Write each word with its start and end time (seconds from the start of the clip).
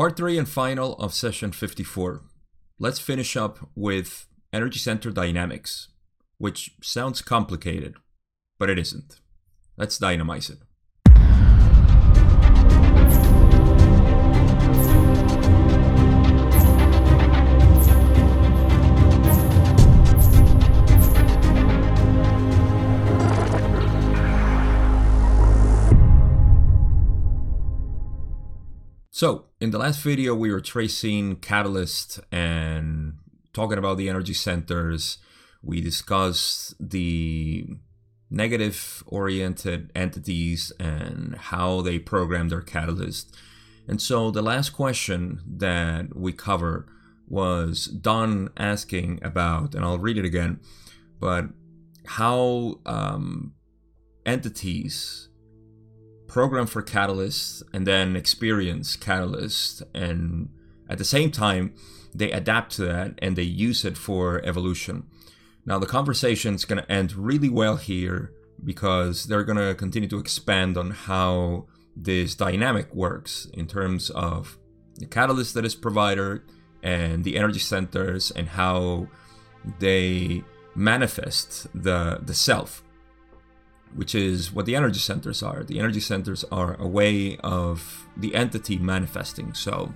Part 0.00 0.16
3 0.16 0.38
and 0.38 0.48
final 0.48 0.94
of 0.94 1.12
session 1.12 1.52
54. 1.52 2.22
Let's 2.78 2.98
finish 2.98 3.36
up 3.36 3.68
with 3.74 4.26
energy 4.50 4.78
center 4.78 5.10
dynamics, 5.10 5.88
which 6.38 6.70
sounds 6.80 7.20
complicated, 7.20 7.96
but 8.58 8.70
it 8.70 8.78
isn't. 8.78 9.20
Let's 9.76 9.98
dynamize 9.98 10.48
it. 10.48 10.60
So, 29.20 29.44
in 29.60 29.70
the 29.70 29.76
last 29.76 30.00
video, 30.00 30.34
we 30.34 30.50
were 30.50 30.62
tracing 30.62 31.36
catalyst 31.36 32.20
and 32.32 33.18
talking 33.52 33.76
about 33.76 33.98
the 33.98 34.08
energy 34.08 34.32
centers. 34.32 35.18
We 35.62 35.82
discussed 35.82 36.74
the 36.80 37.66
negative 38.30 39.04
oriented 39.06 39.92
entities 39.94 40.72
and 40.80 41.34
how 41.36 41.82
they 41.82 41.98
program 41.98 42.48
their 42.48 42.62
catalyst. 42.62 43.36
And 43.86 44.00
so, 44.00 44.30
the 44.30 44.40
last 44.40 44.70
question 44.70 45.42
that 45.46 46.16
we 46.16 46.32
covered 46.32 46.88
was 47.28 47.88
Don 47.88 48.48
asking 48.56 49.18
about, 49.22 49.74
and 49.74 49.84
I'll 49.84 49.98
read 49.98 50.16
it 50.16 50.24
again, 50.24 50.60
but 51.20 51.44
how 52.06 52.80
um, 52.86 53.52
entities 54.24 55.29
program 56.30 56.66
for 56.66 56.80
Catalyst 56.80 57.64
and 57.72 57.86
then 57.86 58.14
experience 58.14 58.94
Catalyst, 58.94 59.82
and 59.92 60.48
at 60.88 60.98
the 60.98 61.04
same 61.04 61.32
time, 61.32 61.74
they 62.14 62.30
adapt 62.30 62.72
to 62.76 62.82
that 62.82 63.18
and 63.18 63.34
they 63.34 63.42
use 63.42 63.84
it 63.84 63.98
for 63.98 64.40
evolution. 64.44 65.04
Now, 65.66 65.78
the 65.78 65.86
conversation 65.86 66.54
is 66.54 66.64
going 66.64 66.82
to 66.82 66.90
end 66.90 67.12
really 67.14 67.48
well 67.48 67.76
here 67.76 68.32
because 68.64 69.24
they're 69.24 69.44
going 69.44 69.58
to 69.58 69.74
continue 69.74 70.08
to 70.08 70.18
expand 70.18 70.76
on 70.76 70.92
how 70.92 71.66
this 71.96 72.34
dynamic 72.36 72.94
works 72.94 73.48
in 73.52 73.66
terms 73.66 74.10
of 74.10 74.56
the 74.96 75.06
catalyst 75.06 75.54
that 75.54 75.64
is 75.64 75.74
provided 75.74 76.42
and 76.82 77.24
the 77.24 77.36
energy 77.36 77.58
centers 77.58 78.30
and 78.30 78.50
how 78.50 79.08
they 79.80 80.42
manifest 80.74 81.66
the 81.74 82.20
the 82.22 82.34
self 82.34 82.82
which 83.94 84.14
is 84.14 84.52
what 84.52 84.66
the 84.66 84.76
energy 84.76 85.00
centers 85.00 85.42
are. 85.42 85.64
The 85.64 85.78
energy 85.78 86.00
centers 86.00 86.44
are 86.52 86.76
a 86.80 86.86
way 86.86 87.36
of 87.38 88.06
the 88.16 88.34
entity 88.34 88.78
manifesting. 88.78 89.54
So 89.54 89.92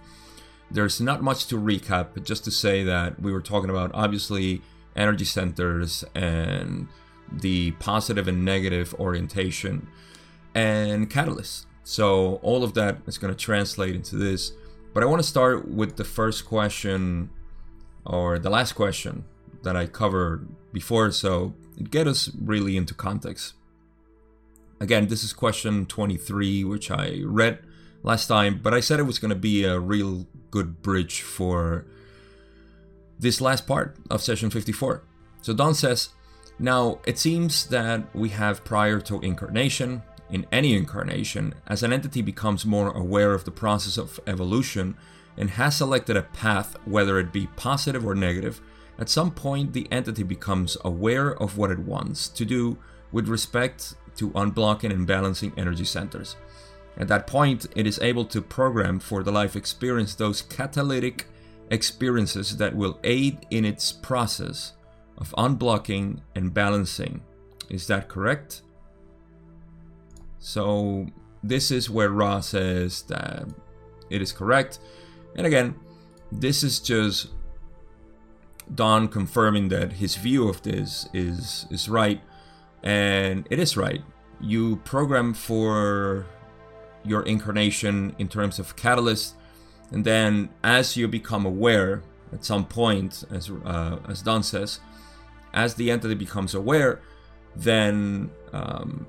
there's 0.70 1.00
not 1.00 1.22
much 1.22 1.46
to 1.46 1.56
recap, 1.56 2.08
but 2.14 2.24
just 2.24 2.44
to 2.44 2.50
say 2.50 2.82
that 2.84 3.20
we 3.20 3.32
were 3.32 3.40
talking 3.40 3.70
about 3.70 3.90
obviously 3.94 4.62
energy 4.96 5.24
centers 5.24 6.04
and 6.14 6.88
the 7.30 7.72
positive 7.72 8.28
and 8.28 8.44
negative 8.44 8.94
orientation 8.94 9.88
and 10.54 11.10
catalysts. 11.10 11.66
So 11.84 12.36
all 12.36 12.64
of 12.64 12.74
that 12.74 12.98
is 13.06 13.18
going 13.18 13.32
to 13.32 13.38
translate 13.38 13.94
into 13.94 14.16
this. 14.16 14.52
But 14.92 15.02
I 15.02 15.06
want 15.06 15.22
to 15.22 15.28
start 15.28 15.68
with 15.68 15.96
the 15.96 16.04
first 16.04 16.46
question 16.46 17.30
or 18.04 18.38
the 18.38 18.50
last 18.50 18.72
question 18.72 19.24
that 19.62 19.76
I 19.76 19.86
covered 19.86 20.48
before. 20.72 21.10
So 21.10 21.54
it 21.76 21.90
get 21.90 22.06
us 22.06 22.30
really 22.40 22.76
into 22.76 22.94
context. 22.94 23.54
Again, 24.80 25.08
this 25.08 25.22
is 25.22 25.32
question 25.32 25.86
23, 25.86 26.64
which 26.64 26.90
I 26.90 27.20
read 27.24 27.60
last 28.02 28.26
time, 28.26 28.60
but 28.62 28.74
I 28.74 28.80
said 28.80 29.00
it 29.00 29.04
was 29.04 29.18
going 29.18 29.30
to 29.30 29.34
be 29.34 29.64
a 29.64 29.78
real 29.78 30.26
good 30.50 30.82
bridge 30.82 31.22
for 31.22 31.86
this 33.18 33.40
last 33.40 33.66
part 33.66 33.96
of 34.10 34.22
session 34.22 34.50
54. 34.50 35.02
So 35.42 35.54
Don 35.54 35.74
says, 35.74 36.10
Now, 36.58 37.00
it 37.06 37.18
seems 37.18 37.66
that 37.66 38.14
we 38.14 38.30
have 38.30 38.64
prior 38.64 39.00
to 39.02 39.20
incarnation, 39.20 40.02
in 40.30 40.46
any 40.50 40.74
incarnation, 40.74 41.54
as 41.66 41.82
an 41.82 41.92
entity 41.92 42.22
becomes 42.22 42.66
more 42.66 42.90
aware 42.90 43.34
of 43.34 43.44
the 43.44 43.50
process 43.50 43.96
of 43.96 44.18
evolution 44.26 44.96
and 45.36 45.50
has 45.50 45.76
selected 45.76 46.16
a 46.16 46.22
path, 46.22 46.76
whether 46.84 47.18
it 47.18 47.32
be 47.32 47.48
positive 47.56 48.04
or 48.04 48.14
negative, 48.14 48.60
at 48.98 49.08
some 49.08 49.30
point 49.30 49.72
the 49.72 49.88
entity 49.90 50.22
becomes 50.22 50.76
aware 50.84 51.34
of 51.42 51.58
what 51.58 51.70
it 51.70 51.78
wants 51.80 52.28
to 52.28 52.44
do 52.44 52.78
with 53.12 53.28
respect 53.28 53.94
to 54.16 54.30
unblocking 54.30 54.90
and 54.90 55.06
balancing 55.06 55.52
energy 55.56 55.84
centers. 55.84 56.36
At 56.96 57.08
that 57.08 57.26
point, 57.26 57.66
it 57.74 57.86
is 57.86 57.98
able 58.00 58.24
to 58.26 58.40
program 58.40 59.00
for 59.00 59.22
the 59.22 59.32
life 59.32 59.56
experience 59.56 60.14
those 60.14 60.42
catalytic 60.42 61.26
experiences 61.70 62.56
that 62.58 62.76
will 62.76 63.00
aid 63.02 63.46
in 63.50 63.64
its 63.64 63.90
process 63.90 64.74
of 65.18 65.34
unblocking 65.36 66.20
and 66.34 66.54
balancing. 66.54 67.22
Is 67.68 67.86
that 67.88 68.08
correct? 68.08 68.62
So, 70.38 71.06
this 71.42 71.70
is 71.70 71.90
where 71.90 72.10
Ra 72.10 72.40
says 72.40 73.02
that 73.02 73.48
it 74.10 74.22
is 74.22 74.32
correct. 74.32 74.78
And 75.36 75.46
again, 75.46 75.74
this 76.30 76.62
is 76.62 76.80
just 76.80 77.28
Don 78.74 79.08
confirming 79.08 79.68
that 79.68 79.94
his 79.94 80.16
view 80.16 80.48
of 80.48 80.62
this 80.62 81.08
is 81.12 81.66
is 81.70 81.88
right 81.88 82.20
and 82.84 83.48
it 83.50 83.58
is 83.58 83.76
right. 83.76 84.02
You 84.40 84.76
program 84.84 85.34
for 85.34 86.26
your 87.04 87.22
incarnation 87.22 88.14
in 88.18 88.28
terms 88.28 88.58
of 88.58 88.76
catalyst, 88.76 89.34
and 89.90 90.04
then 90.04 90.50
as 90.62 90.96
you 90.96 91.08
become 91.08 91.44
aware 91.44 92.02
at 92.32 92.44
some 92.44 92.66
point, 92.66 93.24
as 93.30 93.50
uh, 93.50 93.98
as 94.08 94.22
Don 94.22 94.42
says, 94.42 94.80
as 95.52 95.74
the 95.74 95.90
entity 95.90 96.14
becomes 96.14 96.54
aware, 96.54 97.00
then 97.56 98.30
um, 98.52 99.06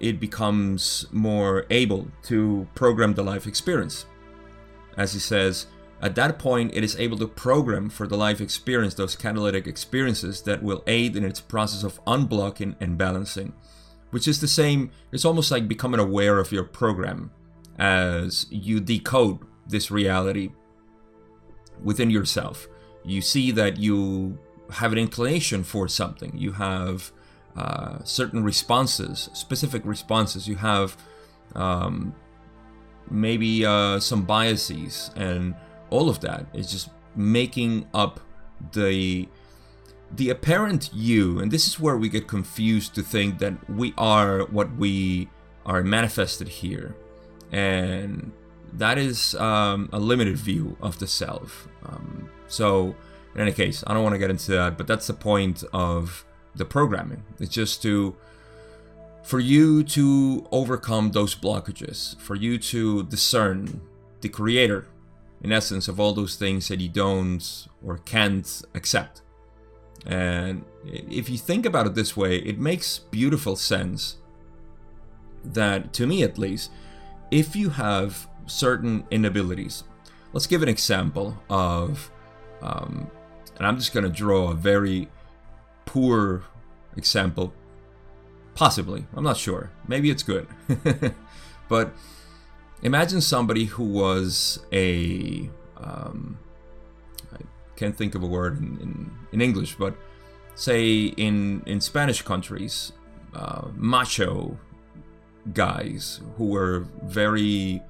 it 0.00 0.20
becomes 0.20 1.06
more 1.12 1.66
able 1.70 2.08
to 2.24 2.66
program 2.74 3.14
the 3.14 3.22
life 3.22 3.46
experience. 3.46 4.06
As 4.96 5.12
he 5.12 5.20
says, 5.20 5.66
at 6.00 6.14
that 6.14 6.38
point, 6.38 6.72
it 6.74 6.84
is 6.84 6.96
able 6.98 7.18
to 7.18 7.26
program 7.26 7.88
for 7.88 8.06
the 8.06 8.16
life 8.16 8.40
experience 8.40 8.94
those 8.94 9.16
catalytic 9.16 9.66
experiences 9.66 10.42
that 10.42 10.62
will 10.62 10.84
aid 10.86 11.16
in 11.16 11.24
its 11.24 11.40
process 11.40 11.82
of 11.82 12.02
unblocking 12.04 12.76
and 12.80 12.96
balancing, 12.96 13.52
which 14.10 14.28
is 14.28 14.40
the 14.40 14.48
same, 14.48 14.92
it's 15.10 15.24
almost 15.24 15.50
like 15.50 15.66
becoming 15.66 15.98
aware 15.98 16.38
of 16.38 16.52
your 16.52 16.64
program 16.64 17.32
as 17.78 18.46
you 18.50 18.78
decode 18.78 19.40
this 19.66 19.90
reality 19.90 20.50
within 21.82 22.10
yourself. 22.10 22.68
You 23.04 23.20
see 23.20 23.50
that 23.52 23.78
you 23.78 24.38
have 24.70 24.92
an 24.92 24.98
inclination 24.98 25.64
for 25.64 25.88
something, 25.88 26.36
you 26.36 26.52
have 26.52 27.10
uh, 27.56 27.98
certain 28.04 28.44
responses, 28.44 29.30
specific 29.32 29.84
responses, 29.84 30.46
you 30.46 30.56
have 30.56 30.96
um, 31.56 32.14
maybe 33.10 33.66
uh, 33.66 33.98
some 33.98 34.22
biases 34.22 35.10
and 35.16 35.56
all 35.90 36.08
of 36.08 36.20
that 36.20 36.46
is 36.52 36.70
just 36.70 36.90
making 37.14 37.88
up 37.94 38.20
the 38.72 39.28
the 40.14 40.30
apparent 40.30 40.90
you. 40.94 41.38
And 41.38 41.50
this 41.50 41.66
is 41.66 41.78
where 41.78 41.96
we 41.96 42.08
get 42.08 42.26
confused 42.26 42.94
to 42.94 43.02
think 43.02 43.38
that 43.40 43.68
we 43.68 43.92
are 43.98 44.44
what 44.46 44.74
we 44.76 45.28
are 45.66 45.82
manifested 45.82 46.48
here. 46.48 46.96
And 47.52 48.32
that 48.72 48.98
is 48.98 49.34
um, 49.34 49.88
a 49.92 49.98
limited 49.98 50.36
view 50.36 50.76
of 50.80 50.98
the 50.98 51.06
self. 51.06 51.68
Um, 51.84 52.30
so 52.48 52.94
in 53.34 53.42
any 53.42 53.52
case 53.52 53.84
i 53.86 53.92
don't 53.92 54.02
want 54.02 54.14
to 54.14 54.18
get 54.18 54.30
into 54.30 54.52
that 54.52 54.78
but 54.78 54.86
that's 54.86 55.06
the 55.06 55.12
point 55.12 55.62
of 55.72 56.24
the 56.58 56.64
programming. 56.64 57.22
It's 57.40 57.52
just 57.52 57.82
to 57.82 58.16
for 59.22 59.40
you 59.40 59.84
to 59.84 60.46
overcome 60.50 61.10
those 61.10 61.34
blockages 61.34 62.18
for 62.18 62.34
you 62.34 62.58
to 62.58 63.04
discern 63.04 63.80
the 64.20 64.28
creator 64.28 64.86
in 65.42 65.52
essence, 65.52 65.88
of 65.88 66.00
all 66.00 66.12
those 66.12 66.36
things 66.36 66.68
that 66.68 66.80
you 66.80 66.88
don't 66.88 67.68
or 67.84 67.98
can't 67.98 68.62
accept. 68.74 69.22
And 70.06 70.64
if 70.84 71.28
you 71.28 71.38
think 71.38 71.66
about 71.66 71.86
it 71.86 71.94
this 71.94 72.16
way, 72.16 72.38
it 72.38 72.58
makes 72.58 72.98
beautiful 72.98 73.56
sense 73.56 74.16
that, 75.44 75.92
to 75.94 76.06
me 76.06 76.22
at 76.22 76.38
least, 76.38 76.70
if 77.30 77.54
you 77.54 77.70
have 77.70 78.28
certain 78.46 79.04
inabilities, 79.10 79.84
let's 80.32 80.46
give 80.46 80.62
an 80.62 80.68
example 80.68 81.36
of, 81.50 82.10
um, 82.62 83.10
and 83.56 83.66
I'm 83.66 83.76
just 83.76 83.92
going 83.92 84.04
to 84.04 84.10
draw 84.10 84.50
a 84.50 84.54
very 84.54 85.08
poor 85.84 86.44
example, 86.96 87.52
possibly, 88.54 89.06
I'm 89.14 89.24
not 89.24 89.36
sure, 89.36 89.70
maybe 89.86 90.10
it's 90.10 90.22
good, 90.22 90.46
but 91.68 91.92
imagine 92.82 93.20
somebody 93.20 93.64
who 93.64 93.84
was 93.84 94.60
a 94.72 95.50
um, 95.76 96.38
I 97.32 97.38
can't 97.76 97.96
think 97.96 98.14
of 98.14 98.22
a 98.22 98.26
word 98.26 98.58
in, 98.58 98.78
in, 98.80 99.10
in 99.32 99.40
English, 99.40 99.76
but 99.76 99.94
say 100.54 101.06
in 101.16 101.62
in 101.66 101.80
Spanish 101.80 102.22
countries, 102.22 102.92
uh, 103.34 103.68
macho 103.74 104.58
guys 105.52 106.20
who 106.36 106.46
were 106.46 106.86
very 107.04 107.82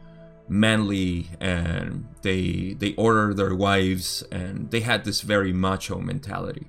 manly 0.49 1.29
and 1.41 2.07
they 2.23 2.75
they 2.79 2.95
order 2.95 3.35
their 3.35 3.55
wives 3.55 4.23
and 4.31 4.71
they 4.71 4.81
had 4.81 5.05
this 5.05 5.21
very 5.21 5.53
macho 5.53 5.99
mentality. 5.99 6.69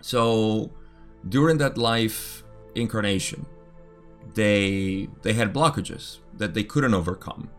So 0.00 0.70
during 1.28 1.58
that 1.58 1.76
life 1.76 2.44
incarnation, 2.74 3.46
they 4.34 5.08
they 5.22 5.32
had 5.32 5.52
blockages 5.52 6.18
that 6.36 6.54
they 6.54 6.64
couldn't 6.64 6.94
overcome. 6.94 7.50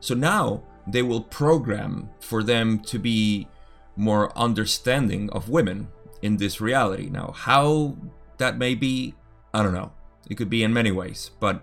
So 0.00 0.14
now 0.14 0.62
they 0.86 1.02
will 1.02 1.22
program 1.22 2.10
for 2.20 2.42
them 2.42 2.78
to 2.80 2.98
be 2.98 3.48
more 3.96 4.36
understanding 4.36 5.30
of 5.30 5.48
women 5.48 5.88
in 6.22 6.36
this 6.36 6.60
reality. 6.60 7.08
Now, 7.08 7.32
how 7.34 7.96
that 8.38 8.58
may 8.58 8.74
be, 8.74 9.14
I 9.52 9.62
don't 9.62 9.72
know. 9.72 9.92
It 10.28 10.36
could 10.36 10.50
be 10.50 10.62
in 10.62 10.72
many 10.72 10.92
ways, 10.92 11.30
but 11.40 11.62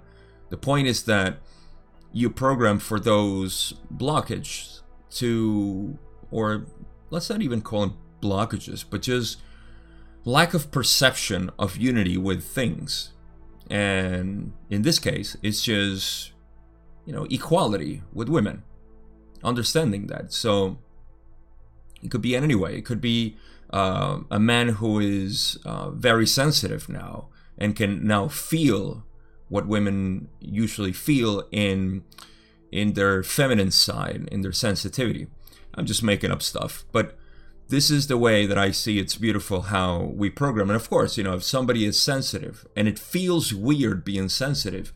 the 0.49 0.57
point 0.57 0.87
is 0.87 1.03
that 1.03 1.37
you 2.11 2.29
program 2.29 2.79
for 2.79 2.99
those 2.99 3.73
blockages 3.93 4.81
to, 5.11 5.97
or 6.31 6.65
let's 7.09 7.29
not 7.29 7.41
even 7.41 7.61
call 7.61 7.81
them 7.81 7.97
blockages, 8.21 8.85
but 8.89 9.01
just 9.01 9.39
lack 10.25 10.53
of 10.53 10.71
perception 10.71 11.49
of 11.57 11.77
unity 11.77 12.17
with 12.17 12.43
things. 12.43 13.12
And 13.73 14.53
in 14.69 14.83
this 14.83 14.99
case, 14.99 15.35
it's 15.41 15.63
just, 15.63 16.31
you 17.05 17.11
know, 17.11 17.25
equality 17.31 18.03
with 18.13 18.29
women, 18.29 18.61
understanding 19.43 20.05
that. 20.07 20.31
So 20.31 20.77
it 22.03 22.11
could 22.11 22.21
be 22.21 22.35
in 22.35 22.43
any 22.43 22.53
way. 22.53 22.77
It 22.77 22.85
could 22.85 23.01
be 23.01 23.35
uh, 23.71 24.19
a 24.29 24.39
man 24.39 24.69
who 24.69 24.99
is 24.99 25.57
uh, 25.65 25.89
very 25.89 26.27
sensitive 26.27 26.87
now 26.87 27.29
and 27.57 27.75
can 27.75 28.05
now 28.05 28.27
feel 28.27 29.07
what 29.49 29.67
women 29.67 30.29
usually 30.39 30.93
feel 30.93 31.47
in 31.51 32.03
in 32.71 32.93
their 32.93 33.23
feminine 33.23 33.71
side, 33.71 34.27
in 34.31 34.41
their 34.41 34.51
sensitivity. 34.51 35.27
I'm 35.73 35.85
just 35.85 36.03
making 36.03 36.31
up 36.31 36.43
stuff, 36.43 36.85
but 36.91 37.17
this 37.73 37.89
is 37.89 38.07
the 38.07 38.17
way 38.17 38.45
that 38.45 38.57
I 38.57 38.69
see 38.69 38.99
it's 38.99 39.15
beautiful 39.15 39.61
how 39.63 40.11
we 40.15 40.29
program. 40.29 40.69
And 40.69 40.75
of 40.75 40.89
course, 40.89 41.17
you 41.17 41.23
know, 41.23 41.33
if 41.33 41.43
somebody 41.43 41.85
is 41.85 41.99
sensitive 41.99 42.67
and 42.75 42.87
it 42.87 42.99
feels 42.99 43.53
weird 43.53 44.05
being 44.05 44.29
sensitive, 44.29 44.93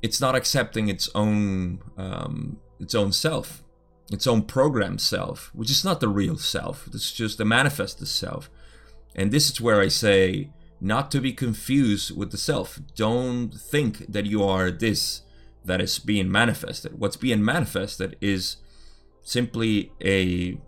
it's 0.00 0.20
not 0.20 0.36
accepting 0.36 0.88
its 0.88 1.08
own 1.14 1.80
um, 1.96 2.60
its 2.78 2.94
own 2.94 3.10
self, 3.12 3.64
its 4.12 4.26
own 4.26 4.42
programmed 4.42 5.00
self, 5.00 5.50
which 5.54 5.70
is 5.70 5.84
not 5.84 6.00
the 6.00 6.08
real 6.08 6.38
self. 6.38 6.86
It's 6.92 7.12
just 7.12 7.38
the 7.38 7.44
manifested 7.44 8.06
self. 8.06 8.48
And 9.16 9.32
this 9.32 9.50
is 9.50 9.60
where 9.60 9.80
I 9.80 9.88
say 9.88 10.50
not 10.80 11.10
to 11.12 11.20
be 11.20 11.32
confused 11.32 12.16
with 12.16 12.30
the 12.30 12.36
self. 12.36 12.78
Don't 12.94 13.52
think 13.54 14.12
that 14.12 14.26
you 14.26 14.44
are 14.44 14.70
this 14.70 15.22
that 15.64 15.80
is 15.80 15.98
being 15.98 16.30
manifested. 16.30 16.98
What's 16.98 17.16
being 17.16 17.44
manifested 17.44 18.16
is 18.20 18.58
simply 19.22 19.92
a 20.04 20.58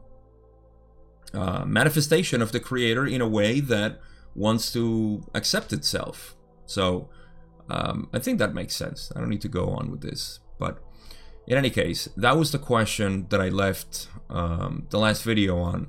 uh, 1.35 1.65
manifestation 1.65 2.43
of 2.43 2.53
the 2.53 2.61
creator 2.61 3.07
in 3.07 3.21
a 3.21 3.29
way 3.29 3.61
that 3.61 4.01
wants 4.35 4.73
to 4.73 5.25
accept 5.35 5.73
itself. 5.73 6.37
So 6.67 7.09
um, 7.69 8.09
I 8.13 8.19
think 8.19 8.39
that 8.39 8.55
makes 8.55 8.77
sense. 8.77 9.11
I 9.15 9.21
don't 9.21 9.31
need 9.31 9.41
to 9.43 9.49
go 9.49 9.71
on 9.71 9.91
with 9.91 10.03
this. 10.03 10.41
But 10.59 10.79
in 11.47 11.57
any 11.57 11.71
case, 11.71 12.09
that 12.17 12.37
was 12.37 12.53
the 12.53 12.59
question 12.59 13.27
that 13.31 13.41
I 13.41 13.49
left 13.49 14.09
um, 14.29 14.87
the 14.91 14.99
last 14.99 15.23
video 15.23 15.59
on. 15.59 15.89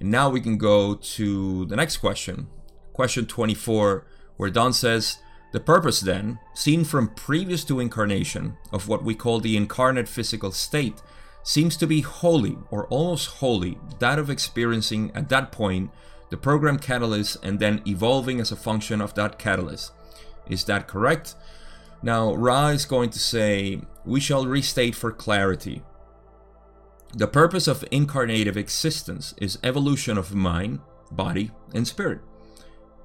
And 0.00 0.10
now 0.10 0.28
we 0.28 0.40
can 0.40 0.58
go 0.58 0.94
to 0.94 1.66
the 1.66 1.76
next 1.76 1.98
question, 1.98 2.48
question 2.92 3.26
24, 3.26 4.06
where 4.36 4.50
Don 4.50 4.72
says, 4.72 5.18
The 5.52 5.60
purpose 5.60 6.00
then, 6.00 6.38
seen 6.54 6.84
from 6.84 7.14
previous 7.14 7.64
to 7.64 7.80
incarnation, 7.80 8.56
of 8.72 8.88
what 8.88 9.04
we 9.04 9.14
call 9.14 9.40
the 9.40 9.56
incarnate 9.56 10.08
physical 10.08 10.52
state, 10.52 11.00
seems 11.44 11.76
to 11.76 11.86
be 11.86 12.00
wholly, 12.00 12.56
or 12.70 12.86
almost 12.88 13.28
wholly, 13.28 13.78
that 14.00 14.18
of 14.18 14.30
experiencing 14.30 15.12
at 15.14 15.28
that 15.28 15.52
point 15.52 15.90
the 16.30 16.36
program 16.36 16.78
catalyst 16.78 17.36
and 17.44 17.60
then 17.60 17.82
evolving 17.86 18.40
as 18.40 18.50
a 18.50 18.56
function 18.56 19.00
of 19.00 19.14
that 19.14 19.38
catalyst. 19.38 19.92
Is 20.48 20.64
that 20.64 20.88
correct? 20.88 21.36
Now, 22.02 22.34
Ra 22.34 22.68
is 22.68 22.86
going 22.86 23.10
to 23.10 23.18
say, 23.18 23.82
We 24.04 24.20
shall 24.20 24.46
restate 24.46 24.94
for 24.94 25.12
clarity. 25.12 25.82
The 27.14 27.28
purpose 27.28 27.68
of 27.68 27.88
incarnative 27.92 28.56
existence 28.56 29.34
is 29.40 29.58
evolution 29.62 30.18
of 30.18 30.34
mind, 30.34 30.80
body, 31.12 31.52
and 31.72 31.86
spirit. 31.86 32.20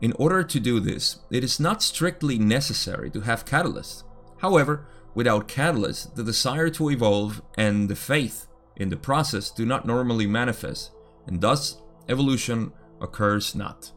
In 0.02 0.14
order 0.14 0.44
to 0.44 0.60
do 0.60 0.80
this, 0.80 1.20
it 1.30 1.44
is 1.44 1.60
not 1.60 1.84
strictly 1.84 2.40
necessary 2.40 3.10
to 3.12 3.22
have 3.22 3.46
catalysts. 3.46 4.04
However, 4.38 4.88
without 5.20 5.50
catalysts, 5.50 6.16
the 6.16 6.24
desire 6.24 6.70
to 6.70 6.90
evolve 6.90 7.42
and 7.58 7.90
the 7.90 7.96
faith 8.14 8.48
in 8.78 8.88
the 8.88 8.96
process 8.96 9.52
do 9.52 9.66
not 9.66 9.86
normally 9.86 10.26
manifest, 10.26 10.92
and 11.28 11.42
thus 11.42 11.82
evolution 12.08 12.72
occurs 13.02 13.54
not. 13.54 13.92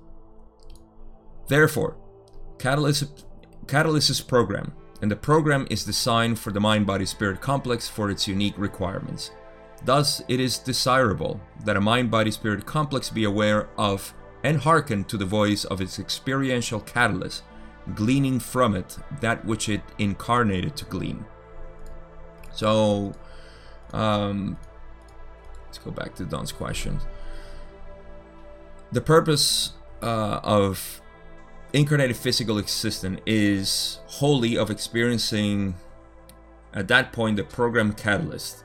Therefore, 1.46 1.96
catalyst, 2.58 3.24
catalyst 3.68 4.10
is 4.10 4.20
program, 4.20 4.72
and 5.00 5.08
the 5.08 5.24
program 5.30 5.64
is 5.70 5.84
designed 5.84 6.40
for 6.40 6.50
the 6.50 6.58
mind 6.58 6.88
body 6.88 7.06
spirit 7.06 7.40
complex 7.40 7.88
for 7.88 8.10
its 8.10 8.26
unique 8.26 8.58
requirements. 8.58 9.30
Thus, 9.84 10.22
it 10.26 10.40
is 10.40 10.58
desirable 10.58 11.40
that 11.64 11.76
a 11.76 11.80
mind 11.92 12.10
body 12.10 12.32
spirit 12.32 12.66
complex 12.66 13.10
be 13.10 13.22
aware 13.22 13.68
of 13.78 14.12
and 14.42 14.58
hearken 14.58 15.04
to 15.04 15.16
the 15.16 15.32
voice 15.40 15.64
of 15.66 15.80
its 15.80 16.00
experiential 16.00 16.80
catalyst, 16.80 17.44
gleaning 17.94 18.38
from 18.38 18.74
it 18.74 18.98
that 19.20 19.44
which 19.44 19.68
it 19.68 19.82
incarnated 19.98 20.76
to 20.76 20.84
glean. 20.84 21.24
So, 22.52 23.14
um, 23.92 24.58
let's 25.66 25.78
go 25.78 25.90
back 25.90 26.14
to 26.16 26.24
Don's 26.24 26.52
question. 26.52 27.00
The 28.92 29.00
purpose 29.00 29.72
uh, 30.02 30.40
of 30.42 31.00
incarnated 31.72 32.16
physical 32.16 32.58
existence 32.58 33.20
is 33.24 33.98
wholly 34.06 34.56
of 34.56 34.70
experiencing 34.70 35.74
at 36.74 36.88
that 36.88 37.12
point 37.12 37.36
the 37.36 37.44
program 37.44 37.92
catalyst 37.92 38.64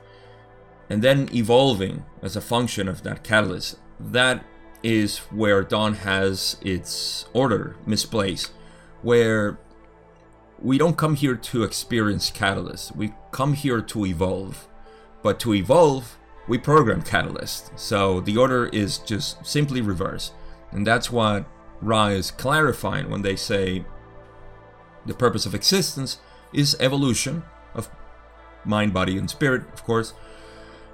and 0.90 1.02
then 1.02 1.28
evolving 1.34 2.04
as 2.22 2.36
a 2.36 2.40
function 2.40 2.88
of 2.88 3.02
that 3.02 3.22
catalyst. 3.22 3.76
That 4.00 4.44
is 4.82 5.18
where 5.18 5.62
Don 5.62 5.94
has 5.94 6.56
its 6.62 7.26
order 7.32 7.76
misplaced, 7.84 8.52
where 9.02 9.58
we 10.60 10.78
don't 10.78 10.96
come 10.96 11.14
here 11.14 11.36
to 11.36 11.62
experience 11.62 12.30
Catalyst, 12.30 12.96
we 12.96 13.12
come 13.30 13.54
here 13.54 13.80
to 13.80 14.06
evolve. 14.06 14.68
But 15.22 15.38
to 15.40 15.54
evolve, 15.54 16.16
we 16.48 16.58
program 16.58 17.02
Catalyst. 17.02 17.78
So 17.78 18.20
the 18.20 18.36
order 18.36 18.66
is 18.66 18.98
just 18.98 19.44
simply 19.46 19.80
reverse. 19.80 20.32
And 20.72 20.86
that's 20.86 21.10
what 21.10 21.46
Ra 21.80 22.06
is 22.06 22.30
clarifying 22.30 23.10
when 23.10 23.22
they 23.22 23.36
say 23.36 23.84
the 25.06 25.14
purpose 25.14 25.46
of 25.46 25.54
existence 25.54 26.18
is 26.52 26.76
evolution 26.80 27.44
of 27.74 27.88
mind, 28.64 28.92
body, 28.92 29.16
and 29.16 29.30
spirit, 29.30 29.62
of 29.72 29.84
course, 29.84 30.12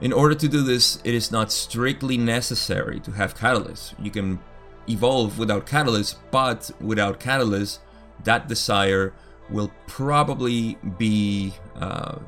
in 0.00 0.12
order 0.12 0.35
to 0.35 0.49
do 0.49 0.62
this, 0.62 0.99
it 1.05 1.14
is 1.14 1.31
not 1.31 1.52
strictly 1.52 2.19
necessary 2.19 3.00
to 3.00 3.12
have 3.12 3.37
catalysts. 3.37 3.95
You 3.99 4.11
can 4.11 4.40
evolve 4.88 5.38
without 5.38 5.67
catalysts, 5.67 6.17
but 6.31 6.71
without 6.81 7.21
catalysts, 7.21 7.79
that 8.25 8.49
desire 8.49 9.12
will 9.50 9.71
probably 9.87 10.78
be 10.99 11.54
uh, 11.76 12.19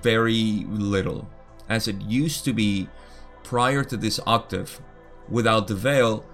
very 0.00 0.64
little, 0.68 1.28
as 1.68 1.88
it 1.88 2.00
used 2.02 2.44
to 2.44 2.52
be 2.52 2.88
prior 3.42 3.84
to 3.84 3.96
this 3.96 4.20
octave. 4.26 4.80
Without 5.28 5.66
the 5.66 5.74
veil, 5.74 6.24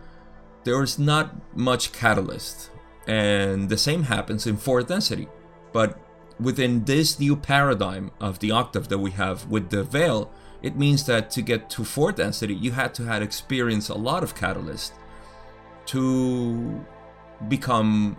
there 0.65 0.83
is 0.83 0.99
not 0.99 1.57
much 1.57 1.93
catalyst, 1.93 2.71
and 3.07 3.69
the 3.69 3.79
same 3.79 4.05
happens 4.05 4.47
in 4.47 4.57
fourth 4.57 4.89
density. 4.89 5.29
But 5.73 5.99
within 6.41 6.85
this 6.85 7.19
new 7.19 7.37
paradigm 7.37 8.11
of 8.21 8.39
the 8.39 8.51
octave 8.51 8.89
that 8.89 8.99
we 8.99 9.13
have 9.13 9.47
with 9.47 9.71
the 9.71 9.83
veil, 9.83 10.31
it 10.63 10.77
means 10.77 11.05
that 11.07 11.31
to 11.33 11.43
get 11.43 11.71
to 11.71 11.85
fourth 11.85 12.17
density, 12.17 12.55
you 12.55 12.73
had 12.73 12.95
to 12.95 13.05
have 13.05 13.23
experienced 13.23 13.91
a 13.91 13.95
lot 13.95 14.23
of 14.23 14.35
catalyst 14.35 14.93
to 15.87 16.85
become 17.49 18.19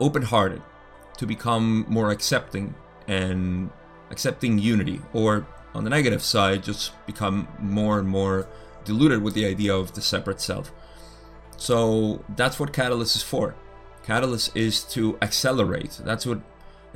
open-hearted, 0.00 0.62
to 1.16 1.26
become 1.26 1.84
more 1.88 2.10
accepting 2.10 2.74
and 3.06 3.70
accepting 4.10 4.58
unity, 4.58 5.00
or 5.12 5.46
on 5.74 5.84
the 5.84 5.90
negative 5.90 6.22
side, 6.22 6.62
just 6.62 6.92
become 7.06 7.48
more 7.58 7.98
and 7.98 8.08
more 8.08 8.48
diluted 8.84 9.22
with 9.22 9.34
the 9.34 9.44
idea 9.44 9.74
of 9.74 9.92
the 9.94 10.00
separate 10.00 10.40
self. 10.40 10.72
So 11.56 12.24
that's 12.36 12.58
what 12.60 12.72
catalyst 12.72 13.16
is 13.16 13.22
for. 13.22 13.54
Catalyst 14.04 14.56
is 14.56 14.84
to 14.84 15.18
accelerate. 15.20 16.00
That's 16.04 16.24
what 16.24 16.40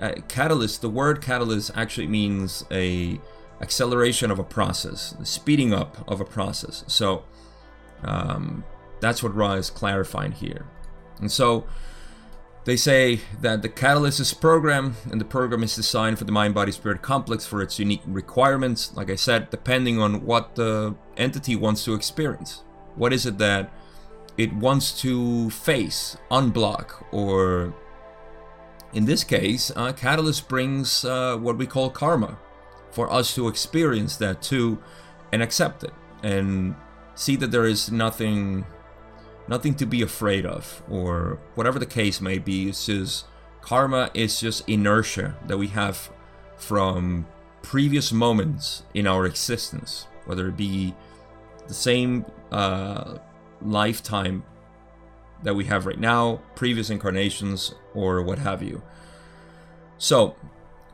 uh, 0.01 0.13
catalyst. 0.29 0.81
The 0.81 0.89
word 0.89 1.21
catalyst 1.21 1.71
actually 1.75 2.07
means 2.07 2.65
a 2.71 3.21
acceleration 3.61 4.31
of 4.31 4.39
a 4.39 4.45
process, 4.45 5.11
the 5.19 5.27
speeding 5.27 5.75
up 5.75 6.03
of 6.09 6.21
a 6.21 6.25
process. 6.25 6.85
So 6.87 7.25
um, 8.03 8.65
that's 9.01 9.23
what 9.23 9.35
Ra 9.35 9.55
is 9.55 9.69
clarifying 9.69 10.33
here. 10.33 10.67
And 11.21 11.31
so 11.31 11.67
They 12.65 12.77
say 12.77 13.21
that 13.41 13.63
the 13.63 13.69
catalyst 13.69 14.21
is 14.21 14.33
program, 14.33 14.95
and 15.11 15.21
the 15.21 15.25
program 15.25 15.65
is 15.65 15.75
designed 15.75 16.19
for 16.19 16.25
the 16.25 16.33
mind 16.33 16.55
body 16.55 16.71
spirit 16.71 17.03
complex 17.03 17.45
for 17.45 17.61
its 17.61 17.79
unique 17.79 18.03
requirements. 18.07 18.93
Like 18.95 19.11
I 19.11 19.17
said, 19.17 19.51
depending 19.51 20.01
on 20.01 20.25
what 20.25 20.55
the 20.55 20.95
entity 21.17 21.57
wants 21.57 21.85
to 21.85 21.95
experience. 21.95 22.63
What 22.95 23.13
is 23.13 23.27
it 23.27 23.39
that 23.39 23.73
it 24.39 24.53
wants 24.53 25.01
to 25.03 25.51
face, 25.51 26.17
unblock, 26.31 27.05
or 27.11 27.75
in 28.93 29.07
this 29.07 29.25
case, 29.25 29.73
uh, 29.75 29.93
Catalyst 29.93 30.49
brings 30.49 31.05
uh, 31.05 31.37
what 31.37 31.57
we 31.59 31.67
call 31.67 31.91
karma 31.91 32.39
for 32.91 33.11
us 33.11 33.35
to 33.35 33.49
experience 33.49 34.17
that 34.17 34.43
too 34.43 34.79
and 35.33 35.43
accept 35.43 35.83
it 35.83 35.93
and 36.23 36.77
see 37.15 37.37
that 37.37 37.51
there 37.51 37.65
is 37.65 37.91
nothing 37.91 38.67
nothing 39.53 39.75
to 39.75 39.87
be 39.87 40.01
afraid 40.03 40.45
of 40.47 40.83
or 40.89 41.39
whatever 41.55 41.79
the 41.79 41.93
case 42.01 42.21
may 42.21 42.39
be 42.39 42.69
it's 42.69 42.87
just 42.87 43.27
karma 43.61 44.11
is 44.15 44.41
just 44.41 44.69
inertia 44.69 45.29
that 45.47 45.59
we 45.59 45.69
have 45.69 46.11
from 46.57 47.27
previous 47.63 48.13
moments 48.13 48.83
in 48.95 49.07
our 49.07 49.25
existence 49.27 50.07
whether 50.27 50.49
it 50.49 50.57
be 50.57 50.95
the 51.69 51.75
same 51.75 52.25
uh, 52.51 53.19
lifetime 53.61 54.45
that 55.43 55.55
we 55.55 55.65
have 55.65 55.87
right 55.87 55.99
now 55.99 56.41
previous 56.55 56.91
incarnations 56.91 57.75
or 57.95 58.23
what 58.23 58.39
have 58.39 58.63
you. 58.63 58.83
So 59.99 60.37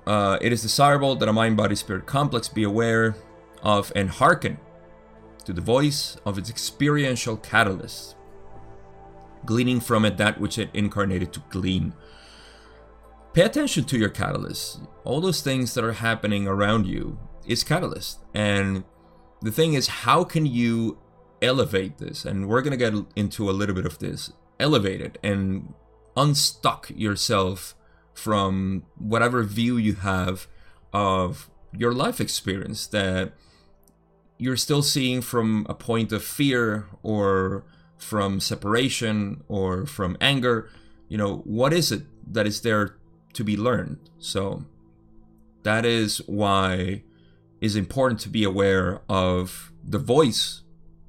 uh, 0.06 0.38
it 0.40 0.52
is 0.52 0.62
desirable 0.62 1.16
that 1.16 1.28
a 1.28 1.32
mind 1.32 1.56
body 1.56 1.74
spirit 1.74 2.06
complex 2.06 2.48
be 2.48 2.62
aware 2.62 3.16
of 3.62 3.92
and 3.94 4.08
hearken 4.08 4.58
to 5.44 5.52
the 5.52 5.60
voice 5.60 6.16
of 6.24 6.38
its 6.38 6.50
experiential 6.50 7.36
catalyst 7.36 8.14
gleaning 9.44 9.80
from 9.80 10.04
it 10.04 10.16
that 10.16 10.40
which 10.40 10.58
it 10.58 10.70
incarnated 10.74 11.32
to 11.32 11.42
glean. 11.50 11.94
Pay 13.32 13.42
attention 13.42 13.84
to 13.84 13.98
your 13.98 14.08
catalyst. 14.08 14.80
All 15.04 15.20
those 15.20 15.40
things 15.40 15.74
that 15.74 15.84
are 15.84 15.92
happening 15.92 16.48
around 16.48 16.86
you 16.86 17.18
is 17.46 17.64
catalyst. 17.64 18.20
And 18.34 18.84
the 19.40 19.52
thing 19.52 19.74
is, 19.74 19.86
how 19.88 20.24
can 20.24 20.46
you 20.46 20.98
elevate 21.40 21.98
this? 21.98 22.24
And 22.24 22.48
we're 22.48 22.62
going 22.62 22.78
to 22.78 22.90
get 22.90 22.94
into 23.16 23.48
a 23.48 23.52
little 23.52 23.74
bit 23.74 23.86
of 23.86 23.98
this. 23.98 24.32
Elevate 24.58 25.00
it 25.00 25.18
and 25.22 25.74
unstuck 26.16 26.90
yourself 26.90 27.74
from 28.12 28.84
whatever 28.96 29.44
view 29.44 29.76
you 29.76 29.94
have 29.94 30.48
of 30.92 31.48
your 31.72 31.92
life 31.92 32.20
experience 32.20 32.86
that 32.88 33.32
you're 34.38 34.56
still 34.56 34.82
seeing 34.82 35.20
from 35.20 35.66
a 35.68 35.74
point 35.74 36.12
of 36.12 36.24
fear 36.24 36.86
or 37.02 37.64
from 37.98 38.40
separation 38.40 39.42
or 39.48 39.86
from 39.86 40.16
anger 40.20 40.70
you 41.08 41.16
know 41.16 41.38
what 41.38 41.72
is 41.72 41.90
it 41.90 42.02
that 42.32 42.46
is 42.46 42.60
there 42.60 42.96
to 43.32 43.44
be 43.44 43.56
learned? 43.56 43.98
So 44.18 44.64
that 45.62 45.84
is 45.84 46.18
why 46.26 47.02
it's 47.60 47.74
important 47.74 48.20
to 48.20 48.28
be 48.28 48.44
aware 48.44 49.00
of 49.08 49.72
the 49.82 49.98
voice 49.98 50.62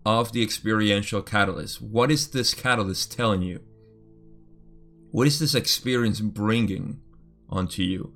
of 0.05 0.31
the 0.31 0.41
experiential 0.41 1.22
catalyst. 1.22 1.81
What 1.81 2.10
is 2.10 2.29
this 2.29 2.53
catalyst 2.53 3.12
telling 3.15 3.41
you? 3.41 3.62
What 5.12 5.27
is 5.27 5.39
this 5.39 5.55
experience 5.55 6.22
bringing 6.22 7.01
onto 7.50 7.84
you? 7.84 8.13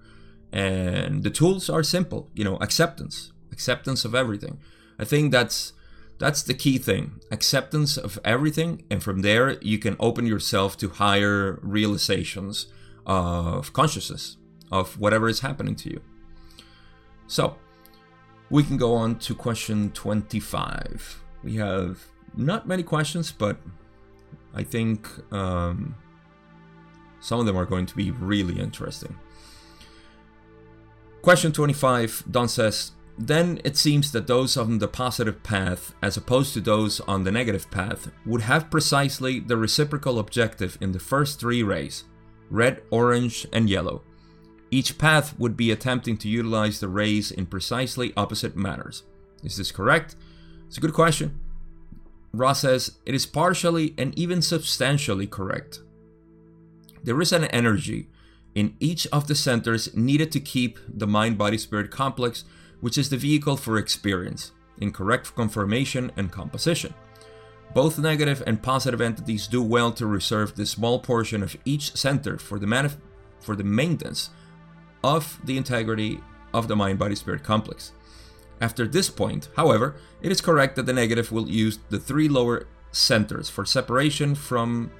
And 0.51 1.23
the 1.23 1.29
tools 1.29 1.69
are 1.69 1.83
simple 1.83 2.29
you 2.33 2.43
know 2.43 2.57
acceptance 2.57 3.31
acceptance 3.51 4.05
of 4.05 4.15
everything. 4.15 4.59
I 4.97 5.05
think 5.05 5.31
that's 5.31 5.73
that's 6.23 6.41
the 6.41 6.53
key 6.53 6.77
thing 6.77 7.19
acceptance 7.31 7.97
of 7.97 8.17
everything. 8.23 8.83
And 8.89 9.03
from 9.03 9.23
there, 9.23 9.59
you 9.61 9.77
can 9.77 9.97
open 9.99 10.25
yourself 10.25 10.77
to 10.77 10.87
higher 10.87 11.59
realizations 11.61 12.67
of 13.05 13.73
consciousness 13.73 14.37
of 14.71 14.97
whatever 14.97 15.27
is 15.27 15.41
happening 15.41 15.75
to 15.75 15.89
you. 15.89 16.01
So, 17.27 17.57
we 18.49 18.63
can 18.63 18.77
go 18.77 18.93
on 18.93 19.19
to 19.19 19.35
question 19.35 19.91
25. 19.91 21.21
We 21.43 21.55
have 21.57 21.99
not 22.37 22.69
many 22.69 22.83
questions, 22.83 23.33
but 23.33 23.57
I 24.53 24.63
think 24.63 25.09
um, 25.33 25.93
some 27.19 27.41
of 27.41 27.45
them 27.45 27.57
are 27.57 27.65
going 27.65 27.85
to 27.87 27.95
be 27.97 28.11
really 28.11 28.61
interesting. 28.61 29.13
Question 31.21 31.51
25 31.51 32.23
Don 32.31 32.47
says, 32.47 32.93
then 33.17 33.61
it 33.63 33.77
seems 33.77 34.11
that 34.11 34.27
those 34.27 34.57
on 34.57 34.79
the 34.79 34.87
positive 34.87 35.43
path, 35.43 35.93
as 36.01 36.17
opposed 36.17 36.53
to 36.53 36.61
those 36.61 36.99
on 37.01 37.23
the 37.23 37.31
negative 37.31 37.69
path, 37.69 38.11
would 38.25 38.41
have 38.41 38.71
precisely 38.71 39.39
the 39.39 39.57
reciprocal 39.57 40.17
objective 40.17 40.77
in 40.81 40.91
the 40.91 40.99
first 40.99 41.39
three 41.39 41.63
rays 41.63 42.05
red, 42.49 42.81
orange, 42.91 43.47
and 43.51 43.69
yellow. 43.69 44.01
Each 44.69 44.97
path 44.97 45.37
would 45.39 45.55
be 45.55 45.71
attempting 45.71 46.17
to 46.17 46.29
utilize 46.29 46.79
the 46.79 46.87
rays 46.87 47.31
in 47.31 47.45
precisely 47.45 48.13
opposite 48.17 48.55
manners. 48.55 49.03
Is 49.43 49.57
this 49.57 49.71
correct? 49.71 50.15
It's 50.67 50.77
a 50.77 50.81
good 50.81 50.93
question. 50.93 51.39
Ra 52.31 52.53
says 52.53 52.97
it 53.05 53.13
is 53.13 53.25
partially 53.25 53.93
and 53.97 54.17
even 54.17 54.41
substantially 54.41 55.27
correct. 55.27 55.79
There 57.03 57.21
is 57.21 57.31
an 57.31 57.45
energy 57.45 58.09
in 58.55 58.75
each 58.79 59.07
of 59.07 59.27
the 59.27 59.35
centers 59.35 59.95
needed 59.95 60.31
to 60.31 60.39
keep 60.39 60.79
the 60.87 61.07
mind 61.07 61.37
body 61.37 61.57
spirit 61.57 61.91
complex 61.91 62.43
which 62.83 62.97
is 62.97 63.09
the 63.09 63.15
vehicle 63.15 63.55
for 63.55 63.77
experience, 63.77 64.51
in 64.77 64.91
correct 64.91 65.33
conformation 65.35 66.11
and 66.17 66.29
composition. 66.33 66.93
Both 67.73 67.97
negative 67.97 68.43
and 68.45 68.61
positive 68.61 68.99
entities 68.99 69.47
do 69.47 69.63
well 69.63 69.93
to 69.93 70.05
reserve 70.05 70.55
the 70.55 70.65
small 70.65 70.99
portion 70.99 71.41
of 71.41 71.55
each 71.63 71.95
center 71.95 72.37
for 72.37 72.59
the, 72.59 72.65
manif- 72.65 72.97
for 73.39 73.55
the 73.55 73.63
maintenance 73.63 74.31
of 75.01 75.39
the 75.45 75.55
integrity 75.55 76.19
of 76.53 76.67
the 76.67 76.75
mind 76.75 76.99
body 76.99 77.15
spirit 77.15 77.41
complex. 77.41 77.93
After 78.59 78.85
this 78.85 79.09
point, 79.09 79.47
however, 79.55 79.95
it 80.21 80.33
is 80.33 80.41
correct 80.41 80.75
that 80.75 80.85
the 80.85 80.91
negative 80.91 81.31
will 81.31 81.47
use 81.47 81.79
the 81.89 81.99
three 81.99 82.27
lower 82.27 82.67
centers 82.91 83.49
for 83.49 83.63
separation 83.63 84.35
from 84.35 84.91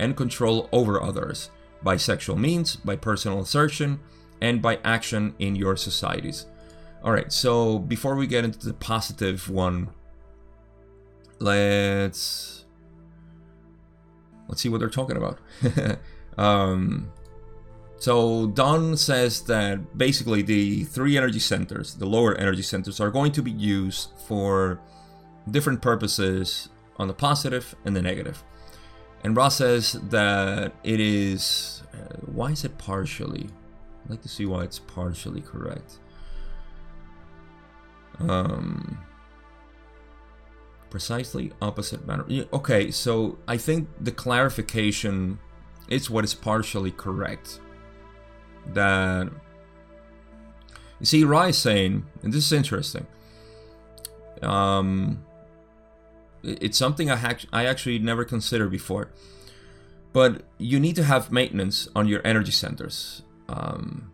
and 0.00 0.16
control 0.16 0.68
over 0.72 1.00
others 1.00 1.50
by 1.84 1.98
sexual 1.98 2.36
means, 2.36 2.74
by 2.74 2.96
personal 2.96 3.38
assertion, 3.38 4.00
and 4.40 4.60
by 4.60 4.80
action 4.82 5.36
in 5.38 5.54
your 5.54 5.76
societies. 5.76 6.46
All 7.02 7.12
right, 7.12 7.32
so 7.32 7.78
before 7.78 8.16
we 8.16 8.26
get 8.26 8.44
into 8.44 8.66
the 8.66 8.74
positive 8.74 9.48
one, 9.48 9.90
let's 11.38 12.64
let's 14.48 14.60
see 14.60 14.68
what 14.68 14.80
they're 14.80 14.88
talking 14.88 15.16
about. 15.16 15.38
um, 16.38 17.10
so 17.98 18.48
Don 18.48 18.96
says 18.96 19.42
that 19.42 19.96
basically 19.96 20.42
the 20.42 20.84
three 20.84 21.16
energy 21.16 21.38
centers, 21.38 21.94
the 21.94 22.06
lower 22.06 22.34
energy 22.36 22.62
centers, 22.62 23.00
are 23.00 23.10
going 23.10 23.32
to 23.32 23.42
be 23.42 23.50
used 23.50 24.10
for 24.26 24.80
different 25.50 25.80
purposes 25.80 26.68
on 26.96 27.06
the 27.06 27.14
positive 27.14 27.74
and 27.84 27.94
the 27.94 28.02
negative. 28.02 28.42
And 29.22 29.36
Ra 29.36 29.48
says 29.48 29.92
that 30.10 30.72
it 30.84 31.00
is. 31.00 31.82
Uh, 31.92 32.16
why 32.26 32.50
is 32.50 32.64
it 32.64 32.76
partially? 32.78 33.48
I'd 34.04 34.10
like 34.10 34.22
to 34.22 34.28
see 34.28 34.46
why 34.46 34.62
it's 34.62 34.78
partially 34.78 35.40
correct. 35.40 35.98
Um, 38.20 38.98
precisely 40.90 41.52
opposite 41.60 42.06
manner. 42.06 42.24
Okay, 42.52 42.90
so 42.90 43.38
I 43.46 43.56
think 43.56 43.88
the 44.00 44.12
clarification 44.12 45.38
is 45.88 46.10
what 46.10 46.24
is 46.24 46.34
partially 46.34 46.90
correct. 46.90 47.60
That 48.74 49.30
you 51.00 51.06
see, 51.06 51.24
Rai 51.24 51.52
saying, 51.52 52.04
and 52.22 52.32
this 52.32 52.44
is 52.44 52.52
interesting. 52.52 53.06
Um, 54.42 55.24
it's 56.42 56.78
something 56.78 57.10
I 57.10 57.16
ha- 57.16 57.46
I 57.52 57.66
actually 57.66 57.98
never 57.98 58.24
considered 58.24 58.70
before. 58.70 59.10
But 60.12 60.42
you 60.58 60.80
need 60.80 60.96
to 60.96 61.04
have 61.04 61.30
maintenance 61.30 61.88
on 61.94 62.08
your 62.08 62.20
energy 62.24 62.50
centers. 62.50 63.22
Um, 63.48 64.10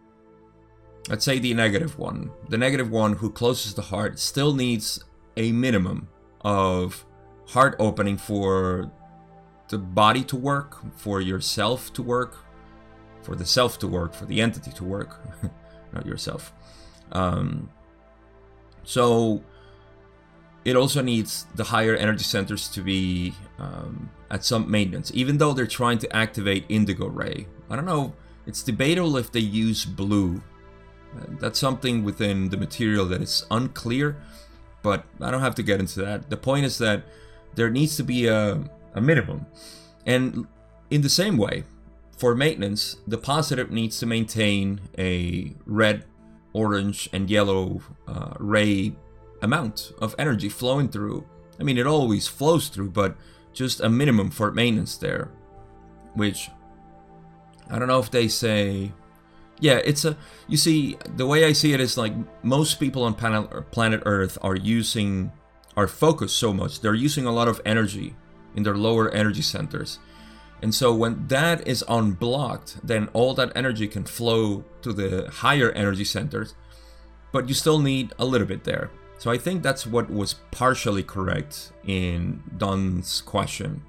let's 1.09 1.25
say 1.25 1.39
the 1.39 1.55
negative 1.55 1.99
one, 1.99 2.31
the 2.49 2.59
negative 2.59 2.91
one 2.91 3.15
who 3.15 3.31
closes 3.31 3.75
the 3.75 3.83
heart 3.83 4.19
still 4.19 4.55
needs 4.55 5.03
a 5.37 5.53
minimum 5.53 6.09
of 6.41 7.05
heart 7.49 7.77
opening 7.79 8.17
for 8.17 8.91
the 9.69 9.79
body 9.79 10.23
to 10.25 10.37
work, 10.37 10.79
for 10.97 11.21
yourself 11.21 11.93
to 11.95 12.03
work, 12.03 12.37
for 13.23 13.35
the 13.35 13.45
self 13.45 13.79
to 13.79 13.89
work, 13.89 14.15
for 14.15 14.27
the 14.27 14.41
entity 14.41 14.71
to 14.73 14.85
work, 14.85 15.21
not 15.93 16.07
yourself. 16.07 16.53
Um, 17.13 17.71
so 18.83 19.43
it 20.65 20.77
also 20.77 21.03
needs 21.03 21.47
the 21.55 21.65
higher 21.65 21.95
energy 21.95 22.25
centers 22.25 22.69
to 22.69 22.81
be 22.81 23.35
um, 23.59 24.11
at 24.31 24.45
some 24.45 24.71
maintenance, 24.71 25.11
even 25.15 25.39
though 25.39 25.53
they're 25.53 25.67
trying 25.67 25.99
to 25.99 26.17
activate 26.17 26.65
indigo 26.69 27.07
ray. 27.07 27.47
I 27.69 27.77
don't 27.77 27.87
know. 27.87 28.15
It's 28.47 28.63
debatable 28.63 29.17
if 29.17 29.33
they 29.33 29.41
use 29.41 29.85
blue 29.85 30.43
that's 31.39 31.59
something 31.59 32.05
within 32.05 32.49
the 32.51 32.57
material 32.57 33.07
that 33.07 33.23
is 33.23 33.45
unclear, 33.51 34.17
but 34.83 35.05
I 35.21 35.31
don't 35.31 35.41
have 35.41 35.55
to 35.57 35.63
get 35.63 35.81
into 35.81 36.01
that. 36.01 36.31
The 36.31 36.37
point 36.37 36.65
is 36.65 36.79
that 36.79 37.05
there 37.55 37.71
needs 37.71 37.97
to 37.97 38.03
be 38.03 38.27
a, 38.27 38.63
a 38.95 39.01
minimum. 39.01 39.47
And 40.07 40.47
in 40.91 41.03
the 41.03 41.09
same 41.09 41.37
way, 41.37 41.65
for 42.17 42.35
maintenance, 42.35 42.97
the 43.07 43.19
positive 43.19 43.71
needs 43.71 43.99
to 43.99 44.07
maintain 44.07 44.81
a 44.99 45.55
red, 45.67 46.05
orange, 46.53 47.09
and 47.13 47.31
yellow 47.31 47.81
uh, 48.07 48.35
ray 48.39 48.95
amount 49.43 49.93
of 50.01 50.15
energy 50.19 50.49
flowing 50.49 50.89
through. 50.89 51.27
I 51.59 51.63
mean, 51.63 51.79
it 51.79 51.87
always 51.87 52.27
flows 52.27 52.69
through, 52.69 52.91
but 52.91 53.17
just 53.53 53.81
a 53.81 53.89
minimum 53.89 54.31
for 54.31 54.51
maintenance 54.51 54.97
there. 54.97 55.31
Which, 56.15 56.51
I 57.71 57.79
don't 57.79 57.89
know 57.89 57.99
if 57.99 58.11
they 58.11 58.29
say. 58.29 58.93
Yeah, 59.61 59.81
it's 59.85 60.05
a. 60.05 60.17
You 60.49 60.57
see, 60.57 60.97
the 61.17 61.27
way 61.27 61.45
I 61.45 61.53
see 61.53 61.73
it 61.73 61.81
is 61.81 61.97
like 61.97 62.13
most 62.43 62.81
people 62.81 63.05
on 63.05 63.15
planet 63.15 64.03
Earth 64.05 64.39
are 64.43 64.57
using. 64.57 65.33
are 65.77 65.89
focused 65.89 66.37
so 66.37 66.53
much. 66.53 66.81
They're 66.81 66.95
using 66.95 67.27
a 67.27 67.33
lot 67.33 67.49
of 67.49 67.61
energy 67.65 68.15
in 68.55 68.63
their 68.63 68.77
lower 68.77 69.11
energy 69.11 69.43
centers. 69.43 69.99
And 70.63 70.75
so 70.75 70.95
when 70.95 71.27
that 71.29 71.67
is 71.67 71.85
unblocked, 71.89 72.79
then 72.87 73.09
all 73.13 73.35
that 73.35 73.53
energy 73.55 73.89
can 73.89 74.05
flow 74.05 74.65
to 74.83 74.93
the 74.93 75.29
higher 75.31 75.71
energy 75.73 76.05
centers, 76.05 76.55
but 77.33 77.49
you 77.49 77.55
still 77.55 77.81
need 77.81 78.13
a 78.19 78.25
little 78.25 78.47
bit 78.47 78.65
there. 78.65 78.91
So 79.19 79.31
I 79.31 79.39
think 79.39 79.63
that's 79.63 79.87
what 79.87 80.11
was 80.11 80.37
partially 80.51 81.03
correct 81.03 81.73
in 81.87 82.43
Don's 82.57 83.21
question. 83.23 83.83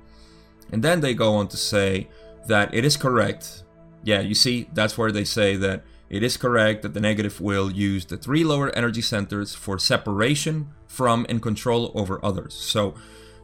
And 0.71 0.83
then 0.83 1.01
they 1.01 1.13
go 1.13 1.35
on 1.35 1.47
to 1.49 1.57
say 1.57 2.09
that 2.47 2.73
it 2.73 2.83
is 2.83 2.97
correct. 2.97 3.63
Yeah, 4.05 4.21
you 4.21 4.35
see, 4.35 4.69
that's 4.71 4.97
where 4.99 5.11
they 5.11 5.23
say 5.23 5.55
that 5.57 5.83
it 6.11 6.21
is 6.21 6.37
correct 6.37 6.83
that 6.83 6.93
the 6.93 6.99
negative 6.99 7.41
will 7.41 7.71
use 7.71 8.05
the 8.05 8.17
three 8.17 8.43
lower 8.43 8.69
energy 8.75 9.01
centers 9.01 9.55
for 9.55 9.79
separation 9.79 10.69
from 10.87 11.25
and 11.27 11.41
control 11.41 11.91
over 11.95 12.23
others. 12.23 12.53
So 12.53 12.93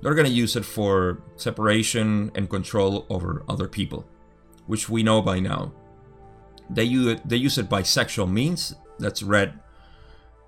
they're 0.01 0.13
going 0.13 0.27
to 0.27 0.31
use 0.31 0.55
it 0.55 0.63
for 0.63 1.23
separation 1.35 2.31
and 2.35 2.47
control 2.47 3.07
over 3.09 3.43
other 3.49 3.67
people, 3.67 4.05
which 4.67 4.87
we 4.87 5.01
know 5.01 5.19
by 5.23 5.39
now. 5.39 5.73
They 6.69 6.83
use 6.83 7.07
it, 7.07 7.27
they 7.27 7.37
use 7.37 7.57
it 7.57 7.67
by 7.67 7.81
sexual 7.81 8.27
means, 8.27 8.75
that's 8.99 9.23
red, 9.23 9.59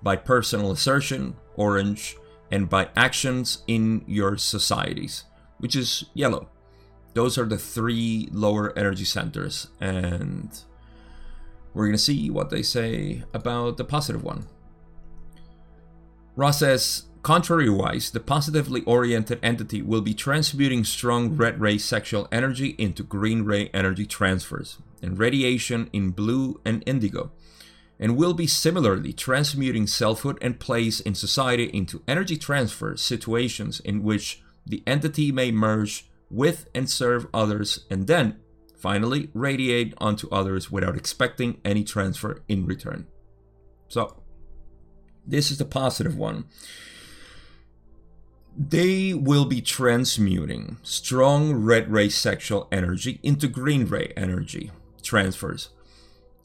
by 0.00 0.14
personal 0.14 0.70
assertion, 0.70 1.34
orange, 1.56 2.16
and 2.52 2.68
by 2.68 2.88
actions 2.94 3.64
in 3.66 4.04
your 4.06 4.36
societies, 4.36 5.24
which 5.58 5.74
is 5.74 6.04
yellow. 6.14 6.48
Those 7.14 7.38
are 7.38 7.44
the 7.44 7.58
three 7.58 8.28
lower 8.32 8.76
energy 8.76 9.04
centers, 9.04 9.68
and 9.80 10.50
we're 11.72 11.90
to 11.92 11.98
see 11.98 12.28
what 12.28 12.50
they 12.50 12.62
say 12.62 13.22
about 13.32 13.76
the 13.76 13.84
positive 13.84 14.22
one. 14.22 14.46
Ra 16.36 16.50
says, 16.50 17.04
Contrariwise, 17.22 18.12
the 18.12 18.20
positively 18.20 18.82
oriented 18.82 19.38
entity 19.42 19.80
will 19.80 20.02
be 20.02 20.12
transmuting 20.12 20.84
strong 20.84 21.34
red 21.36 21.58
ray 21.58 21.78
sexual 21.78 22.28
energy 22.30 22.74
into 22.76 23.02
green 23.02 23.44
ray 23.44 23.70
energy 23.72 24.04
transfers 24.04 24.76
and 25.00 25.18
radiation 25.18 25.88
in 25.92 26.10
blue 26.10 26.60
and 26.66 26.82
indigo, 26.84 27.30
and 27.98 28.16
will 28.16 28.34
be 28.34 28.46
similarly 28.46 29.12
transmuting 29.12 29.86
selfhood 29.86 30.36
and 30.42 30.60
place 30.60 31.00
in 31.00 31.14
society 31.14 31.64
into 31.72 32.02
energy 32.06 32.36
transfer 32.36 32.94
situations 32.96 33.80
in 33.80 34.02
which 34.02 34.42
the 34.66 34.82
entity 34.86 35.32
may 35.32 35.50
merge 35.50 36.06
with 36.34 36.68
and 36.74 36.88
serve 36.90 37.26
others 37.32 37.84
and 37.90 38.06
then, 38.06 38.40
finally, 38.76 39.30
radiate 39.34 39.94
onto 39.98 40.28
others 40.30 40.70
without 40.70 40.96
expecting 40.96 41.60
any 41.64 41.84
transfer 41.84 42.42
in 42.48 42.66
return. 42.66 43.06
So, 43.88 44.22
this 45.26 45.50
is 45.50 45.58
the 45.58 45.64
positive 45.64 46.16
one 46.16 46.44
they 48.56 49.12
will 49.12 49.44
be 49.44 49.60
transmuting 49.60 50.76
strong 50.82 51.54
red 51.54 51.90
ray 51.90 52.08
sexual 52.08 52.68
energy 52.70 53.18
into 53.22 53.48
green 53.48 53.86
ray 53.86 54.12
energy 54.16 54.70
transfers. 55.02 55.70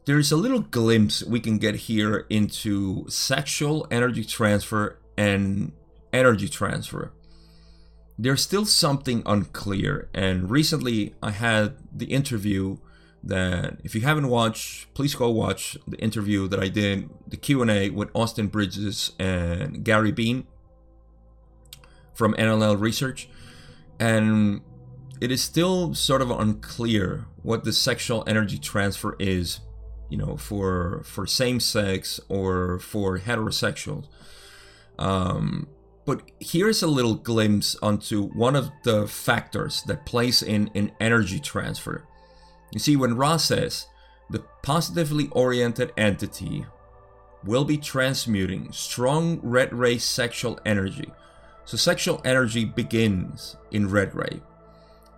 There's 0.06 0.32
a 0.32 0.38
little 0.38 0.62
glimpse 0.62 1.24
we 1.24 1.40
can 1.40 1.60
get 1.60 1.76
here 1.76 2.26
into 2.30 3.06
sexual 3.10 3.86
energy 3.92 4.24
transfer 4.24 5.00
and 5.18 5.72
energy 6.12 6.50
transfer. 6.50 7.12
There's 8.22 8.42
still 8.44 8.66
something 8.66 9.24
unclear, 9.26 10.10
and 10.14 10.52
recently 10.52 11.16
I 11.24 11.32
had 11.32 11.78
the 11.90 12.08
interview 12.08 12.76
that 13.24 13.80
if 13.86 13.96
you 13.96 14.02
haven't 14.02 14.28
watched, 14.28 14.94
please 14.94 15.16
go 15.16 15.30
watch 15.30 15.78
the 15.88 15.98
interview 16.00 16.50
that 16.50 16.60
I 16.60 16.68
did, 16.68 17.10
the 17.26 17.38
Q&A 17.38 17.90
with 17.92 18.10
Austin 18.14 18.48
Bridges 18.48 19.14
and 19.18 19.86
Gary 19.86 20.12
Bean 20.12 20.48
from 22.14 22.36
L/L 22.38 22.76
research, 22.76 23.30
and 24.02 24.60
it 25.22 25.32
is 25.32 25.42
still 25.42 25.96
sort 25.96 26.22
of 26.22 26.30
unclear 26.30 27.26
what 27.42 27.64
the 27.64 27.72
sexual 27.72 28.26
energy 28.28 28.58
transfer 28.58 29.16
is, 29.18 29.62
you 30.10 30.18
know, 30.18 30.36
for 30.36 31.04
for 31.06 31.26
same 31.26 31.62
sex 31.62 32.20
or 32.28 32.80
for 32.80 33.18
heterosexuals. 33.20 34.08
Um, 34.98 35.70
but 36.10 36.24
here's 36.40 36.82
a 36.82 36.88
little 36.88 37.14
glimpse 37.14 37.76
onto 37.84 38.30
one 38.30 38.56
of 38.56 38.72
the 38.82 39.08
factors 39.08 39.84
that 39.84 40.08
plays 40.08 40.42
in 40.42 40.72
in 40.74 40.92
energy 41.00 41.40
transfer. 41.40 42.04
You 42.72 42.80
see, 42.80 42.96
when 42.96 43.16
Ra 43.16 43.38
says 43.38 43.86
the 44.28 44.44
positively 44.64 45.28
oriented 45.32 45.94
entity 45.98 46.66
will 47.46 47.64
be 47.64 47.78
transmuting 47.78 48.72
strong 48.72 49.40
red 49.44 49.72
ray 49.72 50.00
sexual 50.00 50.60
energy 50.66 51.12
so 51.70 51.78
sexual 51.78 52.20
energy 52.26 52.66
begins 52.66 53.56
in 53.70 53.92
red 53.92 54.16
ray. 54.16 54.42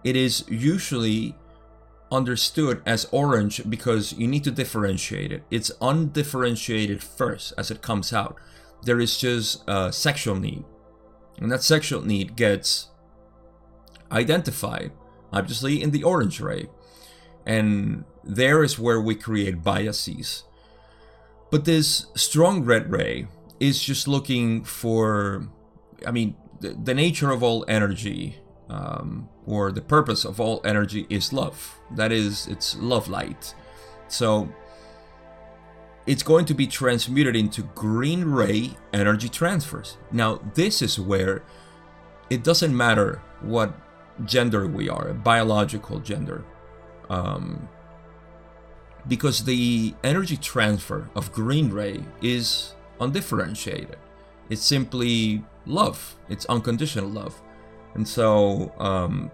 It 0.04 0.18
is 0.18 0.44
usually 0.50 1.38
understood 2.12 2.82
as 2.86 3.08
orange 3.14 3.62
because 3.70 4.12
you 4.12 4.28
need 4.28 4.44
to 4.44 4.52
differentiate 4.52 5.32
it. 5.32 5.44
It's 5.50 5.72
undifferentiated 5.80 7.02
first 7.02 7.54
as 7.58 7.72
it 7.72 7.82
comes 7.82 8.12
out. 8.12 8.36
There 8.84 9.00
is 9.00 9.18
just 9.18 9.64
a 9.66 9.94
sexual 9.94 10.36
need. 10.36 10.66
And 11.38 11.52
that 11.52 11.64
sexual 11.64 12.02
need 12.02 12.36
gets 12.36 12.90
identified, 14.12 14.92
obviously, 15.32 15.82
in 15.82 15.92
the 15.92 16.04
orange 16.04 16.40
ray. 16.40 16.70
And 17.46 18.04
there 18.24 18.64
is 18.64 18.78
where 18.78 19.02
we 19.02 19.16
create 19.16 19.64
biases. 19.64 20.44
But 21.50 21.66
this 21.66 22.06
strong 22.16 22.64
red 22.64 22.92
ray 22.92 23.28
is 23.60 23.84
just 23.84 24.08
looking 24.08 24.64
for, 24.64 25.48
I 26.06 26.12
mean, 26.12 26.36
the, 26.60 26.70
the 26.70 26.94
nature 26.94 27.32
of 27.32 27.44
all 27.44 27.66
energy 27.68 28.38
um, 28.70 29.28
or 29.46 29.72
the 29.72 29.82
purpose 29.82 30.24
of 30.24 30.40
all 30.40 30.62
energy 30.64 31.08
is 31.10 31.34
love. 31.34 31.80
That 31.96 32.12
is, 32.12 32.48
it's 32.48 32.78
love 32.78 33.08
light. 33.08 33.56
So 34.08 34.54
it's 36.06 36.24
going 36.24 36.46
to 36.46 36.54
be 36.54 36.68
transmuted 36.68 37.36
into 37.36 37.64
green 37.76 38.26
ray 38.26 38.72
energy 38.94 39.30
transfers. 39.30 39.98
Now, 40.12 40.40
this 40.54 40.82
is 40.82 41.00
where 41.00 41.44
it 42.30 42.44
doesn't 42.44 42.76
matter 42.76 43.22
what 43.42 43.74
gender 44.26 44.68
we 44.68 44.90
are, 44.90 45.14
biological 45.14 46.00
gender. 46.00 46.44
Um, 47.10 47.68
because 49.08 49.44
the 49.44 49.94
energy 50.04 50.38
transfer 50.38 51.10
of 51.16 51.32
green 51.32 51.72
ray 51.72 52.04
is 52.22 52.76
undifferentiated. 53.00 53.98
It's 54.50 54.64
simply 54.64 55.44
love. 55.66 56.16
It's 56.30 56.46
unconditional 56.46 57.10
love. 57.10 57.42
And 57.96 58.08
so 58.08 58.74
um, 58.80 59.32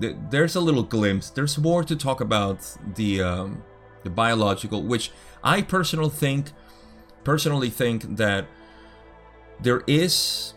th- 0.00 0.16
there's 0.30 0.56
a 0.56 0.60
little 0.60 0.82
glimpse. 0.82 1.30
There's 1.30 1.58
more 1.58 1.84
to 1.84 1.96
talk 1.96 2.20
about 2.20 2.76
the 2.94 3.22
um, 3.22 3.62
the 4.04 4.10
biological, 4.10 4.82
which 4.82 5.10
I 5.48 5.62
personally 5.62 6.10
think 6.10 6.52
personally 7.24 7.70
think 7.70 8.16
that 8.16 8.46
there 9.62 9.82
is 9.86 10.52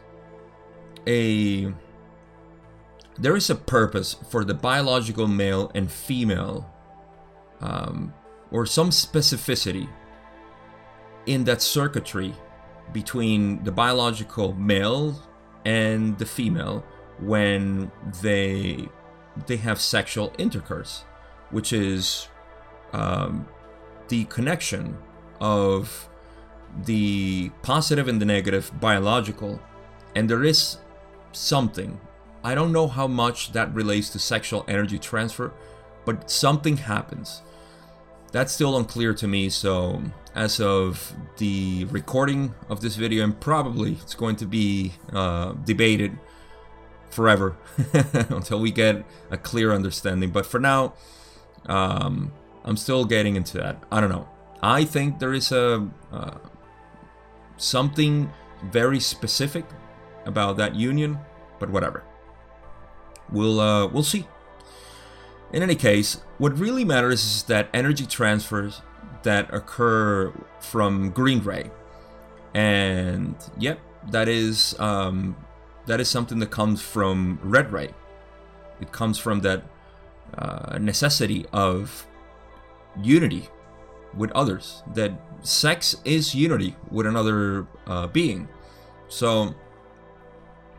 a 1.08 1.73
there 3.17 3.38
is 3.38 3.49
a 3.49 3.56
purpose 3.56 4.17
for 4.30 4.43
the 4.43 4.54
biological 4.54 5.27
male 5.27 5.71
and 5.73 5.89
female 5.89 6.69
um, 7.62 8.13
or 8.51 8.65
some 8.65 8.89
specificity 8.89 9.88
in 11.25 11.45
that 11.45 11.62
circuitry 11.62 12.34
between 12.91 13.63
the 13.63 13.71
biological 13.71 14.54
male 14.56 15.15
and 15.63 16.17
the 16.17 16.25
female 16.25 16.84
when 17.19 17.89
they 18.21 18.89
they 19.47 19.56
have 19.56 19.80
sexual 19.80 20.34
intercourse, 20.38 21.06
which 21.49 21.71
is 21.71 22.27
um, 22.91 23.47
the 24.12 24.26
connection 24.26 24.97
of 25.39 26.10
the 26.86 27.50
positive 27.63 28.08
and 28.10 28.21
the 28.21 28.26
negative 28.26 28.69
biological, 28.80 29.60
and 30.15 30.30
there 30.30 30.43
is 30.43 30.78
something. 31.32 32.00
I 32.43 32.54
don't 32.54 32.74
know 32.74 32.88
how 32.88 33.08
much 33.08 33.54
that 33.54 33.74
relates 33.74 34.10
to 34.10 34.19
sexual 34.19 34.65
energy 34.67 35.00
transfer, 35.00 35.54
but 36.06 36.30
something 36.30 36.78
happens. 36.78 37.41
That's 38.34 38.52
still 38.52 38.78
unclear 38.78 39.13
to 39.13 39.28
me, 39.28 39.50
so 39.50 40.02
as 40.36 40.60
of 40.60 41.13
the 41.38 41.86
recording 41.86 42.54
of 42.69 42.82
this 42.82 42.97
video, 42.97 43.24
and 43.24 43.39
probably 43.39 43.93
it's 43.93 44.15
going 44.15 44.36
to 44.38 44.45
be 44.45 44.93
uh, 45.13 45.54
debated 45.71 46.19
forever 47.10 47.56
until 48.30 48.60
we 48.60 48.71
get 48.71 49.06
a 49.30 49.38
clear 49.38 49.71
understanding. 49.71 50.32
But 50.32 50.45
for 50.45 50.60
now, 50.60 50.93
Um, 51.67 52.32
I'm 52.63 52.78
still 52.78 53.06
getting 53.06 53.36
into 53.36 53.58
that. 53.58 53.84
I 53.91 54.02
don't 54.02 54.10
know. 54.10 54.28
I 54.62 54.86
think 54.86 55.19
there 55.19 55.34
is 55.34 55.52
a 55.52 55.89
uh, 56.12 56.38
something 57.58 58.32
very 58.71 59.00
specific 59.00 59.65
about 60.26 60.58
that 60.58 60.76
union, 60.76 61.17
but 61.60 61.69
whatever. 61.69 62.04
We'll 63.32 63.60
uh, 63.60 63.88
we'll 63.88 64.04
see. 64.04 64.28
In 65.54 65.63
any 65.63 65.76
case, 65.76 66.21
what 66.38 66.58
really 66.58 66.86
matters 66.86 67.24
is 67.24 67.43
that 67.43 67.69
energy 67.74 68.06
transfers 68.06 68.82
that 69.24 69.54
occur 69.54 70.32
from 70.60 71.10
green 71.12 71.43
ray, 71.43 71.71
and 72.54 73.36
yep, 73.58 73.80
that 74.12 74.28
is 74.28 74.80
um, 74.80 75.36
that 75.88 76.00
is 76.00 76.10
something 76.10 76.39
that 76.39 76.52
comes 76.52 76.82
from 76.82 77.39
red 77.41 77.71
ray. 77.71 77.89
It 78.80 78.91
comes 78.91 79.17
from 79.17 79.41
that 79.41 79.63
uh, 80.38 80.78
necessity 80.80 81.45
of 81.52 82.08
unity 83.01 83.49
with 84.15 84.32
others. 84.32 84.84
That 84.93 85.13
sex 85.41 85.95
is 86.06 86.36
unity 86.36 86.75
with 86.89 87.06
another 87.06 87.67
uh, 87.88 88.08
being. 88.08 88.47
So 89.08 89.56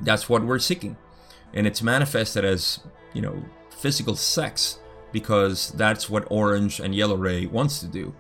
that's 0.01 0.29
what 0.29 0.45
we're 0.45 0.59
seeking, 0.59 0.97
and 1.55 1.67
it's 1.67 1.83
manifested 1.83 2.45
as 2.45 2.81
you 3.13 3.23
know 3.23 3.43
physical 3.71 4.17
sex 4.17 4.79
because 5.13 5.73
that's 5.73 6.09
what 6.09 6.27
orange 6.31 6.81
and 6.81 6.95
yellow 6.95 7.17
ray 7.17 7.47
wants 7.47 7.81
to 7.81 7.87
do 7.87 8.15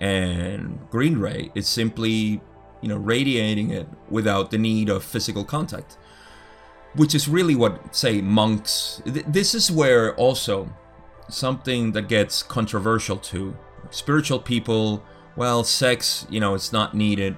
and 0.00 0.78
green 0.90 1.18
ray 1.18 1.50
is 1.54 1.68
simply 1.68 2.40
you 2.80 2.88
know 2.88 2.96
radiating 2.96 3.70
it 3.70 3.86
without 4.10 4.50
the 4.50 4.58
need 4.58 4.88
of 4.88 5.04
physical 5.04 5.44
contact 5.44 5.96
which 6.94 7.14
is 7.14 7.28
really 7.28 7.54
what 7.54 7.94
say 7.94 8.20
monks 8.20 9.00
th- 9.04 9.24
this 9.28 9.54
is 9.54 9.70
where 9.70 10.14
also 10.16 10.68
something 11.32 11.92
that 11.92 12.08
gets 12.08 12.42
controversial 12.42 13.16
too 13.16 13.56
spiritual 13.90 14.38
people. 14.38 15.02
Well 15.34 15.64
sex 15.64 16.26
you 16.30 16.40
know 16.40 16.54
it's 16.54 16.72
not 16.72 16.94
needed. 16.94 17.36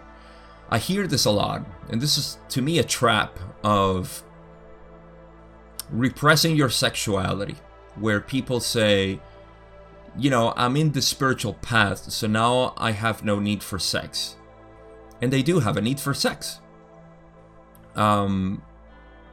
I 0.71 0.79
hear 0.79 1.07
this 1.07 1.25
a 1.25 1.31
lot 1.31 1.65
and 1.89 2.01
this 2.01 2.19
is 2.19 2.39
to 2.51 2.63
me 2.63 2.79
a 2.79 2.85
trap 2.85 3.39
of 3.63 4.23
repressing 5.91 6.57
your 6.57 6.71
sexuality 6.71 7.57
where 7.97 8.21
people 8.21 8.59
say 8.59 9.21
you 10.17 10.31
know 10.31 10.53
i'm 10.57 10.77
in 10.77 10.93
the 10.93 11.03
spiritual 11.03 11.55
path 11.55 12.11
so 12.11 12.27
now 12.27 12.73
i 12.77 12.91
have 12.91 13.25
no 13.25 13.39
need 13.39 13.63
for 13.63 13.79
sex. 13.79 14.37
And 15.23 15.33
they 15.33 15.43
do 15.43 15.61
have 15.61 15.77
a 15.77 15.81
need 15.81 16.01
for 16.01 16.13
sex. 16.13 16.61
Um 17.95 18.63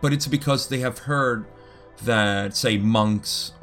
but 0.01 0.13
it's 0.13 0.27
because 0.27 0.69
they 0.69 0.79
have 0.79 0.99
heard 0.99 1.45
that 2.03 2.55
say 2.55 2.77
monks 2.77 3.53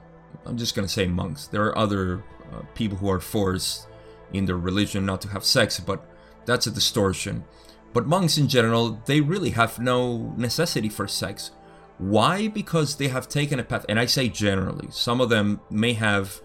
i'm 0.49 0.57
just 0.57 0.75
to 0.75 0.93
say 0.93 1.07
monks. 1.07 1.47
There 1.47 1.65
are 1.67 1.79
other 1.79 2.25
uh, 2.53 2.63
people 2.75 2.99
who 2.99 3.11
are 3.11 3.21
forced 3.21 3.87
in 4.33 4.47
their 4.47 4.57
religion 4.57 5.07
not 5.07 5.21
to 5.23 5.29
have 5.29 5.45
sex 5.45 5.79
but 5.81 6.05
that's 6.47 6.67
a 6.67 6.71
distortion. 6.71 7.45
But 7.93 8.07
monks 8.07 8.39
in 8.39 8.49
general 8.49 9.01
they 9.07 9.21
really 9.21 9.51
have 9.51 9.79
no 9.79 10.35
necessity 10.37 10.89
for 10.89 11.07
sex. 11.07 11.51
Why? 11.99 12.49
Because 12.49 12.97
they 12.97 13.09
have 13.09 13.29
taken 13.29 13.59
a 13.59 13.65
path 13.65 13.85
and 13.89 13.99
i 14.01 14.07
say 14.07 14.29
generally. 14.29 14.89
Some 14.91 15.21
of 15.21 15.29
them 15.29 15.61
may 15.71 15.93
have 15.93 16.41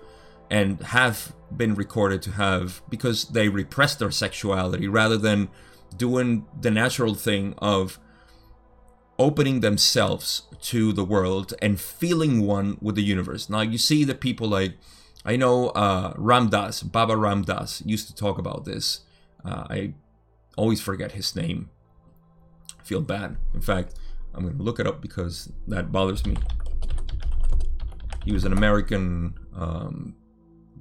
and 0.50 0.82
have 0.82 1.34
been 1.56 1.74
recorded 1.74 2.22
to 2.24 2.32
have 2.32 2.82
because 2.90 3.26
they 3.30 3.50
repress 3.50 3.96
their 3.96 4.12
sexuality 4.12 4.88
rather 4.88 5.18
than 5.18 5.50
doing 5.96 6.46
the 6.60 6.72
natural 6.72 7.16
thing 7.16 7.56
of 7.60 8.00
opening 9.20 9.60
themselves 9.60 10.44
to 10.64 10.94
the 10.94 11.04
world 11.04 11.54
and 11.62 11.80
feeling 11.80 12.46
one 12.46 12.78
with 12.82 12.96
the 12.96 13.04
universe. 13.04 13.50
Now 13.50 13.62
you 13.62 13.78
see 13.78 14.04
the 14.04 14.16
people 14.16 14.48
like 14.48 14.74
I 15.26 15.36
know 15.36 15.70
uh, 15.70 16.14
Ram 16.18 16.50
Dass, 16.50 16.84
Baba 16.84 17.16
Ram 17.16 17.44
Dass 17.44 17.82
used 17.86 18.08
to 18.08 18.16
talk 18.16 18.38
about 18.38 18.66
this. 18.66 19.02
Uh, 19.46 19.66
I 19.70 19.94
always 20.58 20.82
forget 20.82 21.14
his 21.14 21.36
name. 21.36 21.70
I 22.80 22.84
feel 22.84 23.02
bad. 23.02 23.38
In 23.54 23.62
fact, 23.62 23.96
I'm 24.34 24.44
going 24.44 24.58
to 24.58 24.64
look 24.64 24.80
it 24.80 24.88
up 24.88 25.02
because 25.02 25.52
that 25.68 25.92
bothers 25.92 26.26
me. 26.26 26.36
He 28.26 28.32
was 28.32 28.46
an 28.46 28.54
American 28.54 29.36
um, 29.56 30.16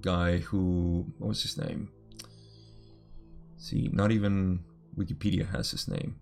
guy 0.00 0.38
who 0.38 1.06
what 1.18 1.28
was 1.28 1.42
his 1.42 1.58
name? 1.58 1.90
See, 3.58 3.90
not 3.92 4.10
even 4.10 4.60
Wikipedia 4.96 5.50
has 5.52 5.70
his 5.70 5.88
name. 5.88 6.16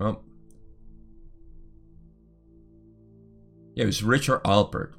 Oh. 0.00 0.20
Yeah, 3.74 3.84
it 3.84 3.86
was 3.86 4.02
Richard 4.02 4.42
Alpert. 4.44 4.92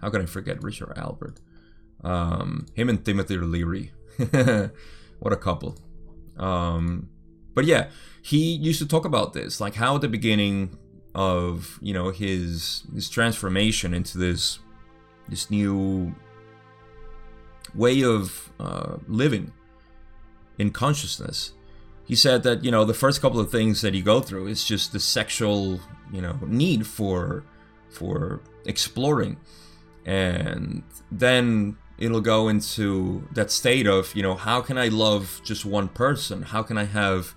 How 0.00 0.10
can 0.10 0.22
I 0.22 0.26
forget 0.26 0.62
Richard 0.62 0.94
Alpert? 0.96 1.38
Um, 2.02 2.66
him 2.74 2.88
and 2.88 3.04
Timothy 3.04 3.36
Leary. 3.36 3.92
what 5.18 5.32
a 5.32 5.36
couple. 5.36 5.76
Um, 6.36 7.08
but 7.54 7.64
yeah, 7.64 7.88
he 8.22 8.54
used 8.54 8.78
to 8.80 8.86
talk 8.86 9.04
about 9.04 9.32
this, 9.32 9.60
like 9.60 9.74
how 9.74 9.96
at 9.96 10.00
the 10.00 10.08
beginning 10.08 10.78
of 11.14 11.78
you 11.80 11.92
know 11.92 12.10
his 12.10 12.84
his 12.94 13.08
transformation 13.08 13.94
into 13.94 14.18
this 14.18 14.60
this 15.28 15.50
new 15.50 16.14
way 17.74 18.02
of 18.02 18.52
uh, 18.60 18.96
living 19.06 19.52
in 20.58 20.70
consciousness. 20.70 21.52
He 22.08 22.16
said 22.16 22.42
that 22.44 22.64
you 22.64 22.70
know 22.70 22.86
the 22.86 22.94
first 22.94 23.20
couple 23.20 23.38
of 23.38 23.50
things 23.50 23.82
that 23.82 23.92
you 23.94 24.02
go 24.02 24.20
through 24.20 24.46
is 24.46 24.64
just 24.64 24.92
the 24.92 24.98
sexual 24.98 25.78
you 26.10 26.22
know 26.22 26.38
need 26.46 26.86
for 26.86 27.44
for 27.90 28.40
exploring, 28.64 29.36
and 30.06 30.82
then 31.12 31.76
it'll 31.98 32.22
go 32.22 32.48
into 32.48 33.28
that 33.32 33.50
state 33.50 33.86
of 33.86 34.14
you 34.16 34.22
know 34.22 34.34
how 34.34 34.62
can 34.62 34.78
I 34.78 34.88
love 34.88 35.42
just 35.44 35.66
one 35.66 35.88
person? 35.88 36.42
How 36.42 36.62
can 36.62 36.78
I 36.78 36.84
have 36.84 37.34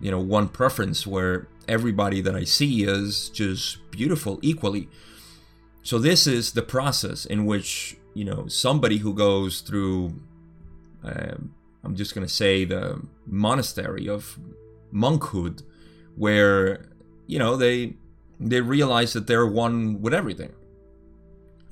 you 0.00 0.10
know 0.10 0.18
one 0.18 0.48
preference 0.48 1.06
where 1.06 1.46
everybody 1.68 2.20
that 2.20 2.34
I 2.34 2.42
see 2.42 2.82
is 2.82 3.28
just 3.28 3.88
beautiful 3.92 4.40
equally. 4.42 4.88
So 5.82 5.98
this 5.98 6.26
is 6.26 6.52
the 6.52 6.62
process 6.62 7.24
in 7.24 7.46
which 7.46 7.96
you 8.14 8.24
know 8.24 8.48
somebody 8.48 8.98
who 8.98 9.14
goes 9.14 9.60
through. 9.60 10.20
Uh, 11.04 11.36
I'm 11.84 11.94
just 11.94 12.16
gonna 12.16 12.28
say 12.28 12.64
the 12.64 13.00
monastery 13.28 14.08
of 14.08 14.38
monkhood, 14.92 15.62
where 16.16 16.86
you 17.26 17.38
know 17.38 17.56
they 17.56 17.96
they 18.40 18.60
realize 18.60 19.12
that 19.12 19.26
they're 19.26 19.46
one 19.46 20.00
with 20.00 20.14
everything. 20.14 20.52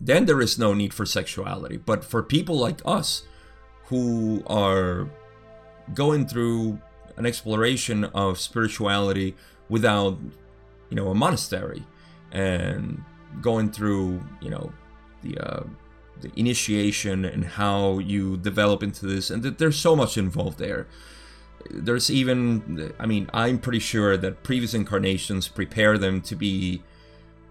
Then 0.00 0.26
there 0.26 0.40
is 0.42 0.58
no 0.58 0.74
need 0.74 0.92
for 0.92 1.06
sexuality. 1.06 1.78
But 1.78 2.04
for 2.04 2.22
people 2.22 2.58
like 2.58 2.82
us, 2.84 3.22
who 3.86 4.42
are 4.46 5.08
going 5.94 6.26
through 6.26 6.78
an 7.16 7.26
exploration 7.26 8.04
of 8.04 8.38
spirituality 8.38 9.34
without 9.68 10.18
you 10.90 10.96
know 10.96 11.08
a 11.08 11.14
monastery 11.14 11.84
and 12.32 13.02
going 13.40 13.70
through 13.70 14.22
you 14.40 14.50
know 14.50 14.72
the 15.22 15.38
uh, 15.38 15.62
the 16.20 16.30
initiation 16.36 17.24
and 17.24 17.44
how 17.44 17.98
you 17.98 18.36
develop 18.38 18.82
into 18.82 19.06
this 19.06 19.30
and 19.30 19.42
th- 19.42 19.56
there's 19.58 19.78
so 19.78 19.94
much 19.94 20.18
involved 20.18 20.58
there 20.58 20.86
there's 21.70 22.10
even 22.10 22.92
i 22.98 23.06
mean 23.06 23.28
i'm 23.32 23.58
pretty 23.58 23.78
sure 23.78 24.16
that 24.16 24.42
previous 24.42 24.74
incarnations 24.74 25.48
prepare 25.48 25.98
them 25.98 26.20
to 26.20 26.34
be 26.34 26.82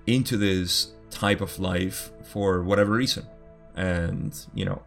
into 0.08 0.38
this 0.38 0.94
type 1.10 1.42
of 1.42 1.60
life 1.60 2.12
for 2.24 2.64
whatever 2.64 2.92
reason 2.94 3.26
and 3.76 4.46
you 4.54 4.66
know 4.66 4.82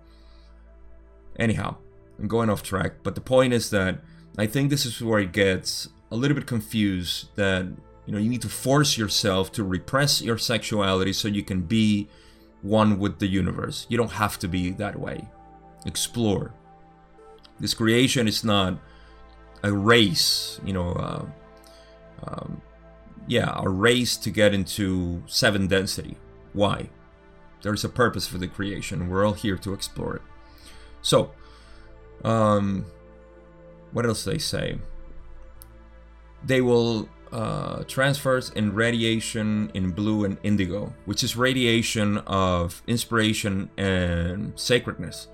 anyhow 1.38 1.74
i'm 2.18 2.28
going 2.28 2.50
off 2.50 2.62
track 2.62 2.94
but 3.02 3.14
the 3.14 3.20
point 3.20 3.52
is 3.52 3.70
that 3.70 3.98
i 4.36 4.46
think 4.46 4.70
this 4.70 4.84
is 4.86 5.02
where 5.02 5.20
it 5.20 5.32
gets 5.32 5.88
a 6.10 6.16
little 6.16 6.34
bit 6.34 6.46
confused 6.46 7.28
that 7.36 7.66
you 8.06 8.12
know 8.12 8.18
you 8.18 8.28
need 8.28 8.42
to 8.42 8.48
force 8.48 8.96
yourself 8.96 9.52
to 9.52 9.64
repress 9.64 10.22
your 10.22 10.38
sexuality 10.38 11.12
so 11.12 11.28
you 11.28 11.42
can 11.42 11.62
be 11.62 12.08
one 12.62 12.98
with 12.98 13.18
the 13.18 13.26
universe. 13.26 13.86
You 13.88 13.96
don't 13.96 14.12
have 14.12 14.38
to 14.40 14.48
be 14.48 14.70
that 14.72 14.98
way. 14.98 15.28
Explore. 15.86 16.52
This 17.60 17.74
creation 17.74 18.28
is 18.28 18.44
not 18.44 18.78
a 19.62 19.72
race, 19.72 20.60
you 20.64 20.72
know. 20.72 20.92
Uh, 20.92 21.24
um, 22.24 22.62
yeah, 23.26 23.52
a 23.62 23.68
race 23.68 24.16
to 24.16 24.30
get 24.30 24.54
into 24.54 25.22
seven 25.26 25.66
density. 25.66 26.16
Why? 26.54 26.88
There's 27.62 27.84
a 27.84 27.88
purpose 27.88 28.26
for 28.26 28.38
the 28.38 28.48
creation. 28.48 29.08
We're 29.08 29.26
all 29.26 29.34
here 29.34 29.56
to 29.58 29.74
explore 29.74 30.16
it. 30.16 30.22
So, 31.02 31.32
um, 32.24 32.86
what 33.92 34.06
else 34.06 34.24
they 34.24 34.38
say? 34.38 34.78
they 36.44 36.60
will 36.60 37.08
uh, 37.32 37.84
transfers 37.84 38.50
in 38.50 38.74
radiation 38.74 39.70
in 39.74 39.90
blue 39.90 40.24
and 40.24 40.38
indigo, 40.42 40.92
which 41.04 41.22
is 41.22 41.36
radiation 41.36 42.18
of 42.18 42.82
inspiration 42.86 43.70
and 43.76 44.52
sacredness, 44.56 45.28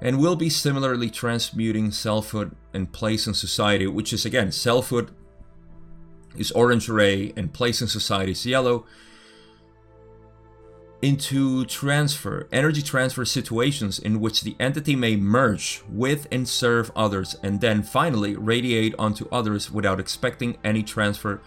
and 0.00 0.18
will 0.18 0.36
be 0.36 0.50
similarly 0.50 1.08
transmuting 1.10 1.90
selfhood 1.90 2.54
and 2.72 2.92
place 2.92 3.26
in 3.26 3.34
society, 3.34 3.86
which 3.86 4.12
is 4.12 4.24
again 4.24 4.52
selfhood 4.52 5.10
is 6.36 6.50
orange 6.52 6.88
ray 6.88 7.32
and 7.36 7.52
place 7.52 7.80
in 7.80 7.88
society 7.88 8.32
is 8.32 8.44
yellow. 8.44 8.84
into 11.04 11.66
transfer, 11.66 12.48
energy 12.50 12.80
transfer 12.80 13.26
situations 13.26 13.98
in 13.98 14.20
which 14.20 14.40
the 14.40 14.56
entity 14.58 14.96
may 14.96 15.16
merge 15.16 15.82
with 15.90 16.26
and 16.32 16.48
serve 16.48 16.90
others, 16.96 17.36
and 17.42 17.60
then 17.60 17.82
finally 17.82 18.34
radiate 18.34 18.94
onto 18.98 19.28
others 19.30 19.70
without 19.70 20.00
expecting 20.00 20.56
any 20.64 20.82
transfer 20.82 21.42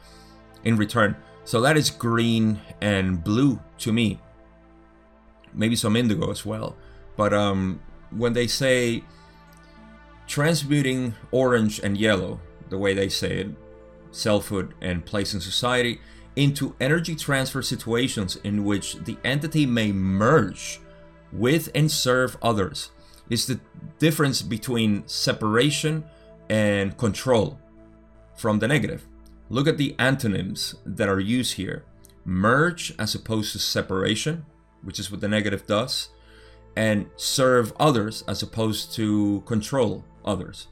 in 0.63 0.77
return. 0.77 1.15
So 1.43 1.59
that 1.61 1.75
is 1.75 1.89
green 1.89 2.61
and 2.81 3.23
blue 3.23 3.59
to 3.79 3.91
me. 3.91 4.19
Maybe 5.55 5.75
some 5.75 5.95
indigo 5.95 6.29
as 6.29 6.45
well. 6.45 6.75
But 7.15 7.33
um, 7.33 7.79
when 8.11 8.33
they 8.33 8.47
say 8.47 9.03
transmuting 10.27 11.15
orange 11.31 11.79
and 11.79 11.97
yellow, 11.97 12.39
the 12.69 12.77
way 12.77 12.93
they 12.93 13.09
say 13.09 13.39
it, 13.39 13.47
selfhood 14.11 14.73
and 14.81 15.05
place 15.05 15.33
in 15.33 15.41
society, 15.41 15.99
into 16.35 16.75
energy 16.79 17.15
transfer 17.15 17.61
situations 17.61 18.35
in 18.43 18.63
which 18.63 18.95
the 19.05 19.17
entity 19.23 19.65
may 19.65 19.91
merge 19.91 20.79
with 21.31 21.69
and 21.73 21.91
serve 21.91 22.37
others 22.41 22.91
is 23.29 23.47
the 23.47 23.59
difference 23.99 24.41
between 24.41 25.05
separation 25.07 26.03
and 26.49 26.97
control 26.97 27.59
from 28.35 28.59
the 28.59 28.67
negative. 28.67 29.05
Look 29.49 29.67
at 29.67 29.77
the 29.77 29.95
antonyms 29.97 30.75
that 30.85 31.09
are 31.09 31.19
used 31.19 31.55
here 31.55 31.83
merge 32.23 32.93
as 32.99 33.15
opposed 33.15 33.53
to 33.53 33.59
separation, 33.59 34.45
which 34.83 34.99
is 34.99 35.09
what 35.09 35.21
the 35.21 35.27
negative 35.27 35.65
does, 35.65 36.09
and 36.77 37.09
serve 37.15 37.73
others 37.79 38.23
as 38.27 38.43
opposed 38.43 38.93
to 38.93 39.41
control 39.47 40.05
others. 40.23 40.67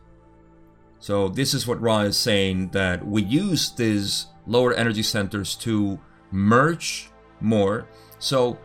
So, 1.00 1.30
this 1.30 1.56
is 1.56 1.66
what 1.66 1.82
Ra 1.82 2.02
is 2.02 2.16
saying 2.16 2.70
that 2.70 3.06
we 3.06 3.24
use 3.24 3.72
these 3.72 4.28
lower 4.46 4.72
energy 4.74 5.02
centers 5.02 5.56
to 5.58 6.00
merge 6.30 7.10
more. 7.42 7.88
So, 8.20 8.60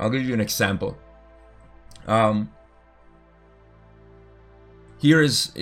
I'll 0.00 0.10
give 0.10 0.24
you 0.24 0.34
an 0.34 0.40
example. 0.40 0.98
Um, 2.08 2.50
here 4.98 5.22
is, 5.22 5.52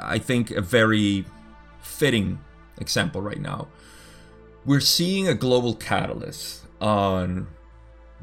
I 0.00 0.18
think, 0.18 0.50
a 0.50 0.60
very 0.60 1.26
fitting 1.80 2.40
example 2.78 3.22
right 3.22 3.40
now. 3.40 3.68
We're 4.64 4.80
seeing 4.80 5.28
a 5.28 5.34
global 5.34 5.76
catalyst 5.76 6.64
on 6.80 7.46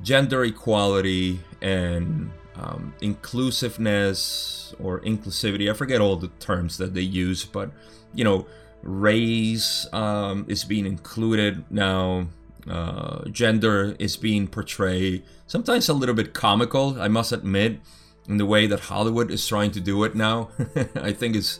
gender 0.01 0.43
equality 0.43 1.39
and 1.61 2.31
um, 2.55 2.93
inclusiveness 3.01 4.73
or 4.79 4.99
inclusivity. 5.01 5.69
I 5.69 5.73
forget 5.73 6.01
all 6.01 6.15
the 6.15 6.29
terms 6.39 6.77
that 6.77 6.93
they 6.93 7.01
use, 7.01 7.45
but 7.45 7.71
you 8.13 8.23
know, 8.23 8.45
race 8.83 9.87
um, 9.93 10.45
is 10.47 10.63
being 10.63 10.85
included 10.85 11.63
now. 11.69 12.27
Uh, 12.69 13.27
gender 13.29 13.95
is 13.97 14.15
being 14.17 14.47
portrayed 14.47 15.23
sometimes 15.47 15.89
a 15.89 15.93
little 15.93 16.13
bit 16.13 16.33
comical. 16.33 17.01
I 17.01 17.07
must 17.07 17.31
admit, 17.31 17.79
in 18.27 18.37
the 18.37 18.45
way 18.45 18.67
that 18.67 18.81
Hollywood 18.81 19.31
is 19.31 19.45
trying 19.47 19.71
to 19.71 19.79
do 19.79 20.03
it 20.03 20.15
now. 20.15 20.49
I 20.95 21.11
think 21.11 21.35
it's 21.35 21.59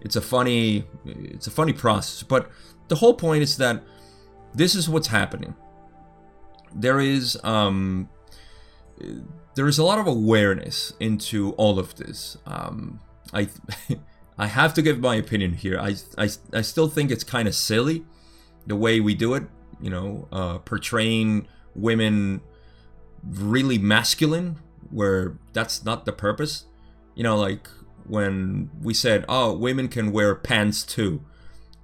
it's 0.00 0.16
a 0.16 0.20
funny 0.20 0.84
it's 1.04 1.46
a 1.46 1.50
funny 1.50 1.72
process, 1.72 2.22
but 2.22 2.50
the 2.88 2.96
whole 2.96 3.14
point 3.14 3.42
is 3.42 3.56
that 3.58 3.82
this 4.54 4.74
is 4.74 4.88
what's 4.88 5.08
happening. 5.08 5.54
There 6.74 7.00
is 7.00 7.38
um, 7.42 8.08
there 9.54 9.68
is 9.68 9.78
a 9.78 9.84
lot 9.84 9.98
of 9.98 10.06
awareness 10.06 10.92
into 11.00 11.52
all 11.52 11.78
of 11.78 11.96
this. 11.96 12.36
Um, 12.46 13.00
I 13.32 13.48
I 14.38 14.46
have 14.46 14.74
to 14.74 14.82
give 14.82 15.00
my 15.00 15.16
opinion 15.16 15.54
here. 15.54 15.78
I 15.78 15.96
I, 16.16 16.28
I 16.52 16.62
still 16.62 16.88
think 16.88 17.10
it's 17.10 17.24
kind 17.24 17.48
of 17.48 17.54
silly 17.54 18.04
the 18.66 18.76
way 18.76 19.00
we 19.00 19.14
do 19.14 19.34
it. 19.34 19.44
You 19.80 19.90
know, 19.90 20.28
uh, 20.30 20.58
portraying 20.58 21.48
women 21.74 22.42
really 23.22 23.78
masculine 23.78 24.56
where 24.90 25.36
that's 25.52 25.84
not 25.84 26.04
the 26.04 26.12
purpose. 26.12 26.66
You 27.14 27.22
know, 27.22 27.36
like 27.36 27.68
when 28.06 28.70
we 28.80 28.94
said, 28.94 29.24
"Oh, 29.28 29.56
women 29.56 29.88
can 29.88 30.12
wear 30.12 30.34
pants 30.34 30.82
too," 30.82 31.24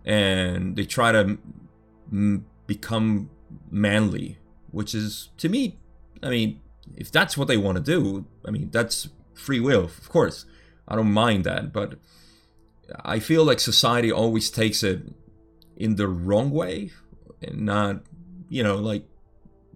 and 0.04 0.76
they 0.76 0.84
try 0.84 1.12
to 1.12 1.38
m- 2.12 2.46
become 2.66 3.30
manly, 3.70 4.38
which 4.76 4.94
is 4.94 5.30
to 5.38 5.48
me, 5.48 5.78
I 6.22 6.28
mean, 6.28 6.60
if 6.94 7.10
that's 7.10 7.38
what 7.38 7.48
they 7.48 7.56
want 7.56 7.76
to 7.78 7.82
do, 7.82 8.26
I 8.46 8.50
mean, 8.50 8.68
that's 8.70 9.08
free 9.32 9.58
will, 9.58 9.84
of 9.84 10.10
course. 10.10 10.44
I 10.86 10.96
don't 10.96 11.12
mind 11.12 11.44
that, 11.44 11.72
but 11.72 11.94
I 13.02 13.18
feel 13.18 13.42
like 13.42 13.58
society 13.58 14.12
always 14.12 14.50
takes 14.50 14.82
it 14.82 15.00
in 15.78 15.96
the 15.96 16.06
wrong 16.06 16.50
way 16.50 16.90
and 17.40 17.62
not, 17.62 18.02
you 18.50 18.62
know, 18.62 18.76
like, 18.76 19.04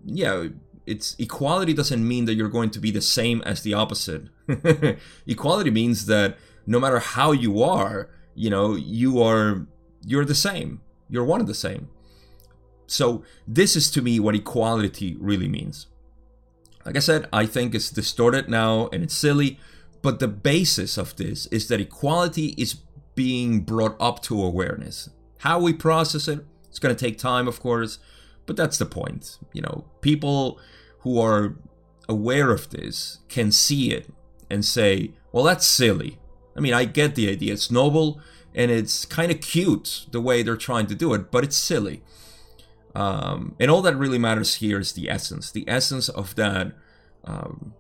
yeah, 0.05 0.49
it's 0.85 1.17
equality 1.19 1.73
doesn't 1.73 2.07
mean 2.07 2.27
that 2.27 2.35
you're 2.35 2.51
going 2.51 2.69
to 2.69 2.79
be 2.79 2.91
the 2.91 3.01
same 3.01 3.41
as 3.47 3.63
the 3.63 3.73
opposite. 3.73 4.25
equality 5.27 5.71
means 5.71 6.05
that 6.07 6.37
no 6.67 6.79
matter 6.79 6.99
how 6.99 7.33
you 7.33 7.63
are, 7.63 8.11
you 8.35 8.51
know, 8.51 8.75
you 8.75 9.23
are, 9.23 9.67
you're 10.05 10.27
the 10.27 10.35
same. 10.35 10.83
You're 11.09 11.25
one 11.25 11.41
of 11.41 11.47
the 11.47 11.55
same. 11.55 11.89
So 12.91 13.25
this 13.47 13.77
is 13.77 13.91
to 13.93 14.03
me 14.03 14.19
what 14.19 14.35
equality 14.35 15.17
really 15.21 15.49
means. 15.49 15.87
Like 16.85 16.97
I 16.97 17.01
said, 17.01 17.29
I 17.33 17.47
think 17.47 17.75
it's 17.75 17.91
distorted 17.91 18.49
now 18.49 18.89
and 18.93 19.03
it's 19.03 19.15
silly, 19.15 19.61
but 20.03 20.19
the 20.19 20.29
basis 20.29 20.99
of 20.99 21.15
this 21.17 21.47
is 21.47 21.69
that 21.69 21.81
equality 21.81 22.55
is 22.59 22.81
being 23.15 23.61
brought 23.61 23.97
up 24.01 24.23
to 24.23 24.43
awareness. 24.43 25.11
How 25.39 25.61
we 25.61 25.73
process 25.73 26.27
it, 26.27 26.45
it's 26.69 26.79
going 26.79 26.95
to 26.95 27.05
take 27.05 27.19
time, 27.19 27.47
of 27.47 27.61
course, 27.61 27.99
but 28.47 28.57
that's 28.57 28.79
the 28.79 28.87
point. 28.87 29.39
You 29.53 29.63
know, 29.63 29.85
people 30.01 30.59
who 31.01 31.21
are 31.21 31.57
aware 32.09 32.51
of 32.51 32.71
this 32.71 33.19
can 33.29 33.53
see 33.53 33.93
it 33.93 34.13
and 34.51 34.65
say, 34.65 35.13
well, 35.33 35.45
that's 35.45 35.67
silly. 35.67 36.19
I 36.57 36.61
mean, 36.61 36.75
I 36.75 36.87
get 36.87 37.15
the 37.15 37.31
idea. 37.31 37.53
It's 37.53 37.71
noble 37.71 38.21
and 38.53 38.71
it's 38.71 39.05
kind 39.05 39.31
of 39.31 39.41
cute 39.41 40.07
the 40.11 40.21
way 40.21 40.43
they're 40.43 40.57
trying 40.57 40.87
to 40.89 40.95
do 40.95 41.15
it, 41.15 41.31
but 41.31 41.45
it's 41.45 41.57
silly. 41.57 42.03
Um, 42.95 43.55
and 43.61 43.71
all 43.71 43.83
that 43.83 43.97
really 43.97 44.19
matters 44.19 44.57
here 44.57 44.81
is 44.81 44.93
the 44.93 45.09
essence, 45.09 45.51
the 45.51 45.65
essence 45.69 46.09
of 46.09 46.35
that, 46.35 46.73
um, 47.25 47.75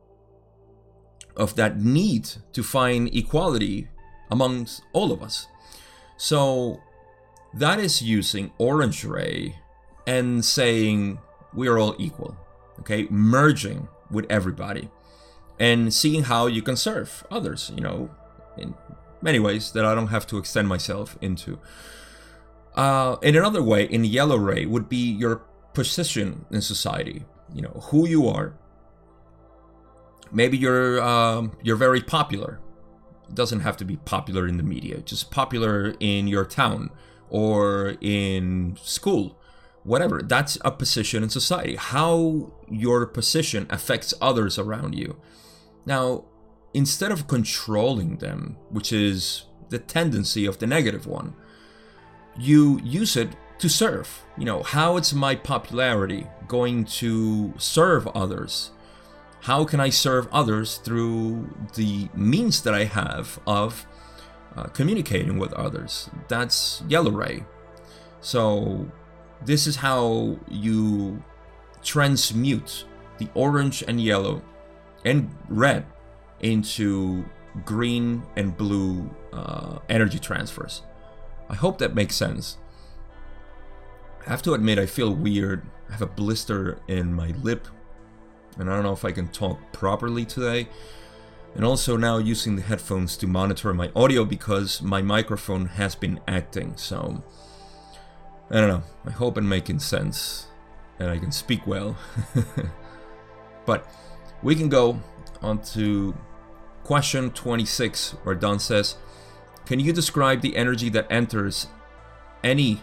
of 1.36 1.56
that 1.56 1.80
need 1.80 2.30
to 2.52 2.62
find 2.62 3.12
equality 3.14 3.88
amongst 4.30 4.82
all 4.92 5.10
of 5.10 5.22
us. 5.22 5.46
So 6.16 6.80
that 7.54 7.80
is 7.80 8.02
using 8.02 8.52
Orange 8.58 9.04
Ray 9.04 9.56
and 10.06 10.44
saying 10.44 11.18
we 11.54 11.66
are 11.66 11.78
all 11.78 11.96
equal, 11.98 12.36
okay, 12.80 13.06
merging 13.10 13.88
with 14.10 14.26
everybody, 14.30 14.90
and 15.58 15.92
seeing 15.92 16.24
how 16.24 16.46
you 16.46 16.62
can 16.62 16.76
serve 16.76 17.24
others. 17.30 17.72
You 17.74 17.80
know, 17.82 18.10
in 18.56 18.74
many 19.22 19.38
ways 19.38 19.72
that 19.72 19.84
I 19.84 19.94
don't 19.94 20.08
have 20.08 20.26
to 20.28 20.38
extend 20.38 20.68
myself 20.68 21.18
into. 21.20 21.58
Uh, 22.74 23.16
in 23.22 23.36
another 23.36 23.62
way, 23.62 23.84
in 23.84 24.04
yellow 24.04 24.36
ray, 24.36 24.64
would 24.64 24.88
be 24.88 24.96
your 24.96 25.42
position 25.74 26.44
in 26.50 26.60
society. 26.60 27.24
You 27.52 27.62
know 27.62 27.80
who 27.90 28.06
you 28.06 28.28
are. 28.28 28.54
Maybe 30.32 30.56
you're 30.56 31.02
um, 31.02 31.56
you're 31.62 31.76
very 31.76 32.00
popular. 32.00 32.60
It 33.28 33.34
doesn't 33.34 33.60
have 33.60 33.76
to 33.78 33.84
be 33.84 33.96
popular 33.96 34.46
in 34.46 34.56
the 34.56 34.62
media. 34.62 35.00
Just 35.00 35.30
popular 35.30 35.94
in 36.00 36.28
your 36.28 36.44
town 36.44 36.90
or 37.28 37.96
in 38.00 38.76
school, 38.82 39.38
whatever. 39.84 40.20
That's 40.22 40.58
a 40.64 40.70
position 40.70 41.22
in 41.22 41.30
society. 41.30 41.76
How 41.76 42.52
your 42.68 43.06
position 43.06 43.66
affects 43.70 44.14
others 44.20 44.58
around 44.58 44.94
you. 44.94 45.20
Now, 45.86 46.24
instead 46.74 47.10
of 47.10 47.26
controlling 47.26 48.18
them, 48.18 48.56
which 48.68 48.92
is 48.92 49.44
the 49.70 49.78
tendency 49.78 50.46
of 50.46 50.58
the 50.58 50.66
negative 50.66 51.06
one, 51.06 51.34
you 52.36 52.80
use 52.82 53.16
it 53.16 53.30
to 53.58 53.68
serve. 53.68 54.24
You 54.36 54.44
know, 54.44 54.62
how 54.62 54.96
is 54.96 55.14
my 55.14 55.34
popularity 55.34 56.26
going 56.48 56.84
to 56.86 57.52
serve 57.58 58.06
others? 58.08 58.70
How 59.42 59.64
can 59.64 59.80
I 59.80 59.90
serve 59.90 60.28
others 60.32 60.76
through 60.78 61.48
the 61.74 62.08
means 62.14 62.62
that 62.62 62.74
I 62.74 62.84
have 62.84 63.40
of 63.46 63.86
uh, 64.56 64.64
communicating 64.64 65.38
with 65.38 65.52
others? 65.54 66.10
That's 66.28 66.82
Yellow 66.88 67.10
Ray. 67.10 67.44
So, 68.20 68.90
this 69.42 69.66
is 69.66 69.76
how 69.76 70.38
you 70.48 71.22
transmute 71.82 72.84
the 73.18 73.28
orange 73.34 73.82
and 73.86 74.00
yellow 74.00 74.42
and 75.04 75.34
red 75.48 75.86
into 76.40 77.24
green 77.64 78.22
and 78.36 78.56
blue 78.56 79.08
uh, 79.32 79.78
energy 79.88 80.18
transfers. 80.18 80.82
I 81.50 81.54
hope 81.54 81.76
that 81.78 81.94
makes 81.94 82.16
sense. 82.16 82.56
I 84.26 84.30
have 84.30 84.40
to 84.42 84.54
admit, 84.54 84.78
I 84.78 84.86
feel 84.86 85.14
weird. 85.14 85.66
I 85.88 85.92
have 85.92 86.02
a 86.02 86.06
blister 86.06 86.78
in 86.88 87.12
my 87.12 87.34
lip, 87.42 87.68
and 88.58 88.70
I 88.70 88.74
don't 88.74 88.84
know 88.84 88.92
if 88.92 89.04
I 89.04 89.12
can 89.12 89.28
talk 89.28 89.58
properly 89.72 90.24
today. 90.24 90.68
And 91.54 91.64
also 91.64 91.96
now 91.96 92.16
using 92.18 92.56
the 92.56 92.62
headphones 92.62 93.16
to 93.18 93.26
monitor 93.26 93.74
my 93.74 93.90
audio 93.94 94.24
because 94.24 94.80
my 94.80 95.02
microphone 95.02 95.66
has 95.66 95.94
been 95.94 96.20
acting, 96.28 96.76
so 96.76 97.22
I 98.50 98.60
don't 98.60 98.68
know. 98.68 98.82
I 99.04 99.10
hope 99.10 99.36
I'm 99.36 99.48
making 99.48 99.80
sense 99.80 100.46
and 100.98 101.10
I 101.10 101.18
can 101.18 101.32
speak 101.32 101.66
well. 101.66 101.96
But 103.70 103.86
we 104.42 104.54
can 104.56 104.68
go 104.68 105.00
on 105.42 105.62
to 105.74 106.14
question 106.82 107.30
26, 107.30 108.16
where 108.24 108.34
Don 108.34 108.58
says, 108.58 108.96
Can 109.70 109.78
you 109.78 109.92
describe 109.92 110.40
the 110.40 110.56
energy 110.56 110.88
that 110.88 111.06
enters 111.12 111.68
any 112.42 112.82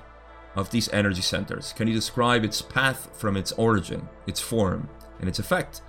of 0.55 0.71
these 0.71 0.87
energy 0.93 1.21
centers? 1.21 1.73
Can 1.73 1.89
you 1.89 1.93
describe 1.93 2.45
its 2.45 2.61
path 2.61 3.09
from 3.11 3.35
its 3.35 3.51
origin, 3.51 4.07
its 4.25 4.39
form, 4.39 4.87
and 5.19 5.27
its 5.27 5.37
effect? 5.37 5.81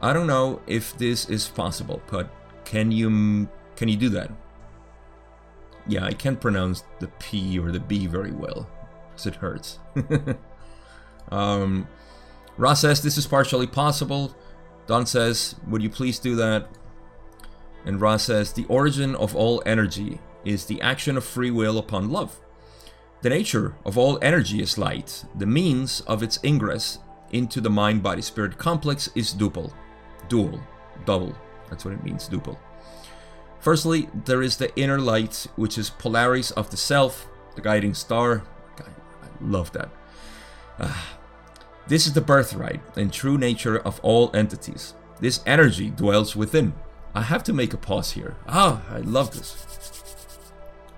I 0.00 0.14
don't 0.14 0.26
know 0.26 0.62
if 0.66 0.96
this 0.96 1.28
is 1.28 1.48
possible, 1.48 2.00
but 2.10 2.34
can 2.64 2.90
you 2.90 3.46
can 3.76 3.88
you 3.88 3.96
do 3.98 4.08
that? 4.08 4.30
Yeah, 5.86 6.06
I 6.06 6.12
can't 6.14 6.40
pronounce 6.40 6.82
the 6.98 7.08
P 7.08 7.58
or 7.58 7.70
the 7.70 7.80
B 7.80 8.06
very 8.06 8.32
well, 8.32 8.66
because 9.10 9.26
it 9.26 9.34
hurts. 9.34 9.80
um, 11.30 11.86
Ra 12.56 12.72
says 12.72 13.02
this 13.02 13.18
is 13.18 13.26
partially 13.26 13.66
possible. 13.66 14.34
Don 14.86 15.04
says, 15.04 15.56
would 15.68 15.82
you 15.82 15.90
please 15.90 16.18
do 16.18 16.36
that? 16.36 16.70
And 17.84 18.00
Ra 18.00 18.16
says, 18.16 18.52
the 18.52 18.66
origin 18.66 19.14
of 19.16 19.34
all 19.34 19.62
energy 19.66 20.20
is 20.44 20.66
the 20.66 20.80
action 20.80 21.16
of 21.16 21.24
free 21.24 21.50
will 21.50 21.78
upon 21.78 22.10
love. 22.10 22.38
The 23.22 23.30
nature 23.30 23.76
of 23.84 23.96
all 23.96 24.18
energy 24.22 24.60
is 24.60 24.78
light. 24.78 25.24
The 25.36 25.46
means 25.46 26.00
of 26.02 26.22
its 26.22 26.38
ingress 26.44 26.98
into 27.30 27.60
the 27.60 27.70
mind 27.70 28.02
body 28.02 28.22
spirit 28.22 28.58
complex 28.58 29.08
is 29.14 29.34
duple. 29.34 29.72
Dual. 30.28 30.60
Double. 31.04 31.36
That's 31.70 31.84
what 31.84 31.94
it 31.94 32.04
means, 32.04 32.28
duple. 32.28 32.58
Firstly, 33.60 34.08
there 34.24 34.42
is 34.42 34.56
the 34.56 34.74
inner 34.76 34.98
light, 34.98 35.46
which 35.54 35.78
is 35.78 35.88
Polaris 35.88 36.50
of 36.50 36.70
the 36.70 36.76
self, 36.76 37.28
the 37.54 37.60
guiding 37.62 37.94
star. 37.94 38.42
I 38.78 38.84
love 39.40 39.72
that. 39.72 39.88
Uh, 40.78 41.02
this 41.86 42.06
is 42.06 42.12
the 42.12 42.20
birthright 42.20 42.80
and 42.96 43.12
true 43.12 43.38
nature 43.38 43.78
of 43.78 44.00
all 44.02 44.34
entities. 44.34 44.94
This 45.20 45.40
energy 45.46 45.90
dwells 45.90 46.34
within. 46.34 46.74
I 47.14 47.22
have 47.22 47.44
to 47.44 47.52
make 47.52 47.74
a 47.74 47.76
pause 47.76 48.12
here. 48.12 48.36
Ah, 48.48 48.82
I 48.90 48.98
love 48.98 49.32
this 49.32 49.72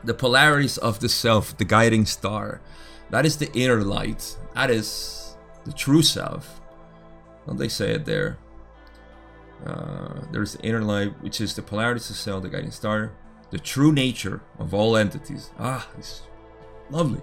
the 0.05 0.15
polarities 0.15 0.77
of 0.79 1.01
the 1.01 1.09
self, 1.09 1.57
the 1.57 1.65
guiding 1.65 2.05
star. 2.05 2.61
That 3.11 3.25
is 3.25 3.39
the 3.39 3.51
inner 3.53 3.83
light. 3.83 4.37
That 4.55 4.71
is 4.71 5.37
the 5.65 5.73
true 5.73 6.03
self. 6.03 6.61
Don't 7.47 7.59
they 7.59 7.69
say 7.69 7.93
it 7.93 8.05
there? 8.05 8.39
Uh, 9.65 10.21
there's 10.31 10.55
the 10.55 10.63
inner 10.63 10.83
light, 10.83 11.21
which 11.23 11.41
is 11.41 11.55
the 11.55 11.63
polarities 11.63 12.11
of 12.11 12.17
the 12.17 12.23
self, 12.23 12.43
the 12.43 12.49
guiding 12.49 12.71
star, 12.71 13.13
the 13.51 13.59
true 13.59 13.93
nature 13.93 14.43
of 14.59 14.75
all 14.75 14.97
entities. 14.97 15.51
Ah, 15.59 15.89
it's 15.99 16.23
lovely. 16.91 17.21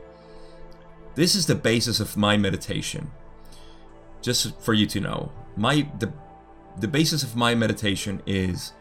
This 1.15 1.35
is 1.35 1.45
the 1.45 1.55
basis 1.55 1.99
of 1.99 2.17
my 2.17 2.37
meditation. 2.37 3.11
Just 4.21 4.59
for 4.61 4.73
you 4.73 4.85
to 4.87 4.99
know, 4.99 5.31
my 5.55 5.87
the 5.99 6.11
the 6.79 6.87
basis 6.87 7.21
of 7.21 7.35
my 7.35 7.53
meditation 7.53 8.21
is 8.25 8.73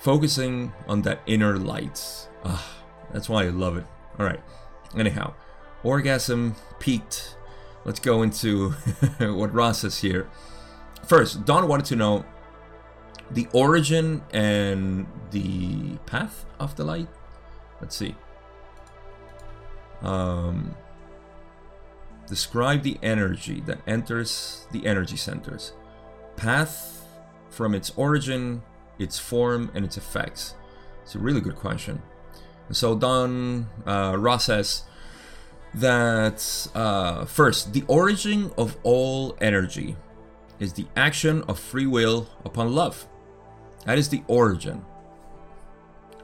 focusing 0.00 0.72
on 0.88 1.02
that 1.02 1.20
inner 1.26 1.56
light. 1.58 2.28
Ah, 2.44 2.82
that's 3.12 3.28
why 3.28 3.44
I 3.44 3.48
love 3.48 3.76
it. 3.76 3.86
Alright. 4.18 4.40
Anyhow, 4.96 5.34
orgasm 5.82 6.56
peaked. 6.78 7.36
Let's 7.84 8.00
go 8.00 8.22
into 8.22 8.70
what 9.18 9.54
Ra 9.54 9.72
says 9.72 9.98
here. 9.98 10.28
First, 11.06 11.44
Don 11.44 11.68
wanted 11.68 11.86
to 11.86 11.96
know 11.96 12.24
the 13.30 13.46
origin 13.52 14.22
and 14.32 15.06
the 15.30 15.96
path 16.06 16.44
of 16.58 16.76
the 16.76 16.84
light. 16.84 17.08
Let's 17.80 17.96
see. 17.96 18.14
Um, 20.02 20.74
describe 22.26 22.82
the 22.82 22.98
energy 23.02 23.60
that 23.66 23.78
enters 23.86 24.66
the 24.72 24.86
energy 24.86 25.16
centers. 25.16 25.72
Path 26.36 27.06
from 27.50 27.74
its 27.74 27.92
origin, 27.96 28.62
its 29.00 29.18
form, 29.18 29.70
and 29.74 29.84
its 29.84 29.96
effects. 29.96 30.54
It's 31.02 31.14
a 31.14 31.18
really 31.18 31.40
good 31.40 31.56
question. 31.56 32.02
So 32.70 32.96
Don 32.96 33.66
uh, 33.84 34.14
Ra 34.16 34.36
says 34.36 34.84
that 35.74 36.68
uh, 36.74 37.24
first, 37.24 37.72
the 37.72 37.82
origin 37.88 38.52
of 38.56 38.76
all 38.84 39.36
energy 39.40 39.96
is 40.60 40.74
the 40.74 40.86
action 40.94 41.42
of 41.48 41.58
free 41.58 41.86
will 41.86 42.28
upon 42.44 42.72
love. 42.72 43.08
That 43.86 43.98
is 43.98 44.10
the 44.10 44.22
origin. 44.28 44.84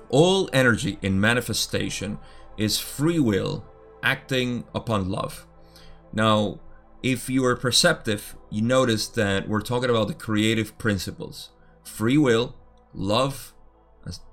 All 0.09 0.49
energy 0.53 0.99
in 1.03 1.21
manifestation 1.21 2.19
is 2.57 2.79
free 2.79 3.19
will 3.19 3.65
acting 4.03 4.65
upon 4.75 5.09
love. 5.09 5.47
Now, 6.13 6.61
if 7.03 7.29
you 7.29 7.45
are 7.45 7.57
perceptive, 7.57 8.37
you 8.51 8.63
notice 8.63 9.09
that 9.09 9.49
we're 9.49 9.61
talking 9.61 9.91
about 9.91 10.09
the 10.09 10.15
creative 10.15 10.79
principles 10.79 11.51
free 11.83 12.19
will, 12.19 12.55
love, 12.97 13.53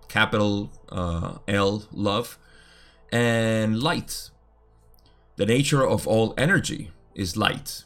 capital 0.08 0.72
uh, 0.90 1.40
L, 1.48 1.86
love, 1.92 2.38
and 3.12 3.82
light. 3.82 4.30
The 5.36 5.46
nature 5.46 5.86
of 5.86 6.08
all 6.08 6.34
energy 6.38 6.92
is 7.16 7.38
light. 7.38 7.86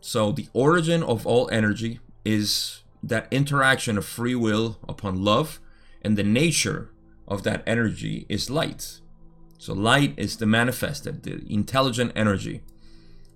So 0.00 0.32
the 0.32 0.48
origin 0.52 1.02
of 1.02 1.26
all 1.26 1.48
energy 1.50 2.00
is 2.24 2.82
that 3.02 3.28
interaction 3.30 3.98
of 3.98 4.04
free 4.04 4.34
will 4.34 4.78
upon 4.88 5.24
love, 5.24 5.60
and 6.02 6.16
the 6.16 6.22
nature 6.22 6.90
of 7.26 7.42
that 7.42 7.62
energy 7.66 8.26
is 8.28 8.50
light. 8.50 9.00
So 9.58 9.72
light 9.72 10.12
is 10.18 10.36
the 10.36 10.46
manifested, 10.46 11.22
the 11.22 11.42
intelligent 11.48 12.12
energy. 12.14 12.62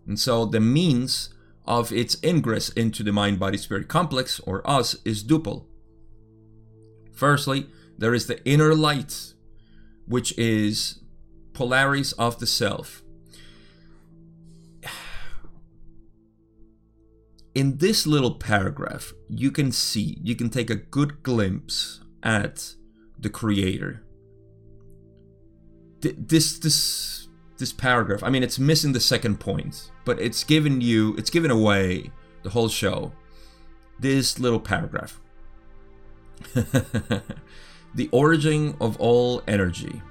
And 0.07 0.21
so 0.21 0.45
the 0.45 0.61
means 0.61 1.35
of 1.67 1.93
its 1.93 2.17
ingress 2.23 2.69
into 2.71 3.03
the 3.03 3.12
mind 3.12 3.38
body 3.38 3.57
spirit 3.57 3.88
complex, 3.88 4.38
or 4.41 4.69
us, 4.69 4.97
is 5.05 5.25
duple. 5.25 5.64
Firstly, 7.18 7.66
there 7.98 8.14
is 8.14 8.28
the 8.28 8.42
inner 8.48 8.76
light, 8.76 9.35
which 10.07 10.38
is 10.38 11.00
Polaris 11.52 12.12
of 12.12 12.38
the 12.38 12.46
self. 12.46 13.02
In 17.57 17.78
this 17.78 18.07
little 18.07 18.37
paragraph, 18.37 19.14
you 19.28 19.50
can 19.50 19.72
see, 19.72 20.18
you 20.22 20.37
can 20.37 20.48
take 20.48 20.70
a 20.70 20.76
good 20.76 21.24
glimpse 21.24 21.98
at 22.22 22.76
the 23.18 23.31
creator. 23.31 24.04
This, 26.00 26.57
this, 26.61 27.26
this 27.57 27.72
paragraph, 27.72 28.22
I 28.22 28.31
mean, 28.31 28.44
it's 28.44 28.61
missing 28.61 28.92
the 28.92 29.00
second 29.00 29.40
point, 29.40 29.90
but 30.04 30.20
it's 30.20 30.44
given 30.44 30.81
you, 30.81 31.16
it's 31.16 31.31
given 31.31 31.50
away 31.50 32.12
the 32.44 32.50
whole 32.50 32.68
show. 32.68 33.11
This 33.98 34.38
little 34.38 34.61
paragraph. 34.61 35.20
The 37.94 38.09
origin 38.12 38.77
of 38.81 38.96
all 39.01 39.42
energy 39.48 40.03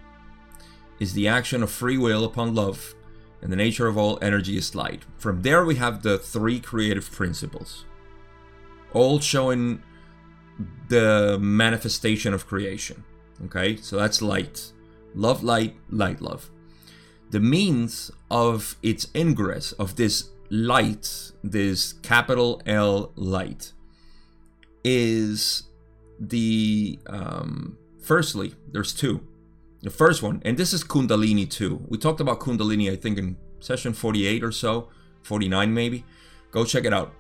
is 1.00 1.14
the 1.14 1.28
action 1.28 1.62
of 1.62 1.72
free 1.72 1.98
will 1.98 2.24
upon 2.24 2.56
love, 2.56 2.96
and 3.42 3.52
the 3.52 3.56
nature 3.56 3.88
of 3.88 3.98
all 3.98 4.18
energy 4.22 4.58
is 4.58 4.74
light. 4.74 5.04
From 5.18 5.44
there, 5.44 5.64
we 5.64 5.76
have 5.76 6.02
the 6.02 6.18
three 6.18 6.60
creative 6.60 7.12
principles, 7.12 7.86
all 8.94 9.20
showing 9.20 9.84
the 10.90 11.38
manifestation 11.40 12.34
of 12.34 12.48
creation. 12.48 13.04
Okay, 13.46 13.78
so 13.78 13.96
that's 13.96 14.22
light. 14.22 14.72
Love, 15.14 15.44
light, 15.44 15.76
light, 15.90 16.20
love. 16.20 16.50
The 17.30 17.40
means 17.40 18.10
of 18.32 18.76
its 18.82 19.08
ingress, 19.14 19.72
of 19.74 19.96
this 19.96 20.30
light, 20.50 21.32
this 21.44 21.94
capital 21.94 22.62
L 22.66 23.12
light, 23.16 23.74
is 24.84 25.67
the 26.20 27.00
um, 27.08 27.78
firstly, 28.02 28.56
there's 28.72 28.94
two. 28.94 29.22
The 29.82 29.90
first 29.90 30.24
one, 30.24 30.42
and 30.44 30.58
this 30.58 30.74
is 30.74 30.84
Kundalini 30.84 31.50
too. 31.50 31.86
We 31.88 31.98
talked 31.98 32.20
about 32.20 32.40
Kundalini, 32.40 32.92
I 32.92 32.96
think, 32.96 33.18
in 33.18 33.38
session 33.60 33.94
48 33.94 34.44
or 34.44 34.52
so, 34.52 34.90
49 35.22 35.74
maybe. 35.74 36.04
Go 36.52 36.66
check 36.66 36.86
it 36.86 36.94
out. 36.94 37.14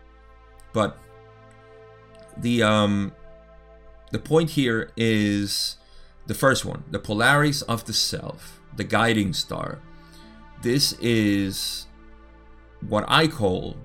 But 0.74 0.98
the 2.36 2.64
um, 2.64 3.12
the 4.12 4.20
point 4.20 4.52
here 4.52 4.92
is 4.96 5.78
the 6.26 6.34
first 6.34 6.66
one, 6.66 6.84
the 6.90 7.00
Polaris 7.00 7.62
of 7.64 7.86
the 7.86 7.94
self, 7.94 8.60
the 8.76 8.84
guiding 8.84 9.34
star. 9.34 9.80
This 10.62 10.94
is 10.94 11.88
what 12.82 13.06
I 13.08 13.28
call 13.28 13.78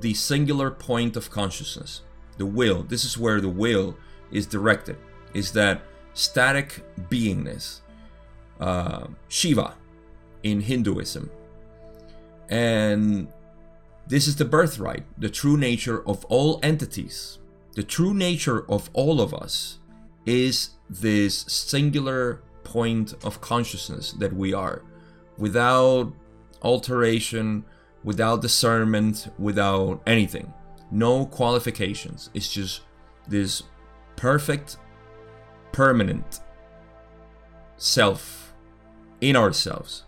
the 0.00 0.14
singular 0.14 0.70
point 0.70 1.16
of 1.16 1.30
consciousness, 1.30 2.02
the 2.38 2.46
will. 2.46 2.82
This 2.82 3.04
is 3.04 3.18
where 3.18 3.40
the 3.40 3.48
will 3.48 3.96
is 4.32 4.46
directed 4.46 4.96
is 5.34 5.52
that 5.52 5.82
static 6.14 6.82
beingness, 7.08 7.80
uh, 8.60 9.06
Shiva 9.28 9.74
in 10.42 10.60
Hinduism. 10.60 11.30
And 12.48 13.28
this 14.06 14.26
is 14.26 14.36
the 14.36 14.44
birthright, 14.44 15.04
the 15.16 15.30
true 15.30 15.56
nature 15.56 16.06
of 16.06 16.24
all 16.26 16.60
entities. 16.62 17.38
The 17.74 17.82
true 17.82 18.12
nature 18.12 18.70
of 18.70 18.90
all 18.92 19.20
of 19.20 19.32
us 19.32 19.78
is 20.26 20.70
this 20.90 21.38
singular 21.48 22.42
point 22.64 23.14
of 23.24 23.40
consciousness 23.40 24.12
that 24.12 24.32
we 24.34 24.52
are, 24.52 24.82
without 25.38 26.12
alteration, 26.62 27.64
without 28.04 28.42
discernment, 28.42 29.28
without 29.38 30.02
anything. 30.06 30.52
no 30.92 31.24
qualifications. 31.24 32.28
It's 32.34 32.52
just 32.52 32.82
this 33.26 33.62
perfect, 34.16 34.76
permanent 35.72 36.40
self 37.76 38.52
in 39.20 39.36
ourselves. 39.36 40.04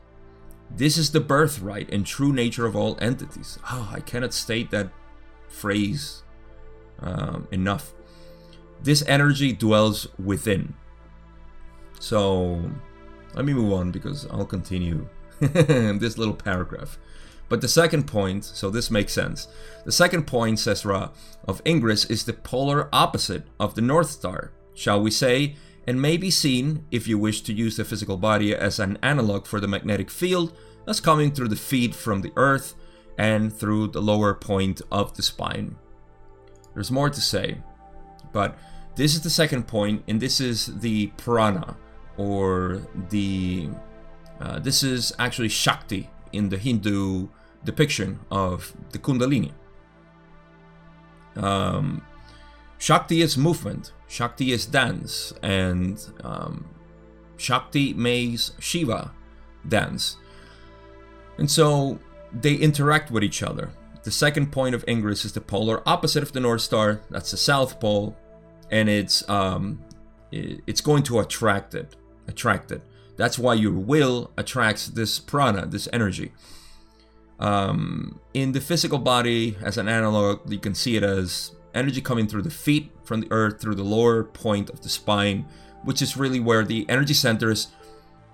This 0.70 0.96
is 0.96 1.12
the 1.12 1.20
birthright 1.20 1.90
and 1.92 2.06
true 2.06 2.32
nature 2.32 2.66
of 2.66 2.74
all 2.74 2.98
entities. 3.00 3.58
Oh, 3.70 3.90
I 3.92 4.00
cannot 4.00 4.34
state 4.34 4.70
that 4.70 4.90
phrase 5.48 6.22
um, 7.00 7.46
enough. 7.50 7.92
This 8.82 9.04
energy 9.06 9.52
dwells 9.52 10.08
within. 10.22 10.74
So, 12.00 12.70
let 13.34 13.44
me 13.44 13.54
move 13.54 13.72
on 13.72 13.90
because 13.90 14.26
I'll 14.30 14.44
continue 14.44 15.08
this 15.40 16.18
little 16.18 16.34
paragraph. 16.34 16.98
But 17.48 17.60
the 17.60 17.68
second 17.68 18.06
point, 18.06 18.44
so 18.44 18.70
this 18.70 18.90
makes 18.90 19.12
sense. 19.12 19.48
The 19.84 19.92
second 19.92 20.26
point, 20.26 20.58
says 20.58 20.84
Ra, 20.84 21.10
of 21.46 21.62
Ingress 21.66 22.06
is 22.06 22.24
the 22.24 22.32
polar 22.32 22.88
opposite 22.92 23.44
of 23.60 23.74
the 23.74 23.82
North 23.82 24.10
Star, 24.10 24.52
shall 24.74 25.00
we 25.00 25.10
say, 25.10 25.56
and 25.86 26.00
may 26.00 26.16
be 26.16 26.30
seen, 26.30 26.86
if 26.90 27.06
you 27.06 27.18
wish 27.18 27.42
to 27.42 27.52
use 27.52 27.76
the 27.76 27.84
physical 27.84 28.16
body 28.16 28.54
as 28.54 28.78
an 28.78 28.98
analog 29.02 29.46
for 29.46 29.60
the 29.60 29.68
magnetic 29.68 30.10
field, 30.10 30.56
as 30.88 31.00
coming 31.00 31.30
through 31.30 31.48
the 31.48 31.56
feet 31.56 31.94
from 31.94 32.22
the 32.22 32.32
earth 32.36 32.74
and 33.18 33.52
through 33.52 33.88
the 33.88 34.02
lower 34.02 34.34
point 34.34 34.80
of 34.90 35.14
the 35.16 35.22
spine. 35.22 35.76
There's 36.72 36.90
more 36.90 37.10
to 37.10 37.20
say, 37.20 37.58
but 38.32 38.58
this 38.96 39.14
is 39.14 39.22
the 39.22 39.30
second 39.30 39.66
point, 39.66 40.02
and 40.08 40.20
this 40.20 40.40
is 40.40 40.78
the 40.80 41.08
prana, 41.18 41.76
or 42.16 42.82
the. 43.10 43.68
Uh, 44.40 44.58
this 44.58 44.82
is 44.82 45.12
actually 45.18 45.48
Shakti 45.48 46.10
in 46.34 46.48
the 46.48 46.58
Hindu 46.58 47.28
depiction 47.64 48.20
of 48.30 48.74
the 48.90 48.98
Kundalini. 48.98 49.52
Um, 51.36 52.02
Shakti 52.78 53.22
is 53.22 53.36
movement, 53.36 53.92
Shakti 54.08 54.52
is 54.52 54.66
dance, 54.66 55.32
and 55.42 55.98
um, 56.22 56.66
Shakti 57.36 57.94
makes 57.94 58.52
Shiva 58.58 59.12
dance. 59.68 60.16
And 61.38 61.50
so 61.50 61.98
they 62.32 62.54
interact 62.54 63.10
with 63.10 63.24
each 63.24 63.42
other. 63.42 63.70
The 64.02 64.10
second 64.10 64.52
point 64.52 64.74
of 64.74 64.84
Ingress 64.86 65.24
is 65.24 65.32
the 65.32 65.40
polar 65.40 65.82
opposite 65.88 66.22
of 66.22 66.32
the 66.32 66.40
North 66.40 66.60
Star. 66.60 67.00
That's 67.10 67.30
the 67.30 67.38
South 67.38 67.80
Pole, 67.80 68.14
and 68.70 68.88
it's 68.88 69.26
um, 69.28 69.82
it's 70.30 70.80
going 70.80 71.02
to 71.04 71.20
attract 71.20 71.74
it. 71.74 71.96
Attract 72.28 72.70
it. 72.72 72.82
That's 73.16 73.38
why 73.38 73.54
your 73.54 73.72
will 73.72 74.30
attracts 74.36 74.88
this 74.88 75.18
prana, 75.18 75.66
this 75.66 75.88
energy. 75.92 76.32
Um, 77.38 78.20
in 78.32 78.52
the 78.52 78.60
physical 78.60 78.98
body, 78.98 79.56
as 79.62 79.78
an 79.78 79.88
analog, 79.88 80.50
you 80.50 80.58
can 80.58 80.74
see 80.74 80.96
it 80.96 81.02
as 81.02 81.52
energy 81.74 82.00
coming 82.00 82.26
through 82.26 82.42
the 82.42 82.50
feet, 82.50 82.90
from 83.04 83.20
the 83.20 83.28
earth, 83.30 83.60
through 83.60 83.74
the 83.74 83.84
lower 83.84 84.24
point 84.24 84.70
of 84.70 84.80
the 84.82 84.88
spine, 84.88 85.46
which 85.82 86.00
is 86.00 86.16
really 86.16 86.40
where 86.40 86.64
the 86.64 86.86
energy 86.88 87.14
centers 87.14 87.68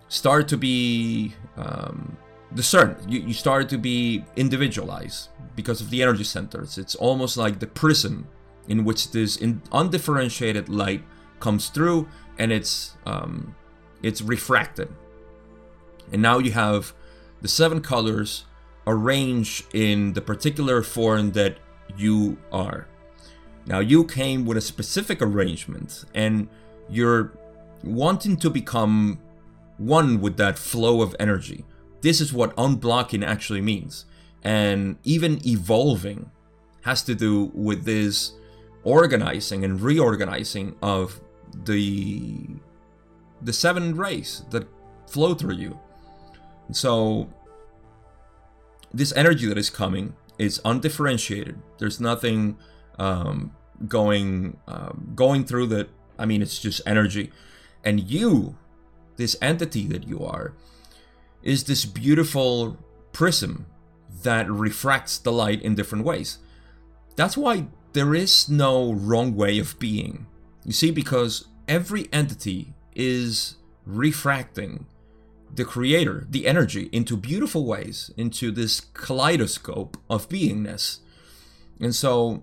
start 0.09 0.49
to 0.49 0.57
be 0.57 1.35
um, 1.57 2.17
discerned. 2.55 2.97
You, 3.09 3.21
you 3.21 3.35
start 3.35 3.69
to 3.71 3.79
be 3.79 4.25
individualized 4.37 5.29
because 5.57 5.81
of 5.81 5.91
the 5.91 6.03
energy 6.03 6.25
centers. 6.25 6.79
It's 6.79 6.95
almost 6.95 7.37
like 7.37 7.59
the 7.59 7.67
prism 7.67 8.29
in 8.69 8.85
which 8.85 9.11
this 9.13 9.37
in 9.37 9.63
undifferentiated 9.73 10.69
light 10.69 11.03
comes 11.41 11.69
through 11.69 12.09
and 12.39 12.53
it's 12.53 12.97
um, 13.07 13.55
it's 14.03 14.23
refracted. 14.23 14.89
And 16.13 16.23
now 16.23 16.39
you 16.39 16.53
have 16.53 16.93
the 17.41 17.49
seven 17.49 17.81
colors 17.81 18.45
arranged 18.87 19.67
in 19.75 20.15
the 20.15 20.21
particular 20.21 20.83
form 20.83 21.33
that 21.33 21.59
you 21.97 22.39
are. 22.53 22.87
Now 23.67 23.81
you 23.81 24.05
came 24.05 24.45
with 24.47 24.57
a 24.57 24.61
specific 24.61 25.23
arrangement 25.23 26.05
and 26.15 26.49
you're 26.89 27.33
wanting 27.85 28.37
to 28.39 28.51
become 28.51 29.21
one 29.79 30.21
with 30.21 30.37
that 30.37 30.59
flow 30.59 31.03
of 31.03 31.15
energy. 31.19 31.65
This 32.01 32.21
is 32.21 32.33
what 32.33 32.55
unblocking 32.57 33.25
actually 33.25 33.61
means. 33.61 34.07
And 34.43 34.97
even 35.05 35.47
evolving 35.47 36.31
has 36.83 37.03
to 37.05 37.15
do 37.15 37.51
with 37.55 37.85
this 37.85 38.33
organizing 38.83 39.65
and 39.65 39.81
reorganizing 39.81 40.77
of 40.83 41.21
the 41.65 42.47
the 43.43 43.53
seven 43.53 43.97
rays 43.97 44.45
that 44.51 44.69
flow 45.07 45.35
through 45.35 45.55
you. 45.55 45.79
So 46.73 47.29
this 48.93 49.13
energy 49.15 49.47
that 49.47 49.59
is 49.59 49.71
coming 49.71 50.15
is 50.39 50.61
undifferentiated. 50.65 51.61
There's 51.79 52.01
nothing 52.01 52.59
um, 52.99 53.53
going 53.87 54.59
um, 54.67 55.13
going 55.15 55.45
through 55.45 55.67
that. 55.69 55.89
I 56.19 56.27
mean, 56.27 56.43
it's 56.43 56.59
just 56.59 56.83
energy, 56.87 57.33
and 57.83 58.01
you, 58.01 58.59
this 59.17 59.37
entity 59.41 59.87
that 59.87 60.07
you 60.07 60.23
are, 60.25 60.55
is 61.43 61.65
this 61.65 61.87
beautiful 61.87 62.77
prism 63.13 63.67
that 64.23 64.51
refracts 64.51 65.17
the 65.17 65.33
light 65.33 65.63
in 65.63 65.75
different 65.75 66.05
ways. 66.05 66.39
That's 67.17 67.37
why 67.37 67.69
there 67.95 68.15
is 68.15 68.49
no 68.49 68.93
wrong 68.93 69.35
way 69.35 69.59
of 69.59 69.79
being. 69.79 70.27
You 70.65 70.73
see, 70.73 70.91
because 70.91 71.49
every 71.67 72.09
entity 72.13 72.75
is 72.95 73.57
refracting 73.87 74.87
the 75.53 75.65
creator, 75.65 76.27
the 76.31 76.47
energy, 76.47 76.89
into 76.93 77.17
beautiful 77.17 77.67
ways, 77.67 78.11
into 78.17 78.51
this 78.51 78.81
kaleidoscope 78.81 79.97
of 80.09 80.29
beingness. 80.29 81.01
And 81.81 81.95
so 81.95 82.43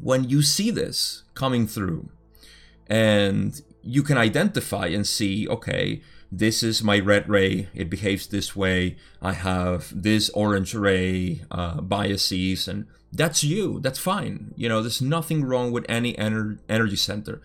when 0.00 0.28
you 0.28 0.42
see 0.42 0.70
this 0.70 1.22
coming 1.34 1.66
through 1.66 2.10
and 2.86 3.60
you 3.82 4.02
can 4.02 4.18
identify 4.18 4.86
and 4.86 5.06
see, 5.06 5.48
okay, 5.48 6.02
this 6.30 6.62
is 6.62 6.82
my 6.82 6.98
red 6.98 7.28
ray, 7.28 7.68
it 7.74 7.90
behaves 7.90 8.26
this 8.26 8.56
way, 8.56 8.96
I 9.20 9.32
have 9.34 9.92
this 9.94 10.30
orange 10.30 10.74
ray 10.74 11.42
uh, 11.50 11.80
biases, 11.80 12.66
and 12.68 12.86
that's 13.12 13.44
you, 13.44 13.80
that's 13.80 13.98
fine. 13.98 14.54
You 14.56 14.68
know, 14.68 14.80
there's 14.80 15.02
nothing 15.02 15.44
wrong 15.44 15.72
with 15.72 15.84
any 15.88 16.14
ener- 16.14 16.58
energy 16.68 16.96
center. 16.96 17.42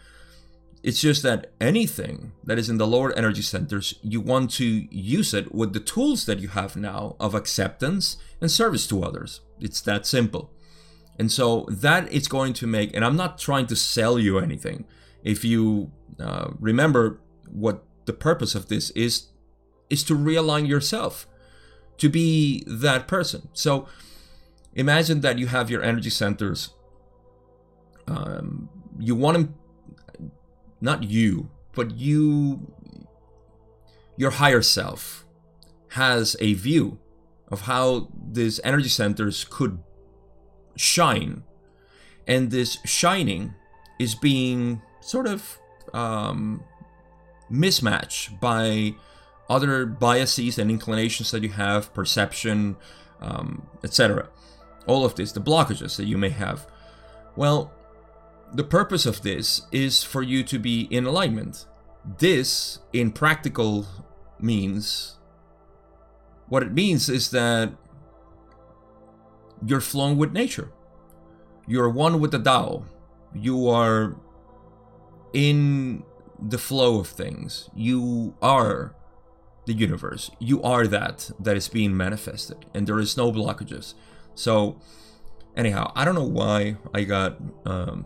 It's 0.88 1.02
just 1.02 1.22
that 1.24 1.52
anything 1.60 2.32
that 2.46 2.58
is 2.58 2.70
in 2.70 2.78
the 2.78 2.88
lower 2.88 3.12
energy 3.12 3.42
centers, 3.42 3.96
you 4.02 4.22
want 4.22 4.52
to 4.52 4.88
use 4.90 5.34
it 5.34 5.54
with 5.54 5.74
the 5.74 5.82
tools 5.82 6.26
that 6.28 6.40
you 6.40 6.48
have 6.48 6.78
now 6.78 7.18
of 7.20 7.36
acceptance 7.36 8.16
and 8.40 8.50
service 8.50 8.88
to 8.88 9.04
others. 9.04 9.42
It's 9.60 9.82
that 9.82 10.08
simple. 10.08 10.50
And 11.20 11.30
so 11.30 11.66
that 11.70 12.08
it's 12.14 12.30
going 12.30 12.54
to 12.54 12.68
make, 12.68 12.96
and 12.96 13.04
I'm 13.04 13.18
not 13.18 13.38
trying 13.38 13.68
to 13.68 13.76
sell 13.76 14.18
you 14.18 14.40
anything. 14.40 14.86
If 15.26 15.44
you 15.44 15.92
uh, 16.22 16.52
remember 16.58 17.20
what 17.52 17.84
the 18.06 18.14
purpose 18.14 18.56
of 18.56 18.70
this 18.70 18.92
is, 18.92 19.28
is 19.90 20.06
to 20.06 20.16
realign 20.16 20.70
yourself, 20.70 21.28
to 21.98 22.08
be 22.08 22.64
that 22.66 23.10
person. 23.10 23.50
So 23.52 23.90
imagine 24.74 25.20
that 25.20 25.38
you 25.38 25.48
have 25.48 25.70
your 25.70 25.84
energy 25.84 26.12
centers. 26.12 26.70
Um, 28.08 28.70
you 28.98 29.16
want 29.16 29.38
them 29.38 29.56
not 30.82 31.04
you, 31.04 31.50
but 31.74 31.92
you, 31.92 32.72
your 34.16 34.32
higher 34.32 34.62
self, 34.62 35.26
has 35.90 36.36
a 36.40 36.54
view 36.54 37.00
of 37.50 37.62
how 37.62 38.10
these 38.32 38.60
energy 38.64 38.90
centers 38.90 39.46
could 39.50 39.80
shine. 40.76 41.44
And 42.28 42.52
this 42.52 42.78
shining 42.86 43.54
is 44.00 44.16
being 44.16 44.82
sort 45.00 45.28
of 45.28 45.60
um, 45.94 46.64
mismatched 47.50 48.40
by 48.40 48.96
other 49.50 49.86
biases 49.86 50.58
and 50.58 50.70
inclinations 50.70 51.32
that 51.32 51.44
you 51.44 51.50
have, 51.50 51.94
perception, 51.94 52.76
um, 53.22 53.66
etc. 53.84 54.28
All 54.86 55.06
of 55.06 55.16
this, 55.16 55.32
the 55.32 55.40
blockages 55.40 55.96
that 55.98 56.06
you 56.06 56.18
may 56.18 56.30
have. 56.30 56.68
Well, 57.36 57.72
the 58.54 58.64
purpose 58.64 59.06
of 59.06 59.22
this 59.22 59.62
is 59.72 60.04
for 60.04 60.22
you 60.22 60.44
to 60.44 60.60
be 60.60 60.82
in 60.92 61.06
alignment. 61.06 61.66
This, 62.20 62.80
in 62.94 63.12
practical 63.12 63.86
means, 64.40 65.18
what 66.48 66.64
it 66.64 66.72
means 66.72 67.10
is 67.10 67.32
that 67.32 67.74
you're 69.66 69.82
flowing 69.82 70.18
with 70.18 70.32
nature. 70.32 70.72
You're 71.68 71.90
one 71.90 72.20
with 72.20 72.32
the 72.32 72.40
Tao. 72.40 72.86
You 73.34 73.68
are 73.68 74.16
in 75.34 76.04
the 76.40 76.58
flow 76.58 77.00
of 77.00 77.08
things. 77.08 77.70
You 77.76 78.36
are 78.42 78.96
the 79.66 79.74
universe. 79.74 80.32
You 80.40 80.64
are 80.64 80.88
that 80.88 81.30
that 81.40 81.58
is 81.58 81.68
being 81.68 81.96
manifested, 81.98 82.66
and 82.74 82.88
there 82.88 83.00
is 83.00 83.18
no 83.18 83.32
blockages. 83.32 83.94
So, 84.34 84.80
anyhow, 85.56 85.92
I 85.96 86.06
don't 86.06 86.16
know 86.16 86.24
why 86.24 86.78
I 86.94 87.04
got 87.04 87.38
um, 87.66 88.06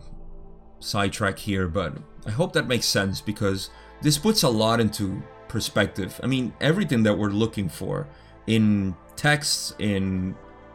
sidetrack 0.82 1.38
here, 1.38 1.68
but 1.68 1.96
I 2.26 2.30
hope 2.30 2.52
that 2.52 2.66
makes 2.66 2.86
sense 2.86 3.20
because 3.20 3.70
this 4.02 4.18
puts 4.18 4.42
a 4.42 4.48
lot 4.48 4.80
into 4.80 5.22
perspective. 5.48 6.20
I 6.22 6.26
mean, 6.26 6.52
everything 6.60 7.02
that 7.04 7.16
we're 7.16 7.30
looking 7.30 7.68
for 7.68 8.06
in 8.46 8.96
texts, 9.16 9.74
in 9.78 10.34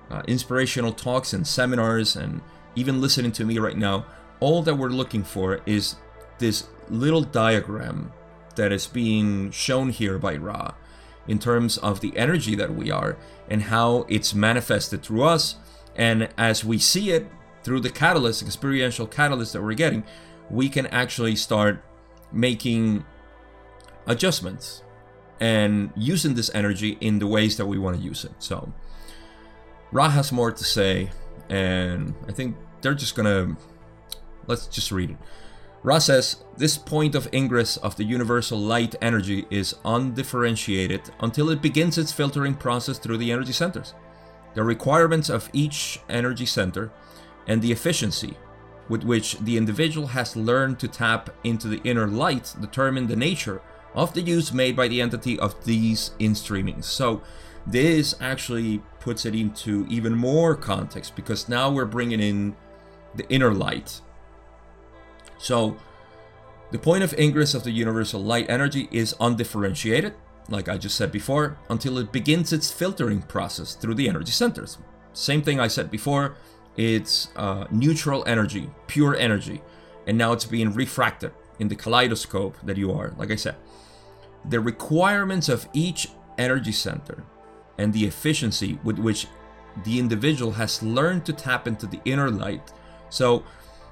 uh, 0.10 0.22
inspirational 0.28 0.94
talks 0.94 1.34
and 1.34 1.46
seminars, 1.46 2.16
and 2.16 2.42
even 2.76 3.02
listening 3.02 3.32
to 3.34 3.46
me 3.46 3.60
right 3.60 3.78
now, 3.78 4.06
all 4.40 4.62
that 4.64 4.76
we're 4.76 4.90
looking 4.90 5.24
for 5.24 5.62
is 5.66 5.96
this 6.38 6.68
little 6.90 7.22
diagram 7.22 8.12
that 8.56 8.72
is 8.72 8.88
being 8.88 9.52
shown 9.52 9.90
here 9.90 10.18
by 10.18 10.36
Ra 10.36 10.74
in 11.28 11.40
terms 11.40 11.78
of 11.78 12.00
the 12.00 12.16
energy 12.18 12.56
that 12.56 12.74
we 12.74 12.90
are 12.90 13.18
and 13.50 13.64
how 13.64 14.06
it's 14.08 14.34
manifested 14.34 15.04
through 15.04 15.24
us. 15.24 15.56
And 15.96 16.30
as 16.38 16.64
we 16.64 16.78
see 16.78 17.12
it 17.12 17.28
through 17.64 17.82
the 17.82 17.90
catalyst, 17.90 18.42
experiential 18.42 19.08
catalyst 19.08 19.54
that 19.54 19.62
we're 19.62 19.74
getting, 19.74 20.04
we 20.50 20.70
can 20.70 20.88
actually 20.88 21.36
start 21.36 21.84
making 22.32 23.06
adjustments 24.06 24.84
and 25.40 25.92
using 25.96 26.34
this 26.34 26.50
energy 26.54 26.98
in 27.02 27.20
the 27.20 27.28
ways 27.28 27.58
that 27.58 27.66
we 27.66 27.78
want 27.78 27.98
to 27.98 28.02
use 28.02 28.26
it. 28.26 28.32
So, 28.40 28.72
Ra 29.92 30.10
has 30.10 30.32
more 30.32 30.52
to 30.52 30.64
say, 30.64 31.12
and 31.50 32.14
I 32.28 32.32
think 32.32 32.56
they're 32.82 32.96
just 32.96 33.16
gonna 33.16 33.56
let's 34.48 34.68
just 34.68 34.92
read 34.92 35.12
it. 35.12 35.18
Ra 35.84 36.00
says 36.00 36.38
this 36.58 36.78
point 36.78 37.16
of 37.16 37.30
ingress 37.34 37.78
of 37.78 37.96
the 37.96 38.04
universal 38.04 38.58
light 38.58 38.96
energy 39.02 39.46
is 39.50 39.76
undifferentiated 39.86 41.02
until 41.20 41.50
it 41.50 41.62
begins 41.62 41.98
its 41.98 42.12
filtering 42.12 42.56
process 42.56 42.98
through 42.98 43.18
the 43.18 43.32
energy 43.32 43.54
centers. 43.54 43.94
The 44.56 44.64
requirements 44.64 45.30
of 45.30 45.50
each 45.54 46.00
energy 46.10 46.46
center 46.46 46.92
and 47.48 47.62
the 47.62 47.72
efficiency 47.72 48.38
with 48.90 49.04
which 49.04 49.38
the 49.40 49.58
individual 49.58 50.08
has 50.08 50.36
learned 50.36 50.80
to 50.80 50.88
tap 50.88 51.30
into 51.44 51.68
the 51.68 51.82
inner 51.84 52.08
light 52.08 52.56
determine 52.62 53.08
the 53.08 53.16
nature 53.16 53.62
of 53.94 54.14
the 54.14 54.22
use 54.22 54.54
made 54.54 54.76
by 54.76 54.88
the 54.88 55.02
entity 55.02 55.40
of 55.40 55.66
these 55.66 56.12
in-streamings. 56.20 56.86
So 56.86 57.22
this 57.66 58.16
actually 58.22 58.82
puts 59.00 59.26
it 59.26 59.36
into 59.36 59.86
even 59.90 60.14
more 60.16 60.56
context 60.56 61.16
because 61.16 61.50
now 61.50 61.70
we're 61.70 61.86
bringing 61.86 62.20
in 62.22 62.56
the 63.16 63.28
inner 63.30 63.54
light. 63.54 64.02
So 65.38 65.78
the 66.72 66.80
point 66.80 67.04
of 67.04 67.14
ingress 67.18 67.54
of 67.54 67.64
the 67.64 67.72
universal 67.72 68.24
light 68.24 68.50
energy 68.50 68.88
is 68.92 69.16
undifferentiated, 69.20 70.14
like 70.50 70.70
I 70.70 70.78
just 70.78 70.96
said 70.96 71.12
before, 71.12 71.58
until 71.70 71.98
it 71.98 72.12
begins 72.12 72.54
its 72.54 72.72
filtering 72.72 73.22
process 73.24 73.74
through 73.74 73.96
the 73.96 74.08
energy 74.08 74.32
centers. 74.32 74.78
Same 75.14 75.42
thing 75.42 75.60
I 75.60 75.68
said 75.68 75.90
before, 75.90 76.36
it's 76.78 77.30
uh, 77.36 77.66
neutral 77.72 78.24
energy, 78.28 78.70
pure 78.86 79.16
energy, 79.16 79.62
and 80.06 80.18
now 80.18 80.32
it's 80.32 80.46
being 80.46 80.74
refracted 80.74 81.32
in 81.60 81.68
the 81.68 81.76
kaleidoscope 81.76 82.56
that 82.64 82.78
you 82.78 82.92
are, 82.92 83.14
like 83.18 83.32
I 83.32 83.36
said. 83.36 83.56
The 84.46 84.60
requirements 84.60 85.50
of 85.50 85.68
each 85.74 86.10
energy 86.38 86.72
center 86.72 87.24
and 87.78 87.92
the 87.92 88.06
efficiency 88.06 88.80
with 88.84 89.00
which 89.00 89.28
the 89.84 90.00
individual 90.00 90.54
has 90.54 90.82
learned 90.82 91.26
to 91.26 91.34
tap 91.34 91.68
into 91.68 91.88
the 91.88 92.00
inner 92.06 92.30
light. 92.30 92.72
So, 93.10 93.44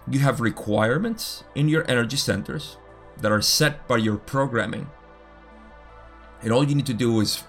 you 0.09 0.19
have 0.19 0.39
requirements 0.39 1.43
in 1.55 1.67
your 1.67 1.89
energy 1.89 2.17
centers 2.17 2.77
that 3.17 3.31
are 3.31 3.41
set 3.41 3.87
by 3.87 3.97
your 3.97 4.17
programming. 4.17 4.89
And 6.41 6.51
all 6.51 6.63
you 6.63 6.75
need 6.75 6.85
to 6.85 6.93
do 6.93 7.19
is 7.21 7.43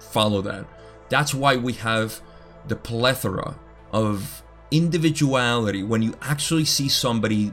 follow 0.00 0.42
that. 0.42 0.66
That's 1.08 1.34
why 1.34 1.56
we 1.56 1.74
have 1.74 2.20
the 2.66 2.76
plethora 2.76 3.56
of 3.92 4.43
individuality 4.76 5.82
when 5.82 6.02
you 6.02 6.14
actually 6.22 6.64
see 6.64 6.88
somebody 6.88 7.52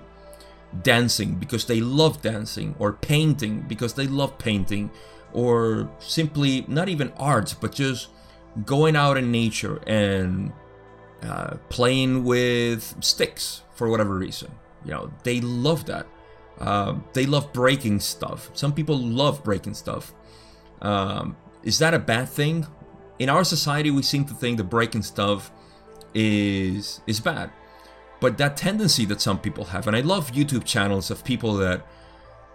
dancing 0.84 1.36
because 1.36 1.66
they 1.66 1.82
love 1.82 2.22
dancing 2.22 2.76
or 2.80 2.94
painting 2.94 3.62
because 3.68 3.94
they 3.94 4.08
love 4.08 4.38
painting 4.38 4.90
or 5.34 5.90
simply 6.00 6.66
not 6.68 6.88
even 6.88 7.12
art 7.18 7.56
but 7.60 7.74
just 7.74 8.08
going 8.66 8.96
out 8.96 9.18
in 9.18 9.32
nature 9.32 9.82
and 9.86 10.52
uh, 11.24 11.56
playing 11.70 12.24
with 12.24 12.96
sticks 13.02 13.64
for 13.76 13.90
whatever 13.90 14.16
reason 14.16 14.50
you 14.86 14.92
know 14.92 15.12
they 15.24 15.42
love 15.42 15.86
that. 15.86 16.08
Um, 16.60 17.06
they 17.14 17.26
love 17.26 17.54
breaking 17.54 18.00
stuff. 18.02 18.52
Some 18.54 18.74
people 18.74 18.98
love 18.98 19.44
breaking 19.44 19.74
stuff. 19.74 20.14
Um, 20.82 21.36
is 21.64 21.80
that 21.80 21.94
a 21.94 22.00
bad 22.00 22.30
thing? 22.30 22.68
In 23.20 23.30
our 23.30 23.44
society 23.44 23.92
we 23.92 24.02
seem 24.02 24.26
to 24.26 24.34
think 24.34 24.58
that 24.58 24.66
breaking 24.66 25.04
stuff 25.04 25.52
is 26.14 27.02
is 27.08 27.20
bad. 27.20 27.52
But 28.20 28.38
that 28.38 28.56
tendency 28.56 29.06
that 29.06 29.20
some 29.20 29.40
people 29.40 29.66
have, 29.66 29.88
and 29.88 29.96
I 29.96 30.02
love 30.02 30.32
YouTube 30.32 30.64
channels 30.64 31.10
of 31.10 31.24
people 31.24 31.56
that 31.56 31.86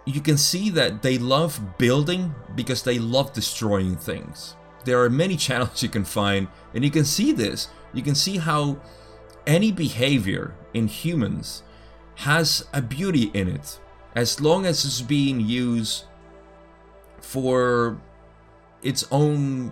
you 0.05 0.21
can 0.21 0.37
see 0.37 0.69
that 0.69 1.01
they 1.01 1.17
love 1.17 1.77
building 1.77 2.33
because 2.55 2.83
they 2.83 2.97
love 2.97 3.33
destroying 3.33 3.97
things. 3.97 4.55
There 4.85 5.03
are 5.03 5.09
many 5.09 5.35
channels 5.47 5.83
you 5.83 5.89
can 5.89 6.05
find, 6.05 6.47
and 6.73 6.83
you 6.83 6.91
can 6.91 7.05
see 7.05 7.33
this. 7.33 7.69
You 7.93 8.01
can 8.01 8.15
see 8.15 8.37
how 8.37 8.79
any 9.45 9.71
behavior 9.71 10.55
in 10.73 10.87
humans 10.87 11.63
has 12.15 12.65
a 12.73 12.81
beauty 12.81 13.31
in 13.33 13.47
it 13.47 13.79
as 14.15 14.41
long 14.41 14.65
as 14.65 14.83
it's 14.83 15.01
being 15.01 15.39
used 15.39 16.05
for 17.19 17.97
its 18.81 19.05
own 19.11 19.71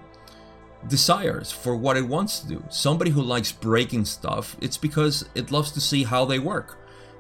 desires 0.88 1.52
for 1.52 1.76
what 1.76 1.98
it 1.98 2.08
wants 2.08 2.40
to 2.40 2.48
do. 2.48 2.64
Somebody 2.70 3.12
who 3.12 3.22
likes 3.22 3.52
breaking 3.52 4.06
stuff, 4.06 4.56
it's 4.62 4.78
because 4.78 5.28
it 5.36 5.52
loves 5.52 5.72
to 5.72 5.82
see 5.82 6.04
how 6.04 6.26
they 6.26 6.40
work. 6.40 6.78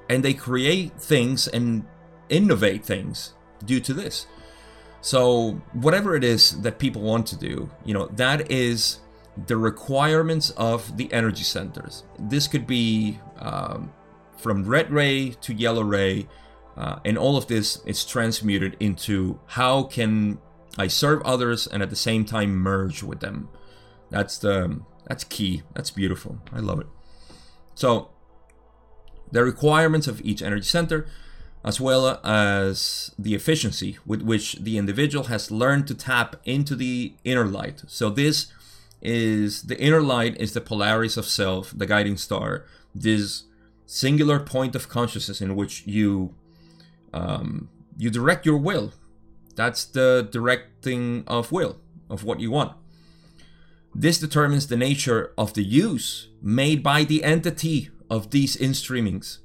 And 0.09 0.23
they 0.23 0.33
create 0.33 0.93
things 0.99 1.47
and 1.47 1.85
innovate 2.29 2.85
things 2.85 3.33
due 3.65 3.79
to 3.81 3.93
this. 3.93 4.27
So, 5.01 5.61
whatever 5.73 6.15
it 6.15 6.23
is 6.23 6.61
that 6.61 6.79
people 6.79 7.01
want 7.01 7.27
to 7.27 7.35
do, 7.35 7.69
you 7.83 7.93
know, 7.93 8.07
that 8.15 8.49
is 8.51 8.99
the 9.47 9.57
requirements 9.57 10.49
of 10.51 10.97
the 10.97 11.11
energy 11.13 11.43
centers. 11.43 12.03
This 12.17 12.47
could 12.47 12.65
be 12.65 13.19
um, 13.37 13.93
from 14.37 14.63
red 14.63 14.91
ray 14.91 15.31
to 15.41 15.53
yellow 15.53 15.83
ray, 15.83 16.27
uh, 16.77 16.99
and 17.05 17.17
all 17.17 17.37
of 17.37 17.47
this 17.47 17.83
is 17.85 18.05
transmuted 18.05 18.77
into 18.79 19.39
how 19.45 19.83
can 19.83 20.39
I 20.77 20.87
serve 20.87 21.21
others 21.23 21.67
and 21.67 21.81
at 21.81 21.89
the 21.89 21.95
same 21.95 22.25
time 22.25 22.55
merge 22.55 23.03
with 23.03 23.19
them. 23.19 23.49
That's 24.09 24.37
the 24.37 24.81
that's 25.07 25.23
key. 25.23 25.63
That's 25.73 25.91
beautiful. 25.91 26.39
I 26.51 26.59
love 26.59 26.79
it. 26.79 26.87
So 27.75 28.09
the 29.31 29.43
requirements 29.43 30.07
of 30.07 30.21
each 30.21 30.41
energy 30.41 30.65
center 30.65 31.07
as 31.63 31.81
well 31.81 32.19
as 32.23 33.11
the 33.17 33.33
efficiency 33.33 33.97
with 34.05 34.21
which 34.21 34.53
the 34.53 34.77
individual 34.77 35.25
has 35.25 35.49
learned 35.49 35.87
to 35.87 35.95
tap 35.95 36.35
into 36.45 36.75
the 36.75 37.15
inner 37.23 37.45
light. 37.45 37.81
So 37.87 38.11
this 38.11 38.53
is 39.01 39.63
the 39.63 39.79
inner 39.79 40.01
light 40.01 40.39
is 40.39 40.53
the 40.53 40.61
Polaris 40.61 41.17
of 41.17 41.25
self, 41.25 41.73
the 41.75 41.87
guiding 41.87 42.17
star, 42.17 42.65
this 42.93 43.45
singular 43.87 44.39
point 44.39 44.75
of 44.75 44.89
consciousness 44.89 45.41
in 45.41 45.55
which 45.55 45.85
you 45.87 46.35
um, 47.13 47.69
you 47.97 48.09
direct 48.09 48.45
your 48.45 48.57
will 48.57 48.93
that's 49.55 49.85
the 49.85 50.27
directing 50.31 51.23
of 51.27 51.51
will, 51.51 51.77
of 52.09 52.23
what 52.23 52.39
you 52.39 52.51
want. 52.51 52.73
This 53.93 54.19
determines 54.19 54.67
the 54.67 54.75
nature 54.75 55.33
of 55.37 55.53
the 55.53 55.63
use 55.63 56.27
made 56.41 56.83
by 56.83 57.05
the 57.05 57.23
entity 57.23 57.89
of 58.09 58.31
these 58.31 58.55
in 58.55 58.71
streamings. 58.71 59.39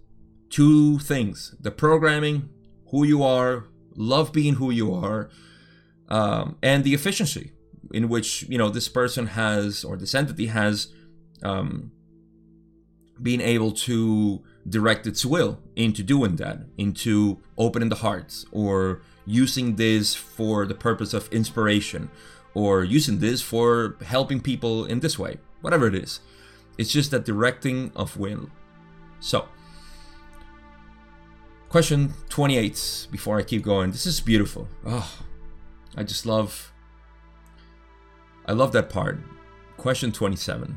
Two 0.48 0.98
things 0.98 1.54
the 1.60 1.70
programming, 1.70 2.48
who 2.90 3.04
you 3.04 3.22
are, 3.22 3.66
love 3.94 4.32
being 4.32 4.54
who 4.54 4.70
you 4.70 4.92
are, 4.92 5.30
um, 6.08 6.56
and 6.62 6.82
the 6.82 6.94
efficiency 6.94 7.52
in 7.92 8.08
which 8.08 8.42
you 8.48 8.58
know 8.58 8.68
this 8.68 8.88
person 8.88 9.28
has 9.28 9.84
or 9.84 9.96
this 9.96 10.14
entity 10.14 10.46
has 10.46 10.88
um, 11.44 11.92
been 13.22 13.40
able 13.40 13.70
to 13.70 14.42
direct 14.68 15.06
its 15.06 15.24
will 15.24 15.60
into 15.76 16.02
doing 16.02 16.36
that, 16.36 16.58
into 16.76 17.40
opening 17.56 17.88
the 17.88 17.96
hearts 17.96 18.44
or 18.50 19.02
using 19.30 19.76
this 19.76 20.14
for 20.14 20.66
the 20.66 20.74
purpose 20.74 21.14
of 21.14 21.32
inspiration 21.32 22.10
or 22.52 22.82
using 22.82 23.20
this 23.20 23.40
for 23.40 23.96
helping 24.04 24.40
people 24.40 24.84
in 24.84 25.00
this 25.00 25.18
way, 25.18 25.38
whatever 25.60 25.86
it 25.86 25.94
is. 25.94 26.20
It's 26.76 26.90
just 26.90 27.10
that 27.12 27.24
directing 27.24 27.92
of 27.94 28.16
will. 28.16 28.50
So, 29.20 29.46
question 31.68 32.14
28 32.28 33.08
before 33.10 33.38
I 33.38 33.42
keep 33.42 33.62
going. 33.62 33.92
This 33.92 34.06
is 34.06 34.20
beautiful. 34.20 34.68
Oh, 34.84 35.18
I 35.96 36.02
just 36.02 36.26
love 36.26 36.72
I 38.46 38.52
love 38.52 38.72
that 38.72 38.88
part. 38.88 39.20
Question 39.76 40.10
27. 40.10 40.76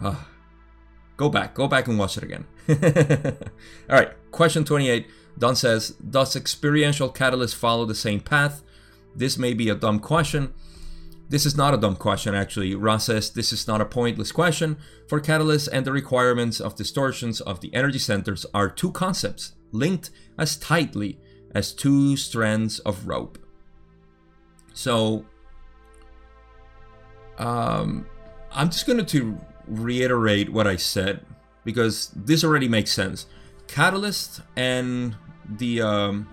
Ah. 0.00 0.28
Go 1.16 1.28
back, 1.28 1.54
go 1.54 1.66
back 1.66 1.88
and 1.88 1.98
watch 1.98 2.16
it 2.16 2.22
again. 2.22 2.46
All 3.90 3.96
right, 3.98 4.12
question 4.30 4.64
28. 4.64 5.08
Don 5.38 5.54
says, 5.54 5.90
Does 5.90 6.36
experiential 6.36 7.08
catalyst 7.08 7.56
follow 7.56 7.84
the 7.84 7.94
same 7.94 8.20
path? 8.20 8.62
This 9.14 9.38
may 9.38 9.54
be 9.54 9.68
a 9.68 9.74
dumb 9.74 10.00
question. 10.00 10.52
This 11.30 11.44
is 11.44 11.56
not 11.56 11.74
a 11.74 11.76
dumb 11.76 11.96
question, 11.96 12.34
actually. 12.34 12.74
Ra 12.74 12.96
says 12.96 13.30
this 13.30 13.52
is 13.52 13.68
not 13.68 13.82
a 13.82 13.84
pointless 13.84 14.32
question. 14.32 14.78
For 15.08 15.20
catalysts 15.20 15.68
and 15.70 15.84
the 15.84 15.92
requirements 15.92 16.58
of 16.58 16.74
distortions 16.74 17.40
of 17.42 17.60
the 17.60 17.74
energy 17.74 17.98
centers 17.98 18.46
are 18.54 18.70
two 18.70 18.92
concepts 18.92 19.52
linked 19.70 20.10
as 20.38 20.56
tightly 20.56 21.18
as 21.54 21.72
two 21.72 22.16
strands 22.16 22.78
of 22.80 23.06
rope. 23.06 23.38
So, 24.72 25.26
um, 27.36 28.06
I'm 28.50 28.70
just 28.70 28.86
going 28.86 29.04
to 29.04 29.38
reiterate 29.66 30.50
what 30.50 30.66
I 30.66 30.76
said 30.76 31.26
because 31.64 32.10
this 32.16 32.42
already 32.42 32.68
makes 32.68 32.92
sense. 32.92 33.26
Catalyst 33.66 34.40
and 34.56 35.14
the 35.48 35.80
um, 35.80 36.28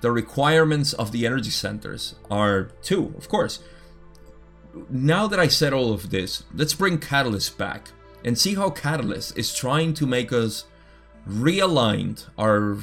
the 0.00 0.10
requirements 0.10 0.92
of 0.92 1.12
the 1.12 1.26
energy 1.26 1.50
centers 1.50 2.16
are 2.30 2.70
two, 2.82 3.14
of 3.16 3.28
course. 3.28 3.60
Now 4.90 5.26
that 5.26 5.38
I 5.38 5.48
said 5.48 5.72
all 5.72 5.92
of 5.92 6.10
this, 6.10 6.44
let's 6.54 6.74
bring 6.74 6.98
Catalyst 6.98 7.58
back 7.58 7.88
and 8.24 8.38
see 8.38 8.54
how 8.54 8.70
Catalyst 8.70 9.36
is 9.38 9.54
trying 9.54 9.94
to 9.94 10.06
make 10.06 10.32
us 10.32 10.64
realigned 11.28 12.26
our 12.38 12.78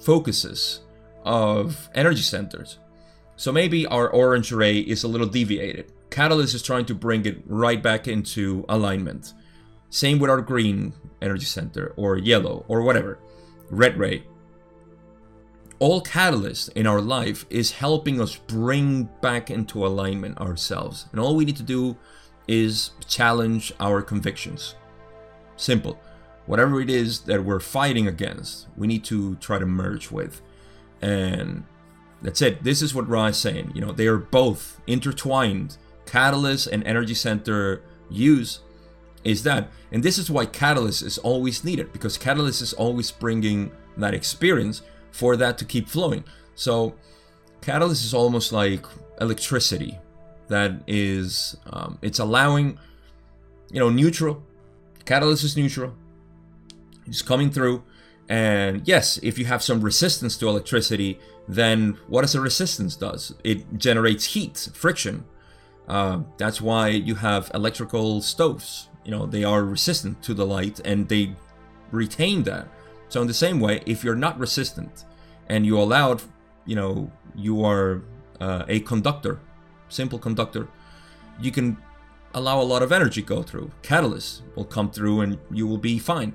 focuses 0.00 0.80
of 1.24 1.88
energy 1.94 2.22
centers. 2.22 2.78
So 3.36 3.52
maybe 3.52 3.86
our 3.86 4.08
orange 4.08 4.52
ray 4.52 4.78
is 4.78 5.04
a 5.04 5.08
little 5.08 5.26
deviated. 5.26 5.92
Catalyst 6.10 6.54
is 6.54 6.62
trying 6.62 6.86
to 6.86 6.94
bring 6.94 7.24
it 7.24 7.42
right 7.46 7.80
back 7.80 8.08
into 8.08 8.64
alignment. 8.68 9.32
Same 9.90 10.18
with 10.18 10.30
our 10.30 10.40
green 10.40 10.92
energy 11.22 11.46
center, 11.46 11.92
or 11.96 12.16
yellow, 12.16 12.64
or 12.68 12.82
whatever. 12.82 13.18
Red 13.70 13.96
ray. 13.96 14.24
All 15.78 16.02
Catalyst 16.02 16.68
in 16.70 16.86
our 16.86 17.00
life 17.00 17.46
is 17.48 17.72
helping 17.72 18.20
us 18.20 18.36
bring 18.36 19.04
back 19.22 19.50
into 19.50 19.86
alignment 19.86 20.38
ourselves. 20.38 21.06
And 21.10 21.20
all 21.20 21.36
we 21.36 21.44
need 21.46 21.56
to 21.56 21.62
do 21.62 21.96
is 22.46 22.90
challenge 23.06 23.72
our 23.80 24.02
convictions. 24.02 24.74
Simple. 25.56 25.98
Whatever 26.46 26.80
it 26.80 26.90
is 26.90 27.20
that 27.20 27.44
we're 27.44 27.60
fighting 27.60 28.08
against, 28.08 28.66
we 28.76 28.86
need 28.86 29.04
to 29.04 29.36
try 29.36 29.58
to 29.58 29.66
merge 29.66 30.10
with. 30.10 30.42
And 31.00 31.64
that's 32.20 32.42
it. 32.42 32.64
This 32.64 32.82
is 32.82 32.94
what 32.94 33.08
Ra 33.08 33.26
is 33.26 33.36
saying. 33.36 33.72
You 33.74 33.80
know, 33.80 33.92
they 33.92 34.06
are 34.06 34.18
both 34.18 34.80
intertwined. 34.86 35.78
Catalyst 36.06 36.66
and 36.66 36.84
energy 36.84 37.14
center 37.14 37.82
use 38.10 38.60
is 39.24 39.42
that. 39.44 39.70
And 39.92 40.02
this 40.02 40.18
is 40.18 40.30
why 40.30 40.46
Catalyst 40.46 41.02
is 41.02 41.18
always 41.18 41.64
needed 41.64 41.92
because 41.92 42.16
Catalyst 42.16 42.62
is 42.62 42.72
always 42.72 43.10
bringing 43.10 43.70
that 43.96 44.14
experience 44.14 44.82
for 45.10 45.36
that 45.36 45.58
to 45.58 45.64
keep 45.64 45.88
flowing. 45.88 46.24
So, 46.54 46.94
Catalyst 47.60 48.04
is 48.04 48.14
almost 48.14 48.52
like 48.52 48.86
electricity 49.20 49.98
that 50.48 50.82
is, 50.86 51.56
um, 51.72 51.98
it's 52.02 52.18
allowing, 52.18 52.78
you 53.70 53.78
know, 53.78 53.90
neutral. 53.90 54.42
Catalyst 55.04 55.44
is 55.44 55.56
neutral. 55.56 55.94
It's 57.06 57.22
coming 57.22 57.50
through 57.50 57.82
and 58.30 58.86
yes, 58.86 59.18
if 59.24 59.40
you 59.40 59.44
have 59.46 59.60
some 59.60 59.80
resistance 59.80 60.36
to 60.36 60.48
electricity, 60.48 61.18
then 61.48 61.98
what 62.06 62.22
does 62.22 62.36
a 62.36 62.40
resistance 62.40 62.94
does? 62.94 63.34
It 63.42 63.76
generates 63.76 64.24
heat, 64.24 64.68
friction. 64.72 65.24
Uh, 65.88 66.20
that's 66.38 66.60
why 66.60 66.90
you 66.90 67.16
have 67.16 67.50
electrical 67.52 68.22
stoves. 68.22 68.88
You 69.10 69.16
know, 69.16 69.26
they 69.26 69.42
are 69.42 69.64
resistant 69.64 70.22
to 70.22 70.34
the 70.34 70.46
light 70.46 70.78
and 70.84 71.08
they 71.08 71.34
retain 71.90 72.44
that. 72.44 72.68
So 73.08 73.20
in 73.20 73.26
the 73.26 73.34
same 73.34 73.58
way, 73.58 73.82
if 73.84 74.04
you're 74.04 74.14
not 74.14 74.38
resistant 74.38 75.04
and 75.48 75.66
you 75.66 75.80
allowed, 75.80 76.22
you 76.64 76.76
know, 76.76 77.10
you 77.34 77.64
are 77.64 78.02
uh, 78.40 78.66
a 78.68 78.78
conductor, 78.78 79.40
simple 79.88 80.20
conductor, 80.20 80.68
you 81.40 81.50
can 81.50 81.76
allow 82.34 82.60
a 82.60 82.62
lot 82.62 82.84
of 82.84 82.92
energy 82.92 83.20
go 83.20 83.42
through. 83.42 83.72
Catalyst 83.82 84.42
will 84.54 84.64
come 84.64 84.92
through 84.92 85.22
and 85.22 85.38
you 85.50 85.66
will 85.66 85.82
be 85.90 85.98
fine. 85.98 86.32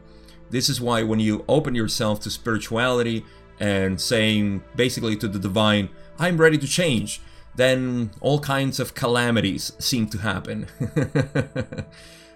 This 0.49 0.67
is 0.67 0.81
why 0.81 1.01
when 1.01 1.21
you 1.21 1.45
open 1.47 1.75
yourself 1.75 2.19
to 2.23 2.29
spirituality 2.29 3.23
and 3.57 4.01
saying 4.01 4.65
basically 4.75 5.15
to 5.15 5.29
the 5.29 5.39
divine, 5.39 5.87
I'm 6.19 6.35
ready 6.35 6.57
to 6.57 6.67
change, 6.67 7.21
then 7.55 8.11
all 8.19 8.41
kinds 8.41 8.81
of 8.81 8.95
calamities 8.95 9.71
seem 9.79 10.07
to 10.09 10.17
happen. 10.17 10.67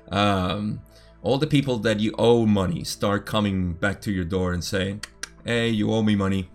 um, 0.10 0.82
all 1.22 1.38
the 1.38 1.48
people 1.48 1.78
that 1.80 2.00
you 2.00 2.14
owe 2.18 2.46
money 2.46 2.84
start 2.84 3.26
coming 3.26 3.74
back 3.74 4.02
to 4.02 4.12
your 4.12 4.26
door 4.26 4.54
and 4.54 4.64
saying, 4.64 5.04
Hey, 5.46 5.70
you 5.70 5.92
owe 5.92 6.04
me 6.04 6.16
money. 6.16 6.50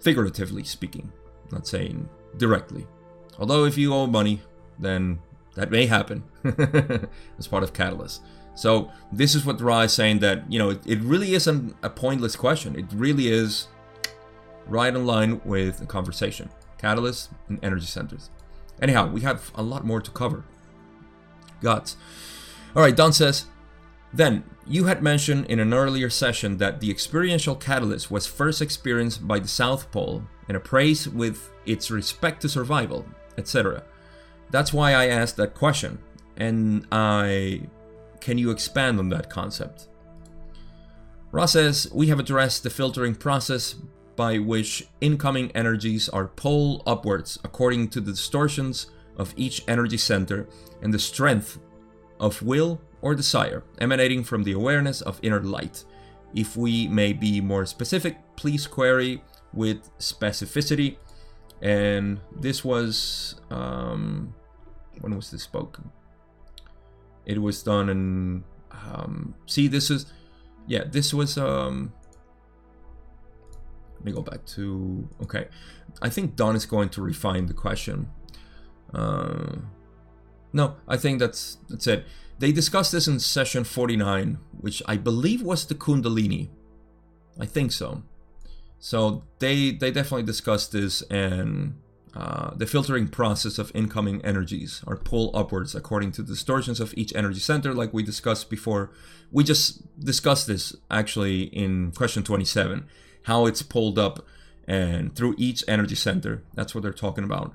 Figuratively 0.00 0.64
speaking, 0.64 1.12
not 1.50 1.66
saying 1.66 2.08
directly. 2.36 2.86
Although, 3.38 3.64
if 3.64 3.76
you 3.76 3.92
owe 3.92 4.06
money, 4.06 4.40
then 4.78 5.18
that 5.54 5.70
may 5.70 5.86
happen 5.86 6.22
as 7.38 7.46
part 7.48 7.62
of 7.62 7.72
Catalyst. 7.72 8.22
So 8.54 8.90
this 9.12 9.34
is 9.34 9.44
what 9.44 9.60
Ra 9.60 9.80
is 9.80 9.92
saying 9.92 10.20
that 10.20 10.50
you 10.50 10.58
know 10.58 10.70
it, 10.70 10.86
it 10.86 11.00
really 11.00 11.34
isn't 11.34 11.74
a 11.82 11.90
pointless 11.90 12.36
question. 12.36 12.78
It 12.78 12.86
really 12.94 13.28
is 13.28 13.68
right 14.66 14.94
in 14.94 15.06
line 15.06 15.40
with 15.44 15.78
the 15.78 15.86
conversation. 15.86 16.50
Catalyst 16.78 17.30
and 17.48 17.58
energy 17.62 17.86
centers. 17.86 18.30
Anyhow, 18.80 19.10
we 19.10 19.22
have 19.22 19.50
a 19.54 19.62
lot 19.62 19.84
more 19.84 20.00
to 20.00 20.10
cover. 20.10 20.44
Gods. 21.66 21.96
All 22.76 22.82
right, 22.82 22.94
Don 22.94 23.12
says. 23.12 23.46
Then, 24.12 24.44
you 24.68 24.84
had 24.84 25.02
mentioned 25.02 25.46
in 25.46 25.58
an 25.58 25.74
earlier 25.74 26.08
session 26.08 26.58
that 26.58 26.78
the 26.78 26.92
experiential 26.92 27.56
catalyst 27.56 28.08
was 28.08 28.24
first 28.24 28.62
experienced 28.62 29.26
by 29.26 29.40
the 29.40 29.48
South 29.48 29.90
Pole 29.90 30.22
and 30.46 30.56
appraised 30.56 31.12
with 31.12 31.50
its 31.66 31.90
respect 31.90 32.42
to 32.42 32.48
survival, 32.48 33.04
etc. 33.36 33.82
That's 34.50 34.72
why 34.72 34.92
I 34.92 35.08
asked 35.08 35.36
that 35.38 35.54
question, 35.54 35.98
and 36.36 36.86
I 36.92 37.62
can 38.20 38.38
you 38.38 38.52
expand 38.52 39.00
on 39.00 39.08
that 39.08 39.28
concept? 39.28 39.88
Ra 41.32 41.46
says, 41.46 41.88
We 41.92 42.06
have 42.06 42.20
addressed 42.20 42.62
the 42.62 42.70
filtering 42.70 43.16
process 43.16 43.74
by 44.14 44.38
which 44.38 44.86
incoming 45.00 45.50
energies 45.50 46.08
are 46.08 46.28
pulled 46.28 46.84
upwards 46.86 47.38
according 47.42 47.88
to 47.88 48.00
the 48.00 48.12
distortions 48.12 48.86
of 49.16 49.32
each 49.36 49.62
energy 49.68 49.96
center 49.96 50.48
and 50.82 50.92
the 50.92 50.98
strength 50.98 51.58
of 52.20 52.42
will 52.42 52.80
or 53.02 53.14
desire 53.14 53.62
emanating 53.80 54.24
from 54.24 54.44
the 54.44 54.52
awareness 54.52 55.00
of 55.02 55.20
inner 55.22 55.42
light. 55.42 55.84
If 56.34 56.56
we 56.56 56.88
may 56.88 57.12
be 57.12 57.40
more 57.40 57.66
specific, 57.66 58.18
please 58.36 58.66
query 58.66 59.22
with 59.52 59.90
specificity. 59.98 60.96
And 61.62 62.20
this 62.38 62.64
was, 62.64 63.40
um, 63.50 64.34
when 65.00 65.14
was 65.16 65.30
this 65.30 65.42
spoken? 65.42 65.90
It 67.24 67.40
was 67.40 67.62
done 67.62 67.88
in. 67.88 68.44
Um, 68.70 69.34
see, 69.46 69.66
this 69.68 69.90
is. 69.90 70.06
Yeah, 70.66 70.84
this 70.84 71.12
was. 71.12 71.38
Um, 71.38 71.92
let 73.94 74.04
me 74.04 74.12
go 74.12 74.22
back 74.22 74.44
to. 74.54 75.08
Okay. 75.22 75.48
I 76.02 76.08
think 76.08 76.36
Don 76.36 76.54
is 76.54 76.66
going 76.66 76.90
to 76.90 77.02
refine 77.02 77.46
the 77.46 77.54
question. 77.54 78.10
Uh, 78.92 79.56
no, 80.52 80.76
I 80.88 80.96
think 80.96 81.18
that's 81.18 81.58
that's 81.68 81.86
it. 81.86 82.04
They 82.38 82.52
discussed 82.52 82.92
this 82.92 83.08
in 83.08 83.18
session 83.18 83.64
49, 83.64 84.38
which 84.60 84.82
I 84.86 84.96
believe 84.96 85.42
was 85.42 85.66
the 85.66 85.74
Kundalini. 85.74 86.48
I 87.38 87.46
think 87.46 87.72
so. 87.72 88.02
So 88.78 89.24
they 89.38 89.70
they 89.70 89.90
definitely 89.90 90.24
discussed 90.24 90.72
this 90.72 91.02
and 91.02 91.74
uh, 92.16 92.54
the 92.54 92.66
filtering 92.66 93.08
process 93.08 93.58
of 93.58 93.70
incoming 93.74 94.24
energies 94.24 94.82
are 94.86 94.96
pulled 94.96 95.36
upwards 95.36 95.74
according 95.74 96.12
to 96.12 96.22
distortions 96.22 96.80
of 96.80 96.94
each 96.96 97.14
energy 97.14 97.40
center, 97.40 97.74
like 97.74 97.92
we 97.92 98.02
discussed 98.02 98.48
before. 98.48 98.90
We 99.30 99.44
just 99.44 99.82
discussed 100.02 100.46
this 100.46 100.74
actually 100.90 101.42
in 101.42 101.92
question 101.92 102.22
27, 102.22 102.86
how 103.24 103.44
it's 103.44 103.60
pulled 103.60 103.98
up 103.98 104.24
and 104.66 105.14
through 105.14 105.34
each 105.36 105.62
energy 105.68 105.94
center. 105.94 106.42
That's 106.54 106.74
what 106.74 106.82
they're 106.82 106.92
talking 106.92 107.24
about. 107.24 107.52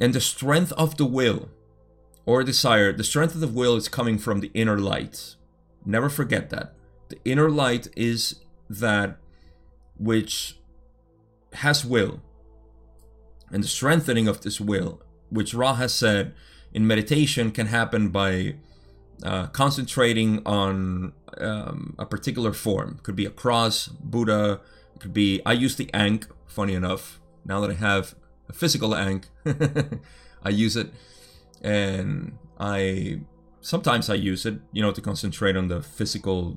And 0.00 0.14
the 0.14 0.20
strength 0.20 0.72
of 0.72 0.96
the 0.96 1.04
will 1.04 1.50
or 2.26 2.42
desire, 2.42 2.92
the 2.92 3.04
strength 3.04 3.34
of 3.34 3.40
the 3.40 3.48
will 3.48 3.76
is 3.76 3.88
coming 3.88 4.18
from 4.18 4.40
the 4.40 4.50
inner 4.54 4.78
light. 4.78 5.36
Never 5.84 6.08
forget 6.08 6.50
that. 6.50 6.74
The 7.08 7.18
inner 7.24 7.50
light 7.50 7.88
is 7.96 8.36
that 8.68 9.18
which 9.98 10.56
has 11.52 11.84
will 11.84 12.22
and 13.50 13.64
the 13.64 13.68
strengthening 13.68 14.28
of 14.28 14.42
this 14.42 14.60
will, 14.60 15.02
which 15.28 15.54
Ra 15.54 15.74
has 15.74 15.92
said 15.92 16.34
in 16.72 16.86
meditation 16.86 17.50
can 17.50 17.66
happen 17.66 18.08
by 18.10 18.54
uh, 19.22 19.48
concentrating 19.48 20.40
on 20.46 21.12
um, 21.38 21.94
a 21.98 22.06
particular 22.06 22.52
form. 22.52 23.00
Could 23.02 23.16
be 23.16 23.26
a 23.26 23.30
cross, 23.30 23.88
Buddha. 23.88 24.60
Could 24.98 25.12
be. 25.12 25.42
I 25.44 25.52
use 25.52 25.76
the 25.76 25.92
ankh. 25.92 26.26
Funny 26.46 26.74
enough, 26.74 27.20
now 27.44 27.60
that 27.60 27.70
I 27.70 27.74
have 27.74 28.14
a 28.50 28.52
physical 28.52 28.94
ankh, 28.94 29.28
I 30.42 30.50
use 30.50 30.76
it, 30.76 30.88
and 31.62 32.36
I 32.58 33.20
sometimes 33.60 34.10
I 34.10 34.14
use 34.14 34.44
it, 34.44 34.56
you 34.72 34.82
know, 34.82 34.92
to 34.92 35.00
concentrate 35.00 35.56
on 35.56 35.68
the 35.68 35.80
physical. 35.82 36.56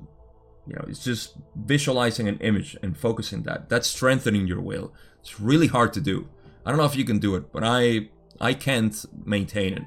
You 0.66 0.74
know, 0.76 0.84
it's 0.88 1.04
just 1.04 1.36
visualizing 1.54 2.26
an 2.26 2.38
image 2.38 2.76
and 2.82 2.96
focusing 2.96 3.42
that. 3.42 3.68
That's 3.68 3.86
strengthening 3.86 4.46
your 4.46 4.60
will. 4.60 4.92
It's 5.20 5.38
really 5.38 5.66
hard 5.66 5.92
to 5.92 6.00
do. 6.00 6.26
I 6.64 6.70
don't 6.70 6.78
know 6.78 6.86
if 6.86 6.96
you 6.96 7.04
can 7.04 7.18
do 7.18 7.36
it, 7.36 7.52
but 7.52 7.62
I 7.64 8.08
I 8.40 8.54
can't 8.54 8.96
maintain 9.24 9.74
it. 9.74 9.84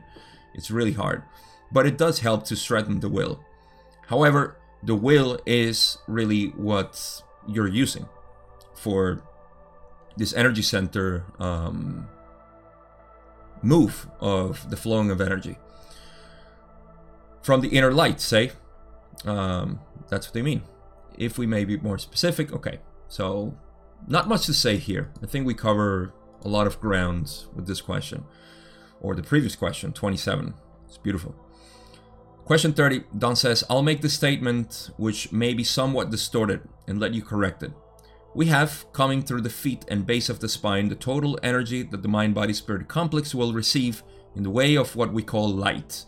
It's 0.54 0.72
really 0.72 0.94
hard. 0.94 1.24
But 1.72 1.86
it 1.86 1.98
does 1.98 2.20
help 2.20 2.46
to 2.46 2.56
strengthen 2.56 3.00
the 3.00 3.10
will. 3.10 3.44
However, 4.08 4.58
the 4.84 4.96
will 4.96 5.40
is 5.46 5.98
really 6.08 6.48
what 6.56 7.22
you're 7.48 7.68
using 7.68 8.06
for 8.76 9.22
this 10.18 10.34
energy 10.34 10.62
center 10.62 11.26
um, 11.40 12.08
move 13.62 14.08
of 14.20 14.70
the 14.70 14.78
flowing 14.78 15.12
of 15.12 15.22
energy. 15.22 15.58
from 17.42 17.62
the 17.62 17.70
inner 17.70 17.94
light, 17.94 18.20
say. 18.20 18.52
Um, 19.26 19.80
that's 20.10 20.28
what 20.28 20.34
they 20.34 20.42
mean. 20.42 20.64
If 21.18 21.38
we 21.38 21.46
may 21.48 21.64
be 21.66 21.78
more 21.78 21.98
specific, 21.98 22.52
okay. 22.52 22.80
So, 23.08 23.58
not 24.08 24.28
much 24.28 24.46
to 24.48 24.54
say 24.54 24.78
here. 24.78 25.12
I 25.24 25.28
think 25.28 25.48
we 25.48 25.54
cover 25.54 26.14
a 26.44 26.50
lot 26.50 26.68
of 26.68 26.80
ground 26.82 27.46
with 27.56 27.66
this 27.66 27.82
question, 27.82 28.26
or 29.00 29.16
the 29.16 29.24
previous 29.24 29.56
question, 29.56 29.94
27. 29.94 30.54
It's 30.88 30.98
beautiful. 30.98 31.36
Question 32.46 32.74
30, 32.74 33.04
Don 33.18 33.36
says, 33.36 33.64
I'll 33.70 33.82
make 33.82 34.02
the 34.02 34.10
statement 34.10 34.90
which 34.98 35.32
may 35.32 35.54
be 35.54 35.64
somewhat 35.64 36.10
distorted 36.12 36.62
and 36.88 37.00
let 37.00 37.14
you 37.14 37.22
correct 37.22 37.64
it. 37.64 37.72
We 38.38 38.46
have, 38.46 38.86
coming 38.94 39.24
through 39.24 39.42
the 39.42 39.50
feet 39.50 39.84
and 39.88 40.06
base 40.06 40.30
of 40.30 40.42
the 40.42 40.48
spine, 40.48 40.90
the 40.90 40.96
total 40.96 41.40
energy 41.42 41.82
that 41.82 42.04
the 42.04 42.08
mind 42.08 42.36
body 42.36 42.54
spirit 42.54 42.88
complex 42.88 43.34
will 43.34 43.52
receive 43.52 44.04
in 44.36 44.44
the 44.44 44.52
way 44.52 44.76
of 44.78 44.96
what 44.96 45.12
we 45.12 45.24
call 45.24 45.50
light. 45.50 46.06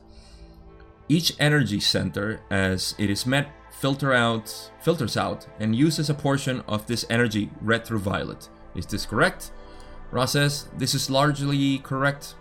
Each 1.07 1.33
energy 1.39 1.79
center, 1.79 2.41
as 2.51 2.93
it 2.99 3.09
is 3.09 3.25
met, 3.25 3.49
filter 3.71 4.13
out, 4.13 4.71
filters 4.79 5.17
out 5.17 5.47
and 5.59 5.75
uses 5.75 6.07
a 6.07 6.13
portion 6.13 6.61
of 6.67 6.85
this 6.85 7.03
energy 7.09 7.49
red 7.61 7.83
through 7.83 7.97
violet. 7.97 8.47
Is 8.75 8.85
this 8.85 9.07
correct? 9.07 9.49
Ra 10.11 10.25
says, 10.25 10.67
This 10.77 10.93
is 10.93 11.09
largely 11.09 11.79
correct. 11.79 12.35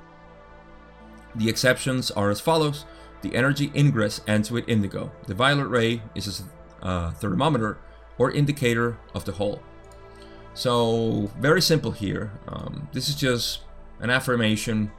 The 1.35 1.49
exceptions 1.49 2.11
are 2.11 2.29
as 2.29 2.41
follows. 2.41 2.85
The 3.23 3.35
energy 3.35 3.73
ingress 3.75 4.21
ends 4.27 4.51
with 4.51 4.69
indigo. 4.69 5.13
The 5.27 5.35
violet 5.35 5.69
ray 5.69 6.03
is 6.15 6.45
a 6.83 6.87
uh, 6.87 7.11
thermometer 7.13 7.79
or 8.19 8.31
indicator 8.31 8.99
of 9.15 9.25
the 9.25 9.33
whole. 9.33 9.63
So, 10.55 11.31
very 11.39 11.63
simple 11.63 11.93
here. 11.93 12.33
Um, 12.49 12.89
this 12.93 13.09
is 13.09 13.15
just 13.15 13.61
an 14.01 14.11
affirmation 14.11 14.91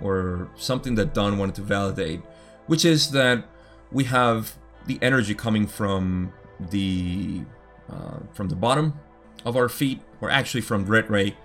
or 0.00 0.48
something 0.56 0.96
that 0.96 1.14
Don 1.14 1.38
wanted 1.38 1.54
to 1.56 1.62
validate, 1.62 2.20
which 2.66 2.84
is 2.84 3.10
that 3.12 3.44
we 3.92 4.04
have 4.04 4.56
the 4.86 4.98
energy 5.00 5.34
coming 5.34 5.66
from 5.66 6.32
the 6.58 7.42
uh, 7.90 8.18
from 8.32 8.48
the 8.48 8.56
bottom 8.56 8.98
of 9.44 9.56
our 9.56 9.68
feet, 9.68 10.00
or 10.20 10.30
actually 10.30 10.62
from 10.62 10.86
red 10.86 11.08
ray, 11.10 11.36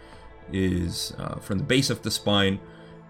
is 0.51 1.13
uh, 1.17 1.35
from 1.35 1.59
the 1.59 1.63
base 1.63 1.89
of 1.89 2.01
the 2.01 2.11
spine 2.11 2.59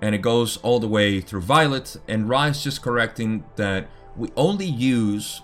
and 0.01 0.13
it 0.13 0.19
goes 0.19 0.57
all 0.57 0.79
the 0.79 0.87
way 0.87 1.19
through 1.19 1.41
violet. 1.41 1.97
And 2.07 2.29
Ra 2.29 2.45
is 2.45 2.63
just 2.63 2.81
correcting 2.81 3.43
that 3.55 3.87
we 4.15 4.29
only 4.35 4.65
use 4.65 5.41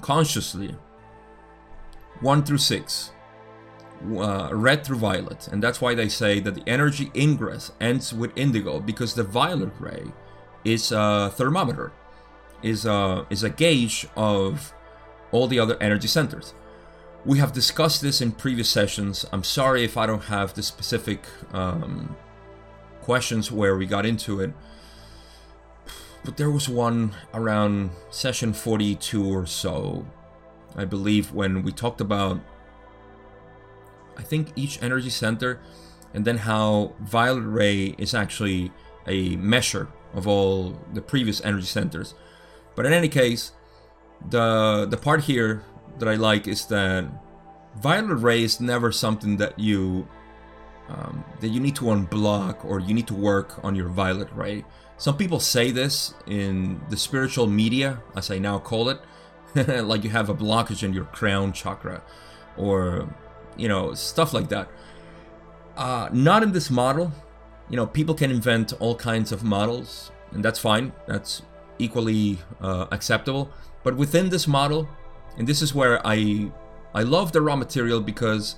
consciously 0.00 0.74
one 2.20 2.42
through 2.42 2.58
six, 2.58 3.12
uh, 4.02 4.50
red 4.52 4.84
through 4.84 4.98
violet, 4.98 5.48
and 5.48 5.62
that's 5.62 5.80
why 5.80 5.94
they 5.94 6.08
say 6.08 6.40
that 6.40 6.54
the 6.54 6.68
energy 6.68 7.10
ingress 7.14 7.72
ends 7.80 8.12
with 8.12 8.36
indigo 8.36 8.80
because 8.80 9.14
the 9.14 9.24
violet 9.24 9.72
ray 9.78 10.04
is 10.64 10.92
a 10.92 11.32
thermometer, 11.34 11.92
is 12.62 12.84
a 12.84 13.26
is 13.30 13.42
a 13.42 13.50
gauge 13.50 14.06
of 14.16 14.72
all 15.30 15.46
the 15.46 15.58
other 15.58 15.76
energy 15.80 16.08
centers. 16.08 16.54
We 17.24 17.38
have 17.38 17.52
discussed 17.52 18.00
this 18.00 18.20
in 18.20 18.32
previous 18.32 18.68
sessions. 18.68 19.26
I'm 19.32 19.44
sorry 19.44 19.84
if 19.84 19.96
I 19.96 20.06
don't 20.06 20.24
have 20.24 20.54
the 20.54 20.62
specific 20.62 21.24
um, 21.52 22.16
questions 23.02 23.50
where 23.50 23.76
we 23.76 23.86
got 23.86 24.06
into 24.06 24.40
it. 24.40 24.52
But 26.24 26.36
there 26.36 26.50
was 26.50 26.68
one 26.68 27.14
around 27.34 27.90
session 28.10 28.52
42 28.52 29.34
or 29.34 29.46
so, 29.46 30.06
I 30.76 30.84
believe, 30.84 31.32
when 31.32 31.62
we 31.62 31.72
talked 31.72 32.00
about, 32.00 32.40
I 34.18 34.22
think, 34.22 34.52
each 34.56 34.82
energy 34.82 35.10
center 35.10 35.60
and 36.14 36.24
then 36.24 36.38
how 36.38 36.94
violet 37.00 37.44
ray 37.44 37.94
is 37.98 38.14
actually 38.14 38.72
a 39.06 39.36
measure 39.36 39.88
of 40.14 40.26
all 40.26 40.78
the 40.92 41.00
previous 41.00 41.40
energy 41.44 41.66
centers. 41.66 42.14
But 42.74 42.86
in 42.86 42.92
any 42.92 43.08
case, 43.08 43.52
the 44.30 44.86
the 44.88 44.96
part 44.96 45.24
here 45.24 45.62
that 45.98 46.08
I 46.08 46.14
like 46.14 46.48
is 46.48 46.66
that 46.66 47.06
violet 47.76 48.16
ray 48.16 48.42
is 48.42 48.60
never 48.60 48.90
something 48.92 49.36
that 49.36 49.58
you 49.58 50.08
um, 50.88 51.24
that 51.40 51.48
you 51.48 51.60
need 51.60 51.76
to 51.76 51.84
unblock 51.84 52.64
or 52.64 52.80
you 52.80 52.94
need 52.94 53.06
to 53.08 53.14
work 53.14 53.62
on 53.62 53.74
your 53.74 53.88
violet 53.88 54.28
ray. 54.34 54.64
Some 54.96 55.16
people 55.16 55.38
say 55.38 55.70
this 55.70 56.14
in 56.26 56.80
the 56.88 56.96
spiritual 56.96 57.46
media, 57.46 58.02
as 58.16 58.30
I 58.30 58.38
now 58.38 58.58
call 58.58 58.88
it, 58.88 59.00
like 59.54 60.02
you 60.02 60.10
have 60.10 60.28
a 60.28 60.34
blockage 60.34 60.82
in 60.82 60.92
your 60.92 61.04
crown 61.04 61.52
chakra, 61.52 62.02
or 62.56 63.14
you 63.58 63.68
know 63.68 63.92
stuff 63.94 64.32
like 64.32 64.48
that. 64.48 64.68
Uh, 65.76 66.08
not 66.12 66.42
in 66.42 66.52
this 66.52 66.70
model. 66.70 67.12
You 67.68 67.76
know, 67.76 67.86
people 67.86 68.14
can 68.14 68.30
invent 68.30 68.72
all 68.80 68.96
kinds 68.96 69.30
of 69.30 69.44
models, 69.44 70.10
and 70.32 70.42
that's 70.42 70.58
fine. 70.58 70.92
That's 71.06 71.42
equally 71.78 72.38
uh, 72.60 72.86
acceptable. 72.90 73.50
But 73.84 73.96
within 73.96 74.30
this 74.30 74.48
model, 74.48 74.88
and 75.36 75.46
this 75.46 75.60
is 75.60 75.74
where 75.74 76.00
I 76.06 76.50
I 76.94 77.02
love 77.02 77.32
the 77.32 77.42
Ra 77.42 77.56
material 77.56 78.00
because 78.00 78.56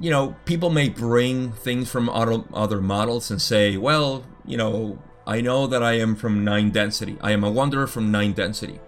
you 0.00 0.10
know, 0.10 0.34
people 0.44 0.70
may 0.70 0.88
bring 0.88 1.52
things 1.52 1.90
from 1.90 2.08
other, 2.08 2.42
other 2.52 2.80
models 2.80 3.30
and 3.30 3.40
say, 3.40 3.76
well, 3.76 4.24
you 4.44 4.56
know, 4.56 4.98
I 5.26 5.40
know 5.40 5.66
that 5.66 5.82
I 5.82 5.92
am 5.98 6.16
from 6.16 6.44
9 6.44 6.70
density. 6.70 7.18
I 7.20 7.32
am 7.32 7.44
a 7.44 7.50
wanderer 7.50 7.86
from 7.86 8.10
9 8.10 8.32
density. 8.32 8.80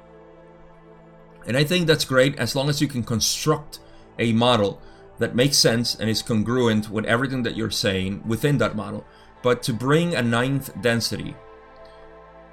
And 1.47 1.57
I 1.57 1.65
think 1.65 1.87
that's 1.87 2.05
great 2.05 2.37
as 2.39 2.57
long 2.57 2.69
as 2.69 2.81
you 2.81 2.89
can 2.89 3.03
construct 3.03 3.81
a 4.19 4.33
model 4.33 4.81
that 5.19 5.35
makes 5.35 5.57
sense 5.57 5.95
and 5.95 6.11
is 6.11 6.23
congruent 6.23 6.91
with 6.91 7.05
everything 7.05 7.43
that 7.45 7.57
you're 7.57 7.71
saying 7.71 8.23
within 8.27 8.59
that 8.59 8.77
model. 8.77 9.05
But 9.43 9.63
to 9.65 9.73
bring 9.73 10.15
a 10.15 10.23
ninth 10.23 10.71
density 10.81 11.37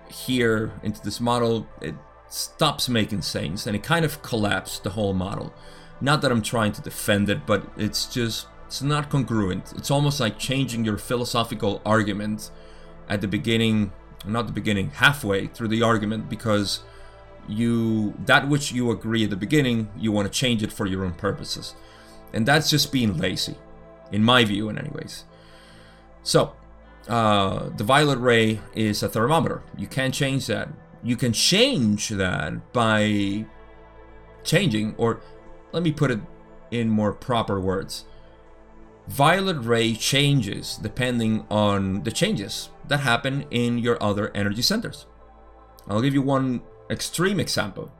here 0.10 0.74
into 0.84 1.02
this 1.02 1.20
model, 1.20 1.68
it 1.82 1.96
stops 2.28 2.88
making 2.88 3.22
sense 3.22 3.66
and 3.68 3.76
it 3.76 3.84
kind 3.84 4.06
of 4.06 4.22
collapsed 4.22 4.84
the 4.84 4.92
whole 4.92 5.14
model. 5.14 5.54
Not 6.00 6.22
that 6.22 6.32
I'm 6.32 6.42
trying 6.42 6.72
to 6.74 6.82
defend 6.82 7.30
it, 7.30 7.46
but 7.46 7.68
it's 7.78 8.06
just 8.08 8.48
it's 8.68 8.82
not 8.82 9.10
congruent. 9.10 9.74
It's 9.76 9.92
almost 9.92 10.20
like 10.20 10.40
changing 10.40 10.86
your 10.86 10.98
philosophical 10.98 11.82
argument 11.86 12.52
at 13.10 13.20
the 13.20 13.28
beginning, 13.28 13.92
not 14.26 14.48
the 14.48 14.54
beginning, 14.54 14.92
halfway 14.92 15.48
through 15.48 15.68
the 15.68 15.84
argument 15.84 16.30
because 16.30 16.82
you 17.52 18.14
that 18.26 18.48
which 18.48 18.72
you 18.72 18.92
agree 18.92 19.24
at 19.24 19.30
the 19.30 19.36
beginning, 19.36 19.90
you 19.98 20.12
want 20.12 20.32
to 20.32 20.40
change 20.40 20.64
it 20.64 20.72
for 20.72 20.86
your 20.86 21.06
own 21.06 21.14
purposes. 21.14 21.76
And 22.34 22.48
that's 22.48 22.70
just 22.70 22.92
being 22.92 23.18
lazy, 23.18 23.56
in 24.12 24.24
my 24.24 24.46
view, 24.46 24.70
in 24.70 24.78
anyways. 24.78 25.26
So, 26.24 26.54
uh, 27.08 27.70
the 27.76 27.84
violet 27.84 28.20
ray 28.20 28.60
is 28.76 29.04
a 29.04 29.10
thermometer. 29.10 29.64
You 29.78 29.88
can't 29.88 30.14
change 30.14 30.48
that. 30.48 30.70
You 31.04 31.18
can 31.18 31.34
change 31.34 32.10
that 32.10 32.74
by 32.74 33.46
changing 34.44 34.96
or 34.98 35.22
let 35.72 35.84
me 35.84 35.92
put 35.92 36.12
it 36.12 36.20
in 36.70 36.90
more 36.90 37.12
proper 37.12 37.60
words. 37.60 38.06
Violet 39.08 39.58
ray 39.58 39.94
changes 39.94 40.78
depending 40.82 41.46
on 41.50 42.04
the 42.04 42.12
changes 42.12 42.70
that 42.88 43.00
happen 43.00 43.46
in 43.52 43.78
your 43.78 44.02
other 44.02 44.32
energy 44.36 44.62
centers. 44.62 45.06
I'll 45.88 46.02
give 46.02 46.14
you 46.14 46.22
one 46.22 46.62
extreme 46.92 47.40
example. 47.40 47.92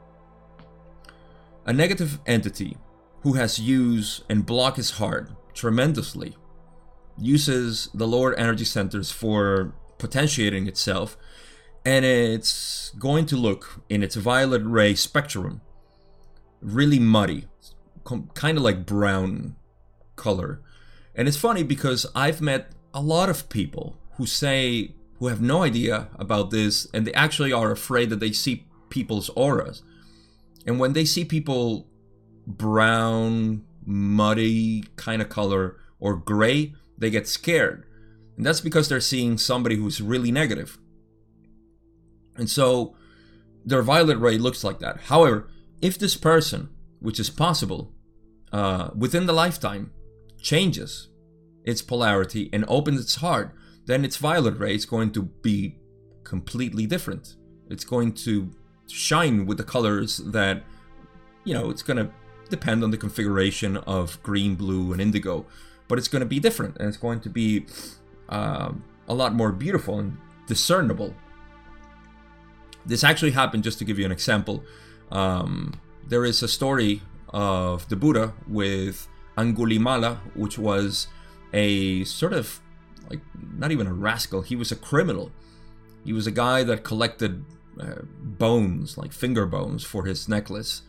A 1.66 1.72
negative 1.72 2.20
entity 2.26 2.76
who 3.22 3.34
has 3.34 3.58
used 3.58 4.24
and 4.28 4.44
blocked 4.44 4.76
his 4.76 4.92
heart 4.92 5.30
tremendously 5.54 6.36
uses 7.18 7.88
the 7.94 8.06
lower 8.06 8.34
energy 8.34 8.64
centers 8.64 9.10
for 9.10 9.74
potentiating 9.98 10.66
itself 10.66 11.16
and 11.84 12.04
it's 12.04 12.90
going 12.98 13.26
to 13.26 13.36
look 13.36 13.82
in 13.88 14.02
its 14.02 14.16
violet 14.16 14.62
ray 14.64 14.94
spectrum 14.94 15.60
really 16.60 16.98
muddy 16.98 17.46
kind 18.34 18.58
of 18.58 18.62
like 18.62 18.86
brown 18.86 19.56
color. 20.16 20.60
And 21.14 21.28
it's 21.28 21.36
funny 21.36 21.62
because 21.62 22.06
I've 22.14 22.40
met 22.40 22.72
a 22.94 23.00
lot 23.00 23.28
of 23.28 23.48
people 23.48 23.96
who 24.16 24.26
say, 24.26 24.94
who 25.18 25.28
have 25.28 25.40
no 25.40 25.62
idea 25.62 26.08
about 26.16 26.50
this, 26.50 26.86
and 26.92 27.06
they 27.06 27.12
actually 27.14 27.52
are 27.52 27.70
afraid 27.70 28.10
that 28.10 28.20
they 28.20 28.32
see 28.32 28.66
people's 28.92 29.30
auras. 29.30 29.82
And 30.66 30.78
when 30.78 30.92
they 30.92 31.04
see 31.04 31.24
people 31.24 31.88
brown, 32.46 33.64
muddy 33.84 34.84
kind 34.96 35.22
of 35.22 35.28
color, 35.28 35.78
or 35.98 36.14
gray, 36.14 36.74
they 36.98 37.10
get 37.10 37.26
scared. 37.26 37.86
And 38.36 38.44
that's 38.44 38.60
because 38.60 38.88
they're 38.88 39.00
seeing 39.00 39.38
somebody 39.38 39.76
who's 39.76 40.00
really 40.00 40.30
negative. 40.30 40.78
And 42.36 42.48
so 42.48 42.94
their 43.64 43.82
violet 43.82 44.18
ray 44.18 44.36
looks 44.38 44.62
like 44.62 44.78
that. 44.80 44.98
However, 45.12 45.48
if 45.80 45.98
this 45.98 46.16
person 46.16 46.68
which 47.00 47.18
is 47.18 47.30
possible, 47.30 47.92
uh, 48.52 48.90
within 48.96 49.26
the 49.26 49.32
lifetime, 49.32 49.90
changes 50.40 51.08
its 51.64 51.82
polarity 51.82 52.48
and 52.52 52.64
opens 52.68 53.00
its 53.00 53.16
heart, 53.16 53.54
then 53.86 54.04
its 54.04 54.16
violet 54.16 54.56
ray 54.58 54.74
is 54.74 54.86
going 54.86 55.10
to 55.12 55.22
be 55.22 55.76
completely 56.22 56.86
different. 56.86 57.34
It's 57.68 57.84
going 57.84 58.12
to 58.26 58.54
shine 58.92 59.46
with 59.46 59.58
the 59.58 59.64
colors 59.64 60.18
that, 60.18 60.62
you 61.44 61.54
know, 61.54 61.70
it's 61.70 61.82
going 61.82 61.96
to 61.96 62.10
depend 62.50 62.84
on 62.84 62.90
the 62.90 62.96
configuration 62.96 63.78
of 63.78 64.22
green, 64.22 64.54
blue, 64.54 64.92
and 64.92 65.00
indigo, 65.00 65.46
but 65.88 65.98
it's 65.98 66.08
going 66.08 66.20
to 66.20 66.26
be 66.26 66.38
different 66.38 66.76
and 66.78 66.88
it's 66.88 66.96
going 66.96 67.20
to 67.20 67.30
be 67.30 67.66
uh, 68.28 68.72
a 69.08 69.14
lot 69.14 69.34
more 69.34 69.50
beautiful 69.52 69.98
and 69.98 70.18
discernible. 70.46 71.14
This 72.84 73.04
actually 73.04 73.30
happened, 73.30 73.64
just 73.64 73.78
to 73.78 73.84
give 73.84 73.98
you 73.98 74.04
an 74.04 74.12
example. 74.12 74.64
Um, 75.10 75.80
there 76.06 76.24
is 76.24 76.42
a 76.42 76.48
story 76.48 77.02
of 77.28 77.88
the 77.88 77.96
Buddha 77.96 78.34
with 78.48 79.08
Angulimala, 79.38 80.18
which 80.34 80.58
was 80.58 81.06
a 81.52 82.04
sort 82.04 82.32
of 82.32 82.60
like 83.08 83.20
not 83.56 83.70
even 83.70 83.86
a 83.86 83.92
rascal, 83.92 84.42
he 84.42 84.56
was 84.56 84.72
a 84.72 84.76
criminal. 84.76 85.30
He 86.04 86.12
was 86.12 86.26
a 86.26 86.30
guy 86.30 86.64
that 86.64 86.82
collected 86.82 87.44
uh, 87.80 88.02
bones, 88.20 88.98
like 88.98 89.12
finger 89.12 89.46
bones, 89.46 89.84
for 89.84 90.04
his 90.04 90.28
necklace. 90.28 90.82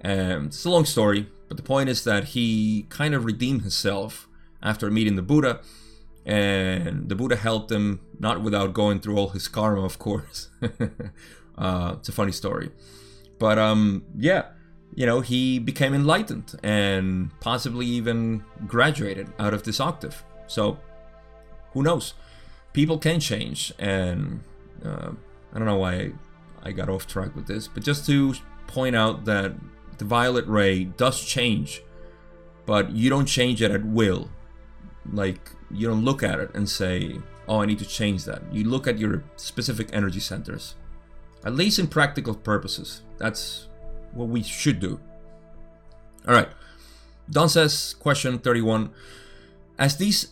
And 0.00 0.46
it's 0.46 0.64
a 0.64 0.70
long 0.70 0.84
story, 0.84 1.28
but 1.48 1.56
the 1.56 1.62
point 1.62 1.88
is 1.88 2.04
that 2.04 2.24
he 2.28 2.86
kind 2.88 3.14
of 3.14 3.24
redeemed 3.24 3.62
himself 3.62 4.28
after 4.62 4.90
meeting 4.90 5.16
the 5.16 5.22
Buddha, 5.22 5.60
and 6.24 7.08
the 7.08 7.14
Buddha 7.14 7.36
helped 7.36 7.70
him, 7.70 8.00
not 8.18 8.42
without 8.42 8.72
going 8.72 9.00
through 9.00 9.16
all 9.16 9.30
his 9.30 9.48
karma, 9.48 9.84
of 9.84 9.98
course. 9.98 10.48
uh, 11.58 11.96
it's 11.98 12.08
a 12.08 12.12
funny 12.12 12.32
story, 12.32 12.70
but 13.38 13.58
um, 13.58 14.04
yeah, 14.16 14.44
you 14.94 15.06
know, 15.06 15.20
he 15.20 15.58
became 15.58 15.94
enlightened 15.94 16.54
and 16.62 17.30
possibly 17.40 17.86
even 17.86 18.44
graduated 18.66 19.28
out 19.38 19.54
of 19.54 19.62
this 19.62 19.80
octave. 19.80 20.24
So, 20.46 20.78
who 21.72 21.82
knows? 21.82 22.14
People 22.72 22.98
can 22.98 23.20
change, 23.20 23.72
and 23.78 24.40
uh, 24.84 25.10
I 25.52 25.58
don't 25.58 25.66
know 25.66 25.76
why 25.76 26.12
I, 26.62 26.72
got 26.72 26.88
off 26.88 27.06
track 27.06 27.34
with 27.34 27.46
this, 27.46 27.68
but 27.68 27.82
just 27.82 28.06
to 28.06 28.34
point 28.66 28.96
out 28.96 29.24
that 29.24 29.54
the 29.98 30.04
violet 30.04 30.46
ray 30.46 30.84
does 30.84 31.24
change, 31.24 31.82
but 32.66 32.90
you 32.92 33.10
don't 33.10 33.26
change 33.26 33.62
it 33.62 33.70
at 33.70 33.84
will. 33.84 34.30
Like, 35.12 35.52
you 35.70 35.88
don't 35.88 36.04
look 36.04 36.22
at 36.22 36.40
it 36.40 36.50
and 36.54 36.68
say, 36.68 37.18
oh, 37.48 37.60
I 37.60 37.66
need 37.66 37.78
to 37.80 37.86
change 37.86 38.24
that. 38.24 38.42
You 38.52 38.64
look 38.64 38.86
at 38.86 38.98
your 38.98 39.24
specific 39.36 39.90
energy 39.92 40.20
centers. 40.20 40.74
At 41.44 41.54
least 41.54 41.78
in 41.78 41.88
practical 41.88 42.34
purposes. 42.34 43.02
That's 43.18 43.66
what 44.12 44.28
we 44.28 44.42
should 44.42 44.78
do. 44.78 45.00
All 46.28 46.34
right. 46.34 46.48
Don 47.30 47.48
says, 47.48 47.94
question 47.98 48.38
31. 48.38 48.90
As 49.78 49.96
these 49.96 50.28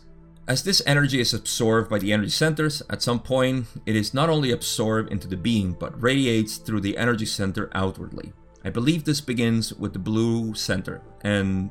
as 0.49 0.63
this 0.63 0.81
energy 0.87 1.19
is 1.19 1.31
absorbed 1.31 1.91
by 1.91 1.99
the 1.99 2.11
energy 2.11 2.31
centers, 2.31 2.81
at 2.89 3.03
some 3.03 3.19
point 3.19 3.67
it 3.85 3.95
is 3.95 4.15
not 4.15 4.31
only 4.31 4.51
absorbed 4.51 5.11
into 5.11 5.27
the 5.27 5.37
being 5.37 5.73
but 5.73 6.01
radiates 6.01 6.57
through 6.57 6.81
the 6.81 6.97
energy 6.97 7.27
center 7.27 7.69
outwardly. 7.75 8.33
I 8.65 8.71
believe 8.71 9.03
this 9.03 9.21
begins 9.21 9.71
with 9.75 9.93
the 9.93 9.99
blue 9.99 10.55
center 10.55 11.01
and 11.21 11.69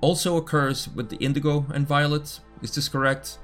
also 0.00 0.36
occurs 0.36 0.88
with 0.88 1.08
the 1.08 1.16
indigo 1.18 1.66
and 1.72 1.86
violet. 1.86 2.40
Is 2.62 2.74
this 2.74 2.88
correct? 2.88 3.38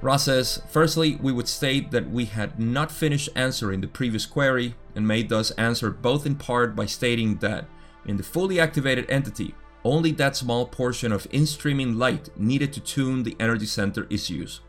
Ra 0.00 0.16
says, 0.16 0.62
firstly, 0.70 1.16
we 1.16 1.30
would 1.30 1.46
state 1.46 1.90
that 1.90 2.08
we 2.08 2.24
had 2.24 2.58
not 2.58 2.90
finished 2.90 3.28
answering 3.36 3.82
the 3.82 3.88
previous 3.88 4.24
query 4.24 4.74
and 4.96 5.06
may 5.06 5.22
thus 5.22 5.50
answer 5.52 5.90
both 5.90 6.24
in 6.24 6.36
part 6.36 6.74
by 6.74 6.86
stating 6.86 7.36
that 7.36 7.66
in 8.06 8.16
the 8.16 8.22
fully 8.22 8.58
activated 8.58 9.08
entity, 9.10 9.54
only 9.84 10.10
that 10.12 10.36
small 10.36 10.66
portion 10.66 11.12
of 11.12 11.26
in-streaming 11.30 11.98
light 11.98 12.30
needed 12.38 12.72
to 12.72 12.80
tune 12.80 13.22
the 13.22 13.36
energy 13.38 13.66
center 13.66 14.06
is 14.08 14.30
used. 14.30 14.60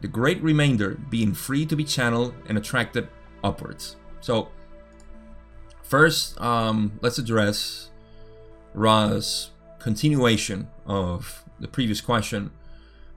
The 0.00 0.08
great 0.08 0.42
remainder 0.42 0.98
being 1.10 1.34
free 1.34 1.66
to 1.66 1.74
be 1.74 1.84
channeled 1.84 2.34
and 2.48 2.56
attracted 2.56 3.08
upwards. 3.42 3.96
So, 4.20 4.48
first, 5.82 6.40
um, 6.40 6.98
let's 7.02 7.18
address 7.18 7.90
Ra's 8.74 9.50
continuation 9.78 10.68
of 10.86 11.44
the 11.58 11.68
previous 11.68 12.00
question 12.00 12.50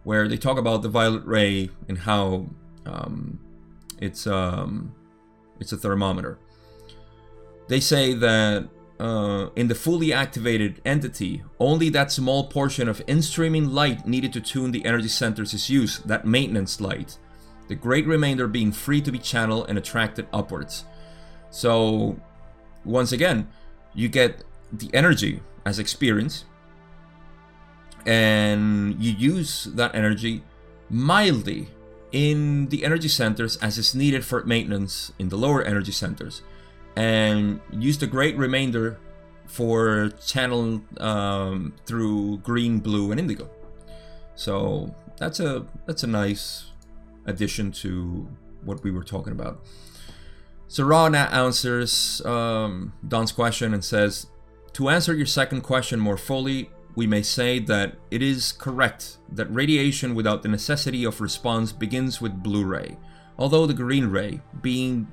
where 0.04 0.28
they 0.28 0.38
talk 0.38 0.58
about 0.58 0.82
the 0.82 0.90
violet 0.90 1.26
ray 1.26 1.70
and 1.88 2.00
how 2.00 2.48
um, 2.86 3.40
it's 4.00 4.26
um, 4.26 4.96
it's 5.60 5.72
a 5.72 5.78
thermometer. 5.78 6.40
They 7.68 7.80
say 7.80 8.14
that 8.14 8.70
uh, 9.00 9.50
in 9.56 9.68
the 9.68 9.76
fully 9.76 10.12
activated 10.12 10.82
entity, 10.84 11.44
only 11.60 11.90
that 11.90 12.12
small 12.12 12.48
portion 12.48 12.90
of 12.90 13.02
in-streaming 13.08 13.70
light 13.70 14.06
needed 14.06 14.34
to 14.34 14.42
tune 14.42 14.72
the 14.72 14.86
energy 14.86 15.08
centers 15.08 15.54
is 15.54 15.70
used, 15.70 16.08
that 16.08 16.26
maintenance 16.26 16.82
light. 16.82 17.18
The 17.70 17.76
great 17.76 18.06
remainder 18.06 18.48
being 18.48 18.72
free 18.72 19.02
to 19.02 19.12
be 19.12 19.20
channeled 19.20 19.70
and 19.70 19.78
attracted 19.78 20.28
upwards. 20.34 20.86
So, 21.50 22.20
once 22.84 23.12
again, 23.12 23.48
you 23.94 24.10
get 24.10 24.44
the 24.72 24.90
energy 24.94 25.42
as 25.66 25.80
experience, 25.80 26.46
and 28.06 29.02
you 29.02 29.12
use 29.12 29.66
that 29.66 29.96
energy 29.96 30.44
mildly 30.90 31.70
in 32.12 32.68
the 32.70 32.84
energy 32.84 33.08
centers 33.08 33.56
as 33.58 33.78
is 33.78 33.94
needed 33.94 34.26
for 34.26 34.44
maintenance 34.44 35.12
in 35.20 35.30
the 35.30 35.38
lower 35.38 35.62
energy 35.62 35.92
centers 35.92 36.42
and 36.96 37.60
use 37.72 37.98
the 37.98 38.08
great 38.08 38.38
remainder 38.38 39.00
for 39.46 40.12
channel 40.26 40.82
um, 40.98 41.74
through 41.86 42.38
green 42.40 42.80
blue 42.80 43.12
and 43.12 43.20
indigo. 43.20 43.50
So 44.36 44.94
that's 45.18 45.40
a 45.40 45.66
that's 45.86 46.04
a 46.04 46.08
nice 46.08 46.72
addition 47.26 47.72
to 47.72 48.28
what 48.64 48.84
we 48.84 48.92
were 48.92 49.04
talking 49.04 49.34
about. 49.34 49.64
So 50.68 50.84
Ra 50.84 51.06
answers 51.08 52.22
um, 52.26 52.94
Don's 53.08 53.32
question 53.32 53.74
and 53.74 53.84
says 53.84 54.28
to 54.74 54.90
answer 54.90 55.14
your 55.14 55.26
second 55.26 55.62
question 55.62 56.00
more 56.00 56.18
fully 56.18 56.70
we 56.96 57.08
may 57.08 57.22
say 57.22 57.60
that 57.60 57.96
it 58.12 58.22
is 58.22 58.52
correct 58.52 59.18
that 59.32 59.46
radiation 59.54 60.16
without 60.16 60.44
the 60.44 60.50
necessity 60.50 61.04
of 61.04 61.22
response 61.22 61.72
begins 61.72 62.20
with 62.20 62.44
blue 62.44 62.66
ray, 62.66 62.98
although 63.38 63.66
the 63.66 63.74
green 63.74 64.08
ray, 64.08 64.42
being 64.62 65.08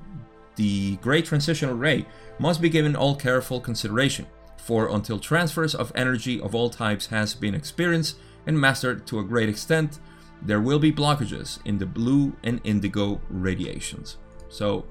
the 0.57 0.97
great 0.97 1.25
transitional 1.25 1.75
ray, 1.75 2.05
must 2.37 2.61
be 2.61 2.69
given 2.69 2.95
all 2.95 3.15
careful 3.15 3.61
consideration, 3.61 4.27
for 4.57 4.93
until 4.93 5.17
transfers 5.17 5.73
of 5.73 5.91
energy 5.95 6.41
of 6.41 6.53
all 6.53 6.69
types 6.69 7.07
has 7.07 7.33
been 7.33 7.55
experienced 7.55 8.17
and 8.45 8.59
mastered 8.59 9.07
to 9.07 9.19
a 9.19 9.23
great 9.23 9.49
extent, 9.49 9.99
there 10.41 10.59
will 10.59 10.79
be 10.79 10.91
blockages 10.91 11.59
in 11.65 11.77
the 11.77 11.85
blue 11.85 12.35
and 12.43 12.61
indigo 12.63 13.21
radiations. 13.29 14.17
So, 14.49 14.85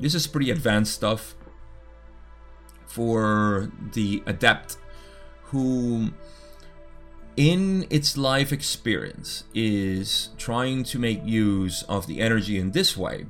this 0.00 0.14
is 0.14 0.26
pretty 0.26 0.50
advanced 0.50 0.94
stuff 0.94 1.34
for 2.86 3.70
the 3.92 4.22
adept 4.26 4.76
who 5.44 6.10
in 7.36 7.86
its 7.90 8.16
life 8.16 8.52
experience 8.52 9.44
is 9.54 10.30
trying 10.38 10.84
to 10.84 10.98
make 10.98 11.24
use 11.24 11.82
of 11.84 12.06
the 12.06 12.20
energy 12.20 12.58
in 12.58 12.70
this 12.70 12.96
way 12.96 13.26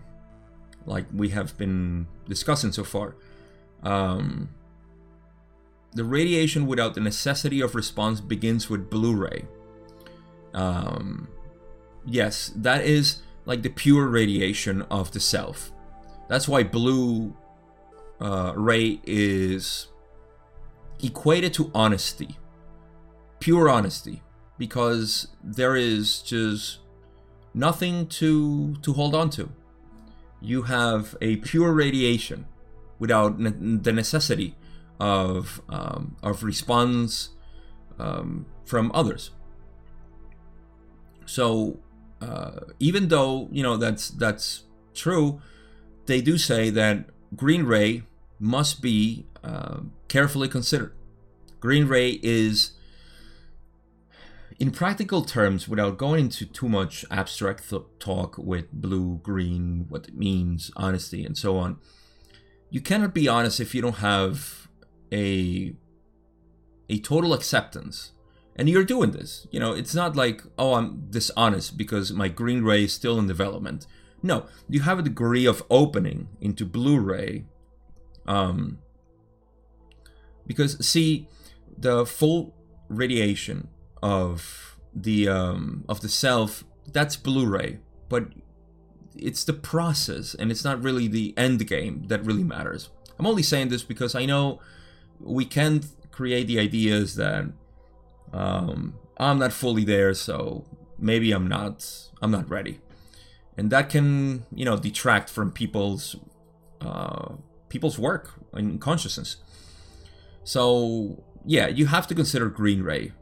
like 0.87 1.07
we 1.13 1.31
have 1.31 1.57
been 1.57 2.07
discussing 2.29 2.73
so 2.73 2.85
far. 2.85 3.15
Um, 3.83 4.51
the 5.93 6.05
radiation 6.05 6.67
without 6.67 6.95
the 6.95 7.01
necessity 7.01 7.61
of 7.61 7.75
response 7.75 8.21
begins 8.21 8.69
with 8.69 8.91
blue 8.91 9.15
ray 9.15 9.45
um, 10.55 11.29
yes 12.07 12.53
that 12.57 12.85
is 12.85 13.23
like 13.45 13.63
the 13.63 13.69
pure 13.69 14.07
radiation 14.07 14.83
of 14.83 15.13
the 15.13 15.21
self. 15.21 15.73
That's 16.29 16.49
why 16.49 16.63
blue 16.63 17.37
uh, 18.21 18.55
ray 18.57 19.01
is 19.05 19.89
equated 21.03 21.53
to 21.55 21.71
honesty, 21.75 22.39
pure 23.41 23.69
honesty, 23.69 24.23
because 24.57 25.29
there 25.43 25.77
is 25.77 26.23
just 26.23 26.79
nothing 27.53 28.07
to 28.07 28.77
to 28.77 28.93
hold 28.95 29.15
on 29.15 29.31
to. 29.31 29.51
You 30.45 30.63
have 30.63 31.17
a 31.21 31.37
pure 31.37 31.73
radiation 31.73 32.47
without 32.99 33.41
ne- 33.41 33.79
the 33.87 33.93
necessity 33.93 34.55
of 35.01 35.63
um, 35.69 36.17
of 36.23 36.45
response 36.45 37.31
um, 37.99 38.47
from 38.65 38.91
others. 38.95 39.31
So 41.27 41.79
uh, 42.21 42.61
even 42.79 43.09
though 43.09 43.49
you 43.51 43.63
know 43.63 43.77
that's 43.77 44.11
that's 44.11 44.65
true, 44.95 45.41
they 46.07 46.21
do 46.21 46.39
say 46.39 46.71
that 46.71 47.07
green 47.35 47.65
ray 47.65 48.03
must 48.39 48.83
be 48.83 49.27
uh, 49.43 49.81
carefully 50.09 50.49
considered. 50.49 50.95
Green 51.61 51.87
ray 51.87 52.21
is, 52.23 52.73
in 54.59 54.71
practical 54.71 55.23
terms, 55.23 55.69
without 55.69 55.99
going 55.99 56.27
into 56.27 56.47
too 56.47 56.69
much 56.69 57.05
abstract 57.11 57.71
th- 57.71 57.83
talk 57.99 58.39
with 58.39 58.71
blue, 58.73 59.19
green, 59.23 59.87
what 59.89 60.09
it 60.09 60.17
means, 60.17 60.71
honesty, 60.77 61.25
and 61.25 61.37
so 61.37 61.57
on, 61.57 61.79
you 62.71 62.81
cannot 62.81 63.15
be 63.15 63.29
honest 63.29 63.61
if 63.61 63.75
you 63.75 63.81
don't 63.81 63.97
have 63.99 64.69
a 65.13 65.75
a 66.91 66.99
total 66.99 67.33
acceptance 67.33 68.13
and 68.57 68.69
you're 68.69 68.85
doing 68.85 69.13
this 69.13 69.47
you 69.51 69.61
know 69.61 69.73
it's 69.73 69.95
not 69.95 70.17
like 70.17 70.43
oh 70.59 70.75
i'm 70.75 71.07
dishonest 71.11 71.79
because 71.79 72.13
my 72.13 72.29
green 72.29 72.63
ray 72.63 72.85
is 72.85 72.93
still 72.93 73.19
in 73.19 73.27
development 73.27 73.87
no 74.23 74.47
you 74.69 74.81
have 74.81 74.99
a 74.99 75.03
degree 75.03 75.47
of 75.47 75.63
opening 75.71 76.29
into 76.41 76.65
blue 76.65 76.99
ray. 76.99 77.45
um, 78.27 78.79
because 80.47 80.85
see 80.85 81.29
the 81.79 82.05
full 82.05 82.55
radiation 82.89 83.69
of 84.05 84.79
the 84.95 85.29
um, 85.29 85.85
of 85.89 86.01
the 86.01 86.09
self 86.09 86.63
that's 86.93 87.17
blue 87.17 87.47
ray 87.47 87.79
but 88.09 88.29
it's 89.17 89.45
the 89.45 89.53
process 89.53 90.35
and 90.35 90.51
it's 90.51 90.65
not 90.65 90.83
really 90.83 91.09
the 91.09 91.35
end 91.37 91.67
game 91.67 92.05
that 92.09 92.25
really 92.25 92.45
matters. 92.45 92.91
I'm 93.19 93.27
only 93.27 93.43
saying 93.43 93.69
this 93.69 93.83
because 93.83 94.15
I 94.15 94.27
know 94.27 94.61
we 95.21 95.45
can't 95.45 95.87
create 96.11 96.47
the 96.47 96.59
ideas 96.59 97.17
that 97.17 97.45
um, 98.33 98.95
I'm 99.19 99.39
not 99.39 99.53
fully 99.53 99.85
there, 99.85 100.15
so 100.15 100.65
maybe 100.99 101.33
I'm 101.33 101.47
not 101.47 101.89
I'm 102.21 102.31
not 102.31 102.51
ready, 102.51 102.81
and 103.57 103.71
that 103.71 103.89
can 103.89 104.45
you 104.53 104.65
know 104.65 104.77
detract 104.77 105.31
from 105.31 105.53
people's 105.53 106.17
uh, 106.81 107.35
people's 107.69 107.99
work 107.99 108.33
and 108.53 108.81
consciousness. 108.81 109.37
So 110.43 111.23
yeah, 111.45 111.69
you 111.69 111.87
have 111.87 112.09
to 112.09 112.15
consider 112.15 112.49
Green 112.49 112.83
Ray. 112.83 113.13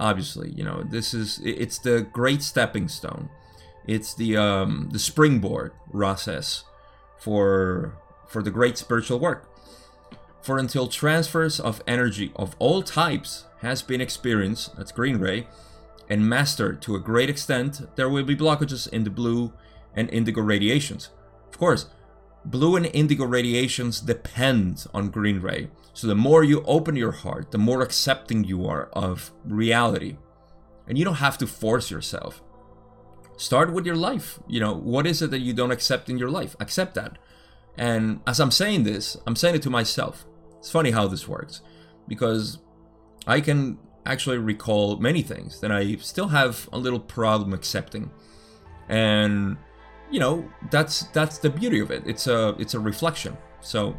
Obviously, 0.00 0.50
you 0.50 0.64
know 0.64 0.82
this 0.82 1.12
is 1.12 1.40
it's 1.44 1.78
the 1.78 2.00
great 2.10 2.42
stepping 2.42 2.88
stone. 2.88 3.28
It's 3.86 4.14
the 4.14 4.36
um, 4.36 4.88
the 4.92 4.98
springboard 4.98 5.72
process 5.92 6.64
for 7.18 7.94
for 8.26 8.42
the 8.42 8.50
great 8.50 8.78
spiritual 8.78 9.18
work. 9.18 9.46
For 10.42 10.58
until 10.58 10.88
transfers 10.88 11.60
of 11.60 11.82
energy 11.86 12.32
of 12.34 12.56
all 12.58 12.82
types 12.82 13.44
has 13.60 13.82
been 13.82 14.00
experienced, 14.00 14.74
that's 14.74 14.90
Green 14.90 15.18
Ray, 15.18 15.46
and 16.08 16.26
mastered 16.26 16.80
to 16.82 16.96
a 16.96 17.00
great 17.00 17.28
extent, 17.28 17.82
there 17.96 18.08
will 18.08 18.24
be 18.24 18.34
blockages 18.34 18.88
in 18.88 19.04
the 19.04 19.10
blue 19.10 19.52
and 19.94 20.08
indigo 20.10 20.40
radiations. 20.40 21.10
Of 21.50 21.58
course, 21.58 21.86
blue 22.44 22.76
and 22.76 22.86
indigo 22.86 23.26
radiations 23.26 24.00
depend 24.00 24.86
on 24.94 25.10
Green 25.10 25.40
Ray, 25.40 25.68
so 25.92 26.06
the 26.06 26.14
more 26.14 26.44
you 26.44 26.62
open 26.62 26.96
your 26.96 27.12
heart, 27.12 27.50
the 27.50 27.58
more 27.58 27.82
accepting 27.82 28.44
you 28.44 28.66
are 28.66 28.88
of 28.92 29.32
reality. 29.44 30.16
And 30.86 30.98
you 30.98 31.04
don't 31.04 31.14
have 31.14 31.38
to 31.38 31.46
force 31.46 31.90
yourself. 31.90 32.42
Start 33.36 33.72
with 33.72 33.86
your 33.86 33.96
life. 33.96 34.38
You 34.48 34.60
know, 34.60 34.74
what 34.74 35.06
is 35.06 35.22
it 35.22 35.30
that 35.30 35.38
you 35.38 35.52
don't 35.52 35.70
accept 35.70 36.08
in 36.08 36.18
your 36.18 36.30
life? 36.30 36.56
Accept 36.60 36.94
that. 36.94 37.18
And 37.76 38.20
as 38.26 38.40
I'm 38.40 38.50
saying 38.50 38.84
this, 38.84 39.16
I'm 39.26 39.36
saying 39.36 39.54
it 39.54 39.62
to 39.62 39.70
myself. 39.70 40.26
It's 40.58 40.70
funny 40.70 40.90
how 40.90 41.06
this 41.06 41.26
works 41.26 41.62
because 42.06 42.58
I 43.26 43.40
can 43.40 43.78
actually 44.04 44.38
recall 44.38 44.96
many 44.96 45.22
things 45.22 45.60
that 45.60 45.70
I 45.70 45.96
still 45.96 46.28
have 46.28 46.68
a 46.72 46.78
little 46.78 47.00
problem 47.00 47.54
accepting. 47.54 48.10
And 48.88 49.56
you 50.10 50.18
know, 50.18 50.50
that's 50.70 51.04
that's 51.14 51.38
the 51.38 51.50
beauty 51.50 51.78
of 51.80 51.90
it. 51.90 52.02
It's 52.04 52.26
a 52.26 52.56
it's 52.58 52.74
a 52.74 52.80
reflection. 52.80 53.36
So 53.60 53.96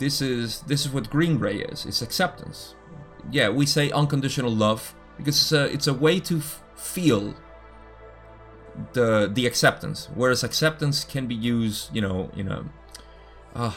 this 0.00 0.22
is 0.22 0.62
this 0.62 0.80
is 0.84 0.90
what 0.90 1.10
green 1.10 1.38
ray 1.38 1.58
is. 1.58 1.86
It's 1.86 2.02
acceptance. 2.02 2.74
Yeah, 3.30 3.50
we 3.50 3.66
say 3.66 3.90
unconditional 3.90 4.50
love 4.50 4.94
because 5.18 5.36
it's 5.36 5.52
a 5.52 5.64
it's 5.72 5.86
a 5.86 5.94
way 5.94 6.18
to 6.20 6.38
f- 6.38 6.62
feel 6.74 7.34
the 8.94 9.30
the 9.32 9.46
acceptance. 9.46 10.08
Whereas 10.14 10.42
acceptance 10.42 11.04
can 11.04 11.26
be 11.26 11.34
used, 11.34 11.94
you 11.94 12.00
know, 12.00 12.30
in 12.34 12.48
a 12.48 12.64
uh, 13.54 13.72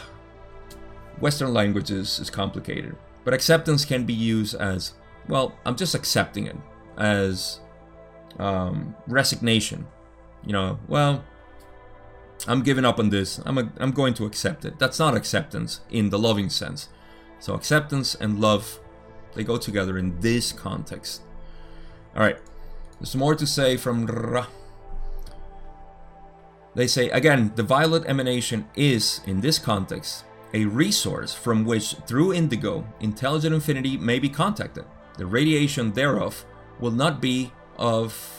Western 1.20 1.54
languages 1.54 2.20
is 2.20 2.30
complicated, 2.30 2.96
but 3.26 3.34
acceptance 3.34 3.84
can 3.84 4.06
be 4.06 4.14
used 4.14 4.56
as 4.56 4.94
well. 5.28 5.54
I'm 5.66 5.76
just 5.76 5.94
accepting 5.94 6.48
it 6.48 6.56
as 6.98 7.60
um, 8.40 8.96
resignation. 9.08 9.86
You 10.46 10.54
know, 10.54 10.80
well, 10.88 11.24
I'm 12.48 12.62
giving 12.62 12.86
up 12.86 13.00
on 13.00 13.10
this. 13.10 13.40
I'm 13.46 13.58
a, 13.58 13.72
I'm 13.80 13.92
going 13.92 14.14
to 14.16 14.26
accept 14.26 14.66
it. 14.66 14.80
That's 14.80 15.00
not 15.00 15.16
acceptance 15.16 15.82
in 15.90 16.10
the 16.10 16.20
loving 16.20 16.50
sense. 16.50 16.90
So 17.40 17.54
acceptance 17.54 18.16
and 18.16 18.40
love, 18.40 18.80
they 19.34 19.44
go 19.44 19.58
together 19.58 19.98
in 19.98 20.20
this 20.20 20.52
context. 20.52 21.22
All 22.16 22.22
right, 22.22 22.38
there's 23.00 23.16
more 23.16 23.36
to 23.36 23.48
say 23.48 23.78
from 23.78 24.06
Ra. 24.06 24.48
They 26.76 26.88
say 26.88 27.10
again, 27.10 27.52
the 27.56 27.64
violet 27.64 28.04
emanation 28.06 28.68
is, 28.76 29.22
in 29.26 29.42
this 29.42 29.60
context, 29.60 30.26
a 30.54 30.66
resource 30.66 31.34
from 31.34 31.66
which, 31.66 31.96
through 32.08 32.34
indigo, 32.34 32.86
intelligent 33.00 33.56
infinity 33.56 33.98
may 33.98 34.20
be 34.20 34.30
contacted. 34.30 34.86
The 35.18 35.26
radiation 35.26 35.94
thereof 35.94 36.46
will 36.80 36.92
not 36.92 37.22
be 37.22 37.52
of 37.78 38.30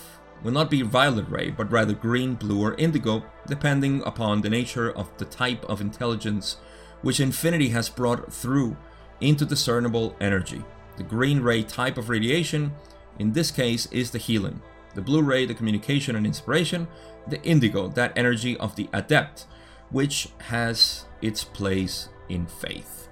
will 0.43 0.53
not 0.53 0.71
be 0.71 0.83
violet 0.83 1.29
ray, 1.29 1.51
but 1.51 1.71
rather 1.73 1.95
green, 1.95 2.35
blue, 2.35 2.63
or 2.63 2.75
indigo, 2.75 3.25
depending 3.47 4.03
upon 4.05 4.41
the 4.41 4.51
nature 4.51 4.91
of 4.91 5.11
the 5.19 5.25
type 5.25 5.65
of 5.65 5.81
intelligence 5.81 6.57
which 7.03 7.21
infinity 7.21 7.69
has 7.69 7.89
brought 7.89 8.33
through 8.33 8.77
into 9.21 9.45
discernible 9.45 10.17
energy. 10.21 10.63
The 10.97 11.03
green 11.03 11.41
ray 11.41 11.63
type 11.63 11.99
of 11.99 12.09
radiation, 12.09 12.73
in 13.19 13.33
this 13.33 13.51
case, 13.51 13.87
is 13.87 14.11
the 14.11 14.19
healing. 14.19 14.63
The 14.95 15.03
blue 15.03 15.23
ray, 15.23 15.45
the 15.45 15.55
communication 15.55 16.17
and 16.17 16.27
inspiration. 16.27 16.89
The 17.27 17.43
indigo, 17.43 17.89
that 17.89 18.17
energy 18.17 18.57
of 18.59 18.77
the 18.77 18.89
adept, 18.93 19.47
which 19.91 20.29
has 20.39 21.05
its 21.21 21.45
place 21.45 22.09
in 22.29 22.47
faith. 22.47 23.09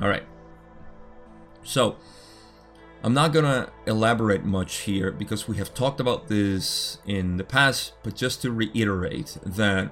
All 0.00 0.08
right. 0.08 0.24
So, 1.62 1.96
I'm 3.04 3.14
not 3.14 3.32
gonna 3.32 3.70
elaborate 3.86 4.44
much 4.44 4.78
here 4.78 5.12
because 5.12 5.46
we 5.46 5.56
have 5.58 5.72
talked 5.72 6.00
about 6.00 6.26
this 6.26 6.98
in 7.06 7.36
the 7.36 7.44
past, 7.44 7.92
but 8.02 8.16
just 8.16 8.42
to 8.42 8.50
reiterate 8.50 9.38
that 9.44 9.90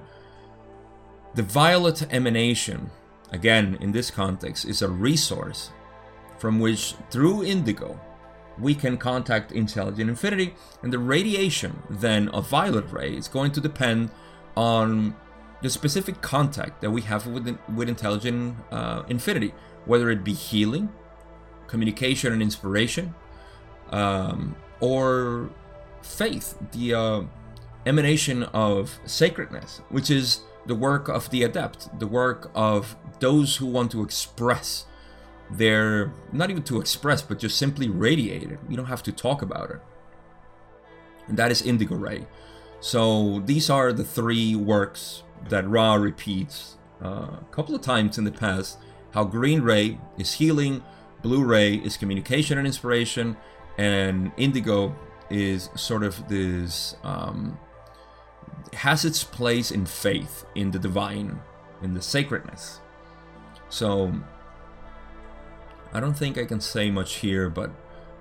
the 1.33 1.43
violet 1.43 2.05
emanation, 2.11 2.91
again 3.31 3.77
in 3.79 3.91
this 3.93 4.11
context, 4.11 4.65
is 4.65 4.81
a 4.81 4.89
resource 4.89 5.71
from 6.37 6.59
which 6.59 6.95
through 7.09 7.43
indigo 7.43 7.99
we 8.59 8.75
can 8.75 8.97
contact 8.97 9.51
intelligent 9.51 10.09
infinity, 10.09 10.55
and 10.81 10.91
the 10.91 10.99
radiation 10.99 11.81
then 11.89 12.27
of 12.29 12.49
violet 12.49 12.91
ray 12.91 13.13
is 13.13 13.27
going 13.27 13.51
to 13.51 13.61
depend 13.61 14.09
on 14.55 15.15
the 15.61 15.69
specific 15.69 16.21
contact 16.21 16.81
that 16.81 16.91
we 16.91 17.01
have 17.01 17.25
with, 17.27 17.57
with 17.75 17.87
intelligent 17.87 18.57
uh, 18.71 19.03
infinity, 19.09 19.53
whether 19.85 20.09
it 20.09 20.23
be 20.23 20.33
healing, 20.33 20.89
communication 21.67 22.33
and 22.33 22.41
inspiration, 22.41 23.13
um, 23.91 24.55
or 24.79 25.49
faith, 26.01 26.57
the 26.71 26.93
uh, 26.93 27.21
emanation 27.85 28.43
of 28.43 28.99
sacredness, 29.05 29.81
which 29.89 30.09
is 30.09 30.41
the 30.65 30.75
work 30.75 31.07
of 31.07 31.29
the 31.29 31.43
adept, 31.43 31.99
the 31.99 32.07
work 32.07 32.51
of 32.53 32.95
those 33.19 33.57
who 33.57 33.65
want 33.65 33.91
to 33.91 34.03
express 34.03 34.85
their, 35.49 36.11
not 36.31 36.49
even 36.49 36.63
to 36.63 36.79
express, 36.79 37.21
but 37.21 37.39
just 37.39 37.57
simply 37.57 37.87
radiate 37.87 38.51
it. 38.51 38.59
You 38.69 38.75
don't 38.75 38.87
have 38.87 39.03
to 39.03 39.11
talk 39.11 39.41
about 39.41 39.71
it. 39.71 39.79
And 41.27 41.37
that 41.37 41.51
is 41.51 41.61
Indigo 41.61 41.95
Ray. 41.95 42.27
So 42.79 43.41
these 43.45 43.69
are 43.69 43.91
the 43.93 44.03
three 44.03 44.55
works 44.55 45.23
that 45.49 45.67
Ra 45.67 45.95
repeats 45.95 46.77
uh, 47.03 47.07
a 47.41 47.45
couple 47.51 47.75
of 47.75 47.81
times 47.81 48.17
in 48.17 48.23
the 48.23 48.31
past. 48.31 48.77
How 49.11 49.23
Green 49.23 49.61
Ray 49.61 49.99
is 50.17 50.33
healing, 50.33 50.83
Blue 51.27 51.43
Ray 51.43 51.73
is 51.73 51.97
communication 51.97 52.57
and 52.57 52.65
inspiration, 52.65 53.35
and 53.77 54.31
Indigo 54.37 54.95
is 55.29 55.69
sort 55.75 56.03
of 56.03 56.29
this 56.29 56.95
um, 57.03 57.59
has 58.71 59.03
its 59.03 59.25
place 59.25 59.69
in 59.69 59.85
faith, 59.85 60.45
in 60.55 60.71
the 60.71 60.79
divine, 60.79 61.41
in 61.81 61.93
the 61.93 62.01
sacredness. 62.01 62.79
So 63.67 64.13
I 65.91 65.99
don't 65.99 66.13
think 66.13 66.37
I 66.37 66.45
can 66.45 66.61
say 66.61 66.89
much 66.89 67.15
here, 67.15 67.49
but 67.49 67.71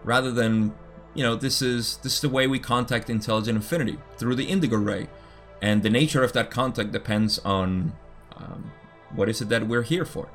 rather 0.02 0.32
than 0.32 0.74
you 1.14 1.22
know, 1.22 1.36
this 1.36 1.62
is 1.62 1.98
this 1.98 2.14
is 2.14 2.20
the 2.22 2.28
way 2.28 2.48
we 2.48 2.59
contact 2.59 3.09
intelligent 3.09 3.54
infinity 3.54 3.98
through 4.16 4.34
the 4.34 4.46
indigo 4.46 4.78
ray, 4.78 5.07
and 5.62 5.84
the 5.84 5.90
nature 5.90 6.24
of 6.24 6.32
that 6.32 6.50
contact 6.50 6.90
depends 6.90 7.38
on 7.44 7.92
um, 8.36 8.72
what 9.14 9.28
is 9.28 9.40
it 9.40 9.48
that 9.50 9.68
we're 9.68 9.82
here 9.82 10.04
for. 10.04 10.28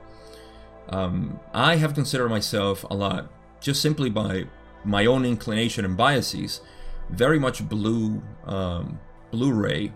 Um, 0.92 1.40
I 1.54 1.78
have 1.78 1.94
considered 1.94 2.30
myself 2.30 2.84
a 2.90 2.94
lot, 2.94 3.32
just 3.60 3.82
simply 3.82 4.10
by 4.10 4.46
my 4.84 5.06
own 5.06 5.26
inclination 5.26 5.86
and 5.86 5.96
biases, 5.96 6.62
very 7.10 7.40
much 7.40 7.68
blue 7.68 8.22
um, 8.46 9.00
blue 9.32 9.54
ray 9.54 9.94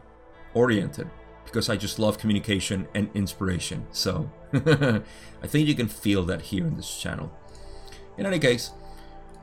oriented 0.54 1.10
because 1.44 1.70
I 1.70 1.76
just 1.76 2.00
love 2.00 2.18
communication 2.18 2.88
and 2.96 3.10
inspiration. 3.14 3.86
So 3.92 4.30
I 4.54 5.48
think 5.48 5.68
you 5.68 5.76
can 5.76 5.88
feel 5.88 6.24
that 6.24 6.42
here 6.42 6.66
in 6.66 6.76
this 6.76 6.98
channel. 6.98 7.32
In 8.18 8.26
any 8.26 8.40
case, 8.40 8.72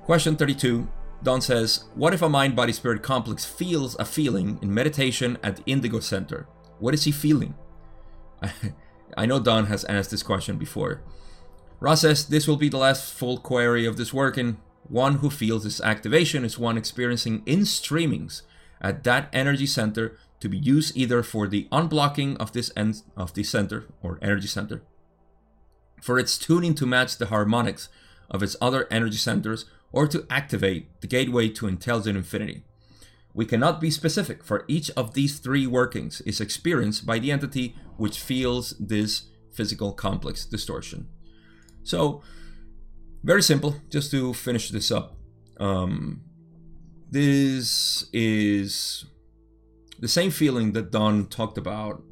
question 0.04 0.36
32 0.36 0.88
Don 1.22 1.40
says, 1.40 1.84
What 1.94 2.14
if 2.14 2.22
a 2.22 2.28
mind 2.28 2.56
body 2.56 2.72
spirit 2.72 3.02
complex 3.02 3.44
feels 3.44 3.96
a 3.98 4.04
feeling 4.04 4.58
in 4.60 4.74
meditation 4.74 5.38
at 5.42 5.56
the 5.56 5.62
Indigo 5.66 6.00
Center? 6.00 6.46
What 6.80 6.94
is 6.94 7.04
he 7.04 7.12
feeling? 7.12 7.54
I 9.16 9.26
know 9.26 9.38
Don 9.38 9.66
has 9.66 9.84
asked 9.84 10.10
this 10.10 10.22
question 10.22 10.56
before. 10.56 11.00
Ra 11.82 11.96
says, 11.96 12.26
This 12.26 12.46
will 12.46 12.56
be 12.56 12.68
the 12.68 12.76
last 12.76 13.12
full 13.12 13.38
query 13.38 13.86
of 13.86 13.96
this 13.96 14.14
work, 14.14 14.36
and 14.36 14.58
one 14.84 15.14
who 15.14 15.28
feels 15.28 15.64
this 15.64 15.80
activation 15.80 16.44
is 16.44 16.56
one 16.56 16.78
experiencing 16.78 17.42
in 17.44 17.62
streamings 17.62 18.42
at 18.80 19.02
that 19.02 19.28
energy 19.32 19.66
center 19.66 20.16
to 20.38 20.48
be 20.48 20.58
used 20.58 20.96
either 20.96 21.24
for 21.24 21.48
the 21.48 21.66
unblocking 21.72 22.36
of 22.36 22.52
this 22.52 22.70
end 22.76 23.02
of 23.16 23.34
the 23.34 23.42
center 23.42 23.86
or 24.00 24.20
energy 24.22 24.46
center, 24.46 24.82
for 26.00 26.20
its 26.20 26.38
tuning 26.38 26.72
to 26.76 26.86
match 26.86 27.18
the 27.18 27.26
harmonics 27.26 27.88
of 28.30 28.44
its 28.44 28.54
other 28.60 28.86
energy 28.88 29.18
centers, 29.18 29.64
or 29.90 30.06
to 30.06 30.24
activate 30.30 31.00
the 31.00 31.08
gateway 31.08 31.48
to 31.48 31.66
intelligent 31.66 32.16
infinity. 32.16 32.62
We 33.34 33.44
cannot 33.44 33.80
be 33.80 33.90
specific, 33.90 34.44
for 34.44 34.64
each 34.68 34.88
of 34.90 35.14
these 35.14 35.40
three 35.40 35.66
workings 35.66 36.20
is 36.20 36.40
experienced 36.40 37.04
by 37.04 37.18
the 37.18 37.32
entity 37.32 37.74
which 37.96 38.20
feels 38.20 38.76
this 38.78 39.24
physical 39.50 39.92
complex 39.92 40.44
distortion. 40.44 41.08
So, 41.84 42.22
very 43.22 43.42
simple, 43.42 43.76
just 43.90 44.10
to 44.10 44.34
finish 44.34 44.70
this 44.70 44.90
up. 44.90 45.16
Um, 45.58 46.22
this 47.10 48.06
is 48.12 49.04
the 49.98 50.08
same 50.08 50.30
feeling 50.30 50.72
that 50.72 50.90
Don 50.90 51.26
talked 51.26 51.58
about 51.58 52.02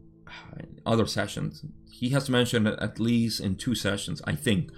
in 0.58 0.80
other 0.86 1.06
sessions. 1.06 1.64
He 1.90 2.10
has 2.10 2.30
mentioned 2.30 2.68
at 2.68 3.00
least 3.00 3.40
in 3.40 3.56
two 3.56 3.74
sessions, 3.74 4.22
I 4.24 4.34
think, 4.34 4.70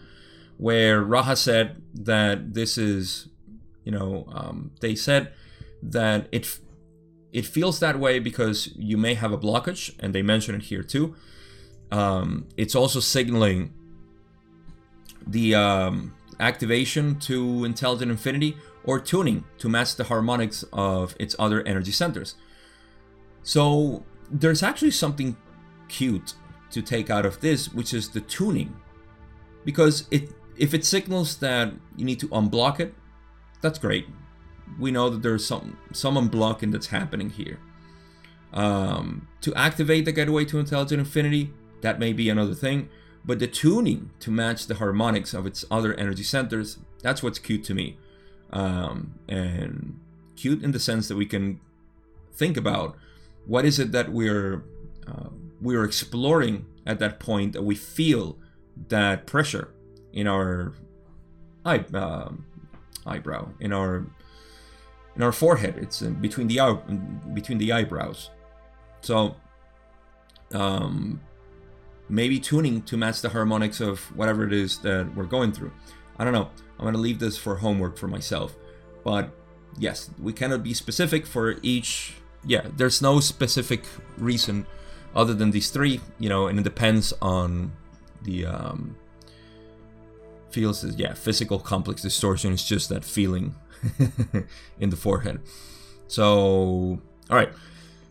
where 0.56 1.02
Raha 1.02 1.36
said 1.36 1.82
that 1.94 2.54
this 2.54 2.78
is, 2.78 3.28
you 3.84 3.92
know, 3.92 4.26
um, 4.32 4.70
they 4.80 4.94
said 4.94 5.32
that 5.82 6.28
it 6.32 6.58
it 7.32 7.46
feels 7.46 7.80
that 7.80 7.98
way 7.98 8.18
because 8.18 8.68
you 8.76 8.96
may 8.96 9.14
have 9.14 9.32
a 9.32 9.38
blockage, 9.38 9.94
and 9.98 10.14
they 10.14 10.22
mention 10.22 10.54
it 10.54 10.62
here 10.64 10.82
too. 10.82 11.14
Um, 11.90 12.48
it's 12.56 12.74
also 12.74 13.00
signaling 13.00 13.72
the 15.26 15.54
um, 15.54 16.14
activation 16.40 17.18
to 17.20 17.64
intelligent 17.64 18.10
infinity 18.10 18.56
or 18.84 18.98
tuning 18.98 19.44
to 19.58 19.68
match 19.68 19.96
the 19.96 20.04
harmonics 20.04 20.64
of 20.72 21.14
its 21.18 21.36
other 21.38 21.62
energy 21.62 21.92
centers. 21.92 22.34
So 23.42 24.04
there's 24.30 24.62
actually 24.62 24.90
something 24.90 25.36
cute 25.88 26.34
to 26.70 26.82
take 26.82 27.10
out 27.10 27.26
of 27.26 27.40
this, 27.40 27.72
which 27.72 27.92
is 27.92 28.10
the 28.10 28.20
tuning. 28.20 28.76
Because 29.64 30.06
it 30.10 30.30
if 30.56 30.74
it 30.74 30.84
signals 30.84 31.36
that 31.38 31.72
you 31.96 32.04
need 32.04 32.20
to 32.20 32.28
unblock 32.28 32.80
it, 32.80 32.94
that's 33.60 33.78
great. 33.78 34.06
We 34.78 34.90
know 34.90 35.08
that 35.10 35.22
there's 35.22 35.46
some 35.46 35.78
some 35.92 36.16
unblocking 36.16 36.72
that's 36.72 36.88
happening 36.88 37.30
here. 37.30 37.58
Um, 38.52 39.28
to 39.40 39.54
activate 39.54 40.04
the 40.04 40.12
gateway 40.12 40.44
to 40.46 40.58
intelligent 40.58 41.00
infinity, 41.00 41.52
that 41.80 41.98
may 41.98 42.12
be 42.12 42.28
another 42.28 42.54
thing. 42.54 42.88
But 43.24 43.38
the 43.38 43.46
tuning 43.46 44.10
to 44.20 44.30
match 44.30 44.66
the 44.66 44.76
harmonics 44.76 45.32
of 45.32 45.46
its 45.46 45.64
other 45.70 45.94
energy 45.94 46.24
centers, 46.24 46.78
that's 47.02 47.22
what's 47.22 47.38
cute 47.38 47.64
to 47.64 47.74
me. 47.74 47.98
Um, 48.50 49.14
and 49.28 50.00
cute 50.36 50.62
in 50.62 50.72
the 50.72 50.80
sense 50.80 51.08
that 51.08 51.16
we 51.16 51.26
can 51.26 51.60
think 52.32 52.56
about 52.56 52.96
what 53.46 53.64
is 53.64 53.78
it 53.78 53.92
that 53.92 54.10
we're 54.10 54.64
uh, 55.06 55.28
we're 55.60 55.84
exploring 55.84 56.66
at 56.86 56.98
that 56.98 57.20
point 57.20 57.52
that 57.52 57.62
we 57.62 57.74
feel 57.74 58.36
that 58.88 59.26
pressure 59.26 59.72
in 60.12 60.26
our 60.26 60.72
eye, 61.64 61.84
uh, 61.94 62.30
eyebrow 63.06 63.48
in 63.60 63.72
our 63.72 64.06
in 65.16 65.22
our 65.22 65.32
forehead 65.32 65.76
it's 65.78 66.00
between 66.00 66.46
the 66.48 66.58
between 67.32 67.58
the 67.58 67.72
eyebrows 67.72 68.30
so 69.00 69.36
um, 70.52 71.20
maybe 72.12 72.38
tuning 72.38 72.82
to 72.82 72.96
match 72.98 73.22
the 73.22 73.30
harmonics 73.30 73.80
of 73.80 73.98
whatever 74.14 74.44
it 74.44 74.52
is 74.52 74.78
that 74.80 75.10
we're 75.16 75.24
going 75.24 75.50
through. 75.50 75.72
I 76.18 76.24
don't 76.24 76.34
know. 76.34 76.50
I'm 76.78 76.84
going 76.84 76.92
to 76.92 77.00
leave 77.00 77.18
this 77.18 77.38
for 77.38 77.56
homework 77.56 77.96
for 77.96 78.06
myself. 78.06 78.54
But 79.02 79.30
yes, 79.78 80.10
we 80.20 80.34
cannot 80.34 80.62
be 80.62 80.74
specific 80.74 81.26
for 81.26 81.56
each. 81.62 82.16
Yeah, 82.44 82.66
there's 82.76 83.00
no 83.00 83.20
specific 83.20 83.84
reason 84.18 84.66
other 85.14 85.32
than 85.32 85.52
these 85.52 85.70
three, 85.70 86.00
you 86.18 86.28
know, 86.28 86.48
and 86.48 86.58
it 86.58 86.64
depends 86.64 87.14
on 87.22 87.72
the 88.22 88.44
um, 88.44 88.94
feels. 90.50 90.84
Yeah, 90.84 91.14
physical 91.14 91.58
complex 91.58 92.02
distortion 92.02 92.52
is 92.52 92.62
just 92.62 92.90
that 92.90 93.06
feeling 93.06 93.54
in 94.78 94.90
the 94.90 94.96
forehead. 94.96 95.40
So, 96.08 97.00
all 97.30 97.36
right, 97.36 97.52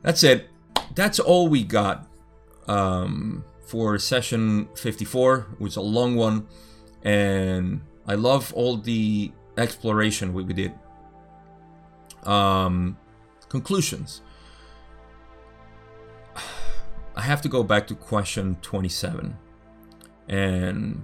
that's 0.01 0.23
it. 0.23 0.49
That's 0.95 1.19
all 1.19 1.47
we 1.47 1.63
got. 1.63 2.07
Um, 2.67 3.43
for 3.71 3.97
session 3.97 4.67
54, 4.75 5.47
which 5.57 5.71
is 5.71 5.77
a 5.77 5.81
long 5.81 6.17
one, 6.17 6.45
and 7.03 7.79
I 8.05 8.15
love 8.15 8.53
all 8.53 8.75
the 8.75 9.31
exploration 9.57 10.33
we, 10.33 10.43
we 10.43 10.53
did. 10.53 10.73
Um, 12.23 12.97
conclusions. 13.47 14.23
I 17.15 17.21
have 17.21 17.41
to 17.43 17.49
go 17.49 17.63
back 17.63 17.87
to 17.87 17.95
question 17.95 18.57
27 18.61 19.37
and 20.27 21.01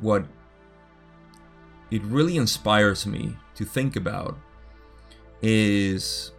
what 0.00 0.26
it 1.90 2.02
really 2.04 2.36
inspires 2.36 3.04
me 3.04 3.36
to 3.56 3.64
think 3.64 3.96
about 3.96 4.38
is 5.42 6.30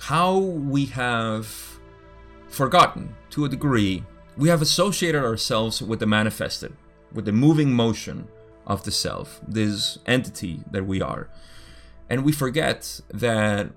how 0.00 0.38
we 0.38 0.86
have 0.86 1.75
forgotten 2.56 3.14
to 3.30 3.44
a 3.44 3.48
degree. 3.48 4.02
We 4.36 4.48
have 4.48 4.62
associated 4.62 5.22
ourselves 5.22 5.82
with 5.82 6.00
the 6.00 6.06
manifested, 6.06 6.72
with 7.12 7.26
the 7.26 7.32
moving 7.32 7.72
motion 7.72 8.28
of 8.66 8.82
the 8.84 8.90
self, 8.90 9.40
this 9.46 9.98
entity 10.06 10.60
that 10.70 10.86
we 10.86 11.00
are. 11.02 11.28
And 12.08 12.24
we 12.24 12.32
forget 12.32 13.00
that 13.12 13.70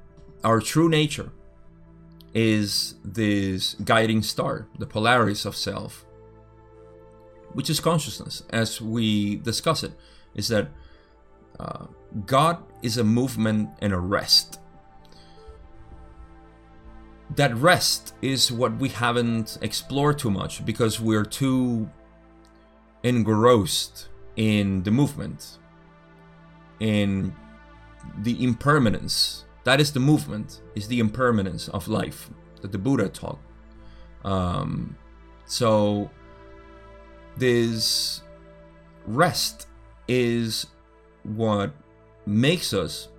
our 0.43 0.61
true 0.61 0.89
nature 0.89 1.31
is 2.33 2.95
this 3.03 3.73
guiding 3.83 4.21
star, 4.23 4.67
the 4.77 4.85
polaris 4.85 5.45
of 5.45 5.55
self, 5.55 6.05
which 7.53 7.69
is 7.69 7.79
consciousness, 7.79 8.43
as 8.49 8.79
we 8.81 9.37
discuss 9.37 9.83
it, 9.83 9.93
is 10.35 10.47
that 10.47 10.69
uh, 11.59 11.87
God 12.25 12.63
is 12.81 12.97
a 12.97 13.03
movement 13.03 13.69
and 13.81 13.91
a 13.91 13.99
rest 13.99 14.59
that 17.35 17.55
rest 17.55 18.13
is 18.21 18.51
what 18.51 18.75
we 18.77 18.89
haven't 18.89 19.57
explored 19.61 20.19
too 20.19 20.31
much 20.31 20.65
because 20.65 20.99
we're 20.99 21.25
too 21.25 21.89
engrossed 23.03 24.07
in 24.35 24.83
the 24.83 24.91
movement, 24.91 25.57
in 26.79 27.33
the 28.19 28.43
impermanence. 28.43 29.45
That 29.63 29.79
is 29.79 29.91
the 29.91 29.99
movement, 29.99 30.61
is 30.75 30.87
the 30.87 30.99
impermanence 30.99 31.67
of 31.69 31.87
life 31.87 32.29
that 32.61 32.71
the 32.71 32.77
Buddha 32.77 33.09
taught. 33.09 33.39
Um, 34.23 34.97
so, 35.45 36.09
this 37.37 38.21
rest 39.05 39.67
is 40.07 40.67
what 41.23 41.73
makes 42.25 42.73
us 42.73 43.09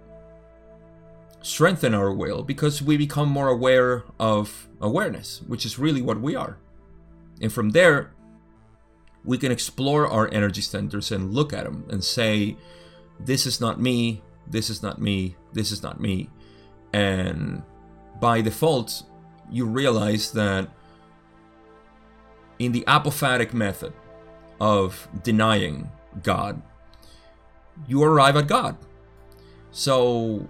strengthen 1.43 1.95
our 1.95 2.13
will 2.13 2.43
because 2.43 2.83
we 2.83 2.97
become 2.97 3.29
more 3.29 3.49
aware 3.49 4.05
of 4.19 4.69
awareness, 4.81 5.43
which 5.47 5.65
is 5.65 5.79
really 5.79 6.03
what 6.03 6.21
we 6.21 6.35
are. 6.35 6.59
And 7.41 7.53
from 7.53 7.71
there, 7.71 8.13
we 9.25 9.39
can 9.39 9.53
explore 9.53 10.07
our 10.07 10.29
energy 10.33 10.61
centers 10.61 11.11
and 11.11 11.33
look 11.33 11.53
at 11.53 11.65
them 11.65 11.87
and 11.91 12.03
say, 12.03 12.57
This 13.19 13.47
is 13.47 13.61
not 13.61 13.81
me, 13.81 14.23
this 14.47 14.71
is 14.71 14.83
not 14.83 15.01
me, 15.01 15.37
this 15.53 15.73
is 15.73 15.83
not 15.83 16.01
me. 16.01 16.31
And 16.93 17.63
by 18.21 18.41
default, 18.41 19.03
you 19.51 19.67
realize 19.67 20.33
that 20.33 20.69
in 22.59 22.73
the 22.73 22.85
apophatic 22.87 23.53
method 23.53 23.93
of 24.61 25.09
denying 25.23 25.91
God, 26.23 26.61
you 27.89 28.03
arrive 28.03 28.37
at 28.37 28.47
God. 28.47 28.77
So 29.71 30.47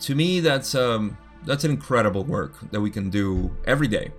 to 0.00 0.14
me, 0.14 0.40
that's 0.40 0.74
um, 0.74 1.16
that's 1.44 1.64
an 1.64 1.70
incredible 1.70 2.24
work 2.24 2.70
that 2.70 2.80
we 2.80 2.90
can 2.90 3.10
do 3.10 3.54
every 3.66 3.88
day, 3.88 4.12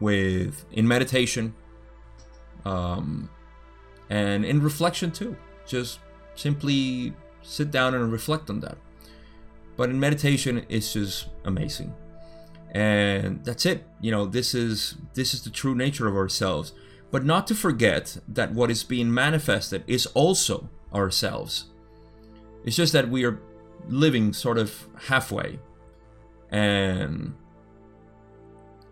with 0.00 0.64
in 0.72 0.86
meditation, 0.86 1.54
um, 2.64 3.28
and 4.10 4.44
in 4.44 4.62
reflection 4.62 5.10
too. 5.10 5.36
Just 5.66 6.00
simply 6.34 7.14
sit 7.42 7.70
down 7.70 7.94
and 7.94 8.12
reflect 8.12 8.50
on 8.50 8.60
that. 8.60 8.78
But 9.76 9.90
in 9.90 10.00
meditation, 10.00 10.64
it's 10.68 10.92
just 10.92 11.28
amazing, 11.44 11.94
and 12.72 13.44
that's 13.44 13.64
it. 13.66 13.86
You 14.00 14.10
know, 14.10 14.26
this 14.26 14.54
is 14.54 14.96
this 15.14 15.34
is 15.34 15.42
the 15.42 15.50
true 15.50 15.74
nature 15.74 16.06
of 16.06 16.16
ourselves. 16.16 16.72
But 17.10 17.24
not 17.24 17.46
to 17.46 17.54
forget 17.54 18.18
that 18.28 18.52
what 18.52 18.70
is 18.70 18.84
being 18.84 19.12
manifested 19.12 19.82
is 19.86 20.04
also 20.06 20.68
ourselves. 20.92 21.66
It's 22.64 22.76
just 22.76 22.92
that 22.92 23.08
we 23.08 23.24
are 23.24 23.40
living 23.86 24.32
sort 24.32 24.58
of 24.58 24.86
halfway. 25.06 25.58
And 26.50 27.34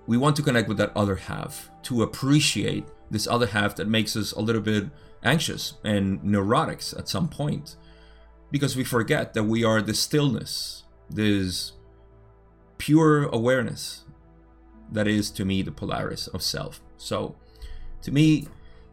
we 0.06 0.16
want 0.16 0.36
to 0.36 0.42
connect 0.42 0.68
with 0.68 0.78
that 0.78 0.92
other 0.94 1.16
half 1.16 1.70
to 1.84 2.02
appreciate 2.02 2.86
this 3.10 3.26
other 3.26 3.46
half 3.46 3.76
that 3.76 3.88
makes 3.88 4.16
us 4.16 4.32
a 4.32 4.40
little 4.40 4.62
bit 4.62 4.86
anxious 5.22 5.74
and 5.84 6.20
neurotics 6.20 6.96
at 6.98 7.08
some 7.08 7.28
point 7.28 7.76
because 8.50 8.76
we 8.76 8.84
forget 8.84 9.34
that 9.34 9.44
we 9.44 9.64
are 9.64 9.82
the 9.82 9.94
stillness, 9.94 10.84
this 11.10 11.72
pure 12.78 13.24
awareness 13.24 14.04
that 14.92 15.08
is 15.08 15.30
to 15.30 15.44
me 15.44 15.62
the 15.62 15.72
Polaris 15.72 16.28
of 16.28 16.42
self. 16.42 16.80
So, 16.96 17.36
to 18.02 18.12
me, 18.12 18.46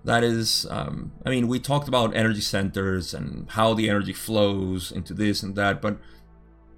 that 0.06 0.24
is, 0.24 0.68
um, 0.70 1.14
I 1.26 1.30
mean, 1.30 1.48
we 1.48 1.60
talked 1.60 1.88
about 1.88 2.16
energy 2.16 2.42
centers 2.42 3.14
and 3.14 3.50
how 3.52 3.74
the 3.74 3.90
energy 3.90 4.14
flows 4.14 4.92
into 4.92 5.14
this 5.14 5.42
and 5.42 5.56
that, 5.56 5.82
but 5.82 5.98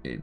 it, 0.04 0.20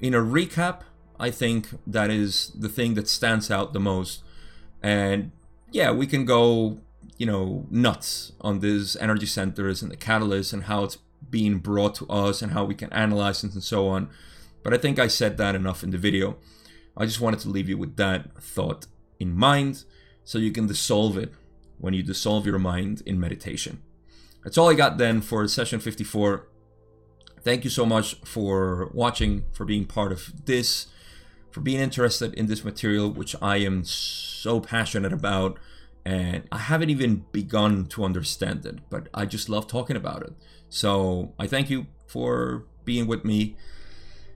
in 0.00 0.14
a 0.14 0.18
recap, 0.18 0.80
I 1.18 1.30
think 1.30 1.68
that 1.86 2.10
is 2.10 2.50
the 2.58 2.68
thing 2.68 2.94
that 2.94 3.08
stands 3.08 3.50
out 3.50 3.72
the 3.72 3.80
most. 3.80 4.24
And 4.82 5.30
yeah, 5.70 5.92
we 5.92 6.08
can 6.08 6.24
go, 6.24 6.80
you 7.18 7.26
know, 7.26 7.66
nuts 7.70 8.32
on 8.40 8.58
these 8.58 8.96
energy 8.96 9.26
centers 9.26 9.80
and 9.80 9.92
the 9.92 9.96
catalyst 9.96 10.52
and 10.52 10.64
how 10.64 10.84
it's 10.84 10.98
being 11.30 11.58
brought 11.58 11.94
to 11.96 12.08
us 12.08 12.42
and 12.42 12.52
how 12.52 12.64
we 12.64 12.74
can 12.74 12.92
analyze 12.92 13.44
it 13.44 13.54
and 13.54 13.62
so 13.62 13.88
on. 13.88 14.10
But 14.64 14.74
I 14.74 14.78
think 14.78 14.98
I 14.98 15.06
said 15.06 15.36
that 15.36 15.54
enough 15.54 15.84
in 15.84 15.90
the 15.90 15.98
video. 15.98 16.36
I 16.96 17.06
just 17.06 17.20
wanted 17.20 17.40
to 17.40 17.48
leave 17.48 17.68
you 17.68 17.78
with 17.78 17.96
that 17.96 18.42
thought 18.42 18.86
in 19.20 19.36
mind 19.36 19.84
so 20.24 20.38
you 20.38 20.50
can 20.50 20.66
dissolve 20.66 21.16
it 21.16 21.32
when 21.84 21.92
you 21.92 22.02
dissolve 22.02 22.46
your 22.46 22.58
mind 22.58 23.02
in 23.04 23.20
meditation. 23.20 23.82
That's 24.42 24.56
all 24.56 24.70
I 24.70 24.74
got 24.74 24.96
then 24.96 25.20
for 25.20 25.46
session 25.46 25.80
54. 25.80 26.48
Thank 27.42 27.62
you 27.62 27.68
so 27.68 27.84
much 27.84 28.14
for 28.24 28.90
watching, 28.94 29.44
for 29.52 29.66
being 29.66 29.84
part 29.84 30.10
of 30.10 30.46
this, 30.46 30.86
for 31.50 31.60
being 31.60 31.80
interested 31.80 32.32
in 32.32 32.46
this 32.46 32.64
material, 32.64 33.10
which 33.10 33.36
I 33.42 33.58
am 33.58 33.84
so 33.84 34.60
passionate 34.60 35.12
about. 35.12 35.58
And 36.06 36.44
I 36.50 36.56
haven't 36.56 36.88
even 36.88 37.26
begun 37.32 37.84
to 37.88 38.02
understand 38.02 38.64
it, 38.64 38.78
but 38.88 39.08
I 39.12 39.26
just 39.26 39.50
love 39.50 39.66
talking 39.66 39.96
about 39.96 40.22
it. 40.22 40.32
So 40.70 41.34
I 41.38 41.46
thank 41.46 41.68
you 41.68 41.86
for 42.06 42.64
being 42.86 43.06
with 43.06 43.26
me 43.26 43.56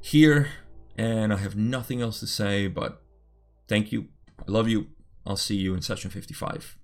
here. 0.03 0.49
And 0.99 1.33
I 1.33 1.37
have 1.37 1.57
nothing 1.57 2.03
else 2.03 2.21
to 2.21 2.27
say, 2.27 2.67
but 2.67 3.01
thank 3.69 3.91
you. 3.91 4.09
I 4.39 4.51
love 4.51 4.69
you. 4.69 4.89
I'll 5.27 5.37
see 5.37 5.57
you 5.57 5.73
in 5.75 5.81
session 5.81 6.11
55. 6.11 6.78